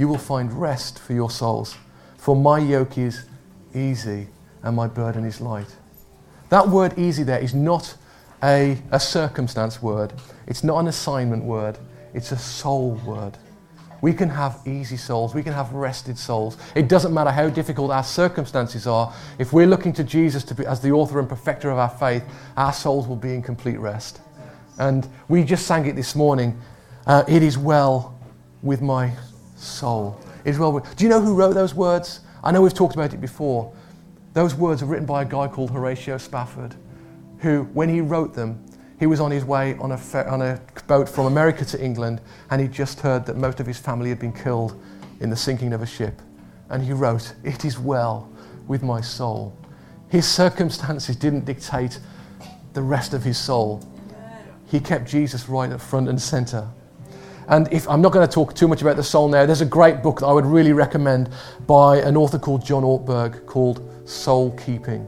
you 0.00 0.08
will 0.08 0.18
find 0.18 0.50
rest 0.54 0.98
for 0.98 1.12
your 1.12 1.30
souls. 1.30 1.76
For 2.20 2.36
my 2.36 2.58
yoke 2.58 2.98
is 2.98 3.24
easy 3.74 4.28
and 4.62 4.76
my 4.76 4.86
burden 4.86 5.24
is 5.24 5.40
light. 5.40 5.74
That 6.50 6.68
word 6.68 6.98
easy 6.98 7.22
there 7.22 7.38
is 7.38 7.54
not 7.54 7.96
a, 8.42 8.76
a 8.90 9.00
circumstance 9.00 9.82
word, 9.82 10.12
it's 10.46 10.62
not 10.62 10.80
an 10.80 10.88
assignment 10.88 11.44
word, 11.44 11.78
it's 12.12 12.30
a 12.30 12.36
soul 12.36 13.00
word. 13.06 13.38
We 14.02 14.12
can 14.12 14.28
have 14.28 14.60
easy 14.66 14.98
souls. 14.98 15.34
We 15.34 15.42
can 15.42 15.52
have 15.52 15.72
rested 15.72 16.18
souls. 16.18 16.58
It 16.74 16.88
doesn't 16.88 17.12
matter 17.12 17.30
how 17.30 17.48
difficult 17.48 17.90
our 17.90 18.04
circumstances 18.04 18.86
are. 18.86 19.14
If 19.38 19.52
we're 19.52 19.66
looking 19.66 19.92
to 19.94 20.04
Jesus 20.04 20.42
to 20.44 20.54
be, 20.54 20.64
as 20.66 20.80
the 20.80 20.90
author 20.90 21.20
and 21.20 21.28
perfecter 21.28 21.70
of 21.70 21.78
our 21.78 21.90
faith, 21.90 22.24
our 22.56 22.72
souls 22.72 23.06
will 23.06 23.16
be 23.16 23.34
in 23.34 23.42
complete 23.42 23.78
rest. 23.78 24.20
And 24.78 25.06
we 25.28 25.44
just 25.44 25.66
sang 25.66 25.84
it 25.86 25.96
this 25.96 26.14
morning. 26.14 26.58
Uh, 27.06 27.24
it 27.28 27.42
is 27.42 27.58
well 27.58 28.18
with 28.62 28.80
my 28.80 29.12
soul 29.56 30.18
is 30.44 30.58
well. 30.58 30.78
Do 30.96 31.04
you 31.04 31.10
know 31.10 31.20
who 31.20 31.34
wrote 31.34 31.54
those 31.54 31.74
words? 31.74 32.20
I 32.42 32.52
know 32.52 32.62
we've 32.62 32.74
talked 32.74 32.94
about 32.94 33.12
it 33.12 33.20
before. 33.20 33.72
Those 34.32 34.54
words 34.54 34.82
are 34.82 34.86
written 34.86 35.06
by 35.06 35.22
a 35.22 35.24
guy 35.24 35.48
called 35.48 35.70
Horatio 35.70 36.18
Spafford, 36.18 36.74
who, 37.38 37.64
when 37.74 37.88
he 37.88 38.00
wrote 38.00 38.34
them, 38.34 38.64
he 38.98 39.06
was 39.06 39.18
on 39.18 39.30
his 39.30 39.44
way 39.44 39.76
on 39.78 39.92
a, 39.92 40.00
on 40.28 40.42
a 40.42 40.60
boat 40.86 41.08
from 41.08 41.26
America 41.26 41.64
to 41.64 41.82
England, 41.82 42.20
and 42.50 42.60
he 42.60 42.68
just 42.68 43.00
heard 43.00 43.24
that 43.26 43.36
most 43.36 43.58
of 43.58 43.66
his 43.66 43.78
family 43.78 44.10
had 44.10 44.18
been 44.18 44.32
killed 44.32 44.80
in 45.20 45.30
the 45.30 45.36
sinking 45.36 45.72
of 45.72 45.82
a 45.82 45.86
ship. 45.86 46.20
And 46.68 46.82
he 46.82 46.92
wrote, 46.92 47.34
It 47.42 47.64
is 47.64 47.78
well 47.78 48.30
with 48.68 48.82
my 48.82 49.00
soul. 49.00 49.56
His 50.08 50.28
circumstances 50.28 51.16
didn't 51.16 51.44
dictate 51.44 51.98
the 52.74 52.82
rest 52.82 53.14
of 53.14 53.24
his 53.24 53.38
soul. 53.38 53.82
He 54.66 54.78
kept 54.80 55.08
Jesus 55.08 55.48
right 55.48 55.70
at 55.70 55.80
front 55.80 56.08
and 56.08 56.20
center. 56.20 56.68
And 57.50 57.70
if 57.72 57.88
I'm 57.88 58.00
not 58.00 58.12
going 58.12 58.26
to 58.26 58.32
talk 58.32 58.54
too 58.54 58.68
much 58.68 58.80
about 58.80 58.94
the 58.94 59.02
soul 59.02 59.28
now, 59.28 59.44
there's 59.44 59.60
a 59.60 59.66
great 59.66 60.04
book 60.04 60.20
that 60.20 60.26
I 60.26 60.32
would 60.32 60.46
really 60.46 60.72
recommend 60.72 61.30
by 61.66 61.96
an 61.96 62.16
author 62.16 62.38
called 62.38 62.64
John 62.64 62.84
Ortberg 62.84 63.44
called 63.44 64.08
Soul 64.08 64.56
Keeping. 64.56 65.04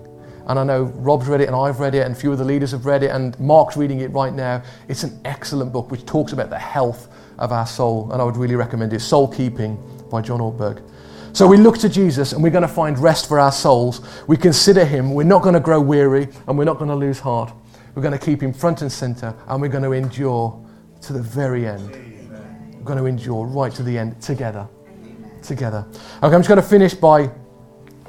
And 0.49 0.59
I 0.59 0.65
know 0.65 0.83
Rob's 0.83 1.29
read 1.29 1.41
it 1.41 1.47
and 1.47 1.55
I've 1.55 1.79
read 1.79 1.95
it 1.95 2.01
and 2.01 2.17
a 2.17 2.19
few 2.19 2.33
of 2.33 2.39
the 2.39 2.45
leaders 2.45 2.73
have 2.73 2.85
read 2.85 3.05
it 3.05 3.13
and 3.13 3.39
Mark's 3.39 3.77
reading 3.77 4.01
it 4.01 4.11
right 4.11 4.33
now. 4.35 4.61
It's 4.89 5.05
an 5.05 5.21
excellent 5.25 5.73
book 5.73 5.93
which 5.93 6.05
talks 6.05 6.33
about 6.33 6.51
the 6.51 6.59
health 6.59 7.15
of 7.39 7.53
our 7.53 7.65
soul 7.65 8.11
and 8.11 8.21
I 8.21 8.25
would 8.25 8.37
really 8.37 8.57
recommend 8.57 8.93
it. 8.93 8.99
Soul 9.01 9.29
Keeping 9.29 9.79
by 10.11 10.21
John 10.21 10.41
Ortberg. 10.41 10.83
So 11.33 11.47
we 11.47 11.59
look 11.59 11.79
to 11.79 11.89
Jesus 11.89 12.33
and 12.33 12.43
we're 12.43 12.51
going 12.51 12.63
to 12.63 12.69
find 12.69 12.99
rest 12.99 13.29
for 13.29 13.39
our 13.39 13.53
souls. 13.53 14.01
We 14.27 14.37
consider 14.37 14.85
him. 14.85 15.15
We're 15.15 15.23
not 15.23 15.43
going 15.43 15.55
to 15.55 15.61
grow 15.61 15.81
weary 15.81 16.27
and 16.49 16.59
we're 16.59 16.65
not 16.65 16.79
going 16.79 16.91
to 16.91 16.97
lose 16.97 17.21
heart. 17.21 17.53
We're 17.95 18.03
going 18.03 18.19
to 18.19 18.25
keep 18.25 18.43
him 18.43 18.53
front 18.53 18.83
and 18.83 18.91
center 18.91 19.33
and 19.47 19.63
we're 19.63 19.69
going 19.69 19.85
to 19.85 19.93
endure 19.93 20.61
to 21.03 21.13
the 21.13 21.23
very 21.23 21.69
end. 21.69 22.12
We're 22.83 22.87
going 22.87 22.99
to 22.99 23.07
endure 23.07 23.47
right 23.47 23.73
to 23.75 23.85
the 23.85 23.97
end 23.97 24.21
together. 24.21 24.67
Together. 25.41 25.87
Okay, 26.21 26.35
I'm 26.35 26.41
just 26.41 26.49
going 26.49 26.61
to 26.61 26.67
finish 26.67 26.95
by 26.95 27.31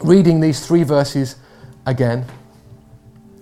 reading 0.01 0.39
these 0.39 0.65
three 0.65 0.81
verses 0.81 1.35
again. 1.85 2.25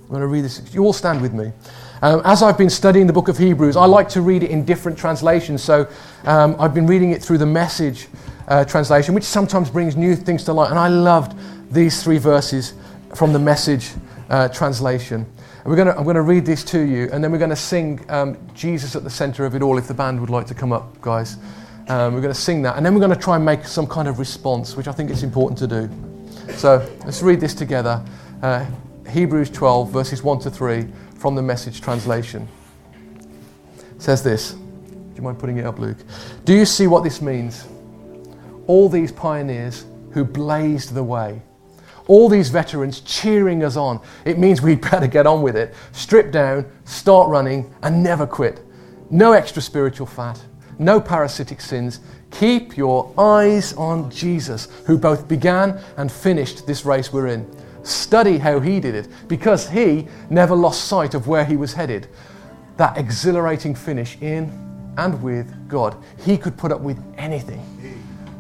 I'm 0.01 0.07
going 0.09 0.19
to 0.19 0.27
read 0.27 0.43
this. 0.43 0.61
You 0.73 0.84
all 0.84 0.91
stand 0.91 1.21
with 1.21 1.34
me. 1.34 1.53
Um, 2.01 2.21
as 2.25 2.43
I've 2.43 2.57
been 2.57 2.69
studying 2.69 3.07
the 3.07 3.13
book 3.13 3.29
of 3.29 3.38
Hebrews, 3.38 3.77
I 3.77 3.86
like 3.86 4.09
to 4.09 4.21
read 4.21 4.43
it 4.43 4.49
in 4.51 4.65
different 4.65 4.97
translations. 4.97 5.63
So 5.63 5.88
um, 6.25 6.57
I've 6.59 6.73
been 6.73 6.86
reading 6.86 7.11
it 7.11 7.23
through 7.23 7.38
the 7.38 7.45
message 7.45 8.09
uh, 8.49 8.65
translation, 8.65 9.15
which 9.15 9.23
sometimes 9.23 9.69
brings 9.69 9.95
new 9.95 10.17
things 10.17 10.43
to 10.43 10.53
light. 10.53 10.69
And 10.69 10.77
I 10.77 10.89
loved 10.89 11.39
these 11.73 12.03
three 12.03 12.17
verses 12.17 12.73
from 13.15 13.32
the 13.32 13.39
message 13.39 13.91
uh, 14.29 14.49
translation. 14.49 15.25
We're 15.64 15.76
gonna, 15.76 15.91
I'm 15.91 16.03
going 16.03 16.16
to 16.16 16.24
read 16.24 16.45
this 16.45 16.64
to 16.66 16.80
you, 16.80 17.07
and 17.14 17.24
then 17.24 17.32
we're 17.32 17.38
going 17.38 17.51
to 17.51 17.55
sing 17.55 18.03
um, 18.09 18.36
Jesus 18.55 18.95
at 18.95 19.03
the 19.03 19.09
center 19.12 19.45
of 19.45 19.55
it 19.55 19.62
all 19.62 19.78
if 19.78 19.88
the 19.88 19.93
band 19.93 20.20
would 20.20 20.32
like 20.32 20.47
to 20.47 20.55
come 20.55 20.74
up, 20.74 20.99
guys. 21.01 21.38
Um, 21.88 22.16
we're 22.16 22.22
going 22.22 22.34
to 22.34 22.39
sing 22.39 22.64
that, 22.64 22.78
and 22.78 22.86
then 22.86 22.95
we're 22.95 22.99
going 22.99 23.14
to 23.14 23.20
try 23.20 23.36
and 23.36 23.45
make 23.45 23.66
some 23.66 23.86
kind 23.86 24.07
of 24.07 24.18
response, 24.18 24.76
which 24.76 24.88
I 24.88 24.91
think 24.91 25.12
is 25.12 25.22
important 25.22 25.59
to 25.59 25.68
do. 25.68 25.89
So 26.55 26.78
let's 27.05 27.22
read 27.22 27.39
this 27.39 27.53
together. 27.53 28.03
Uh, 28.41 28.66
Hebrews 29.09 29.51
12, 29.51 29.91
verses 29.91 30.24
1 30.24 30.39
to 30.39 30.49
3 30.49 30.88
from 31.16 31.36
the 31.36 31.41
message 31.43 31.82
translation. 31.82 32.47
It 33.78 34.01
says 34.01 34.24
this. 34.24 34.53
Do 34.53 35.16
you 35.16 35.22
mind 35.22 35.38
putting 35.38 35.57
it 35.57 35.66
up, 35.66 35.78
Luke? 35.78 35.97
Do 36.43 36.53
you 36.53 36.66
see 36.66 36.88
what 36.88 37.03
this 37.03 37.22
means? 37.22 37.68
All 38.66 38.89
these 38.89 39.12
pioneers 39.12 39.86
who 40.12 40.24
blazed 40.24 40.93
the 40.93 41.03
way, 41.03 41.41
all 42.07 42.29
these 42.29 42.49
veterans 42.49 43.01
cheering 43.01 43.63
us 43.63 43.75
on. 43.75 44.01
It 44.25 44.37
means 44.37 44.61
we'd 44.61 44.81
better 44.81 45.07
get 45.07 45.27
on 45.27 45.41
with 45.41 45.55
it. 45.55 45.73
Strip 45.91 46.31
down, 46.31 46.65
start 46.85 47.29
running, 47.29 47.73
and 47.81 48.03
never 48.03 48.27
quit. 48.27 48.61
No 49.09 49.33
extra 49.33 49.61
spiritual 49.61 50.07
fat, 50.07 50.41
no 50.79 50.99
parasitic 51.01 51.61
sins. 51.61 51.99
Keep 52.31 52.77
your 52.77 53.13
eyes 53.17 53.73
on 53.73 54.09
Jesus, 54.09 54.67
who 54.85 54.97
both 54.97 55.27
began 55.27 55.79
and 55.97 56.11
finished 56.11 56.65
this 56.65 56.85
race 56.85 57.11
we're 57.11 57.27
in. 57.27 57.45
Study 57.83 58.37
how 58.37 58.59
he 58.59 58.79
did 58.79 58.95
it, 58.95 59.07
because 59.27 59.67
he 59.69 60.07
never 60.29 60.55
lost 60.55 60.85
sight 60.85 61.13
of 61.13 61.27
where 61.27 61.43
he 61.43 61.57
was 61.57 61.73
headed. 61.73 62.07
That 62.77 62.97
exhilarating 62.97 63.75
finish 63.75 64.17
in 64.21 64.49
and 64.97 65.21
with 65.21 65.67
God. 65.67 65.95
He 66.23 66.37
could 66.37 66.57
put 66.57 66.71
up 66.71 66.81
with 66.81 67.01
anything 67.17 67.61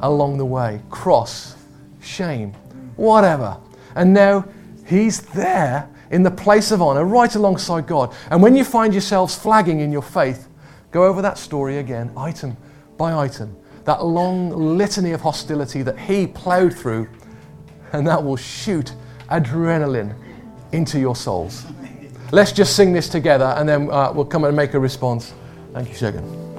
along 0.01 0.37
the 0.37 0.45
way 0.45 0.81
cross, 0.89 1.55
shame, 2.01 2.53
whatever. 3.01 3.57
And 3.95 4.13
now 4.13 4.45
he's 4.85 5.21
there 5.21 5.89
in 6.11 6.23
the 6.23 6.31
place 6.31 6.71
of 6.71 6.81
honor, 6.81 7.05
right 7.05 7.33
alongside 7.35 7.87
God. 7.87 8.13
And 8.29 8.41
when 8.41 8.55
you 8.55 8.63
find 8.63 8.93
yourselves 8.93 9.35
flagging 9.35 9.79
in 9.79 9.91
your 9.91 10.01
faith, 10.01 10.47
go 10.91 11.05
over 11.05 11.21
that 11.21 11.37
story 11.37 11.77
again, 11.79 12.11
item 12.15 12.55
by 12.97 13.13
item. 13.13 13.55
That 13.85 14.05
long 14.05 14.49
litany 14.51 15.11
of 15.11 15.21
hostility 15.21 15.81
that 15.81 15.97
he 15.97 16.27
plowed 16.27 16.73
through, 16.73 17.09
and 17.93 18.05
that 18.07 18.23
will 18.23 18.37
shoot 18.37 18.93
adrenaline 19.29 20.15
into 20.71 20.99
your 20.99 21.15
souls. 21.15 21.65
Let's 22.31 22.51
just 22.51 22.75
sing 22.75 22.93
this 22.93 23.09
together 23.09 23.55
and 23.57 23.67
then 23.67 23.89
uh, 23.91 24.11
we'll 24.13 24.25
come 24.25 24.45
and 24.45 24.55
make 24.55 24.73
a 24.73 24.79
response. 24.79 25.33
Thank 25.73 25.89
you, 25.89 25.95
Shagan. 25.95 26.50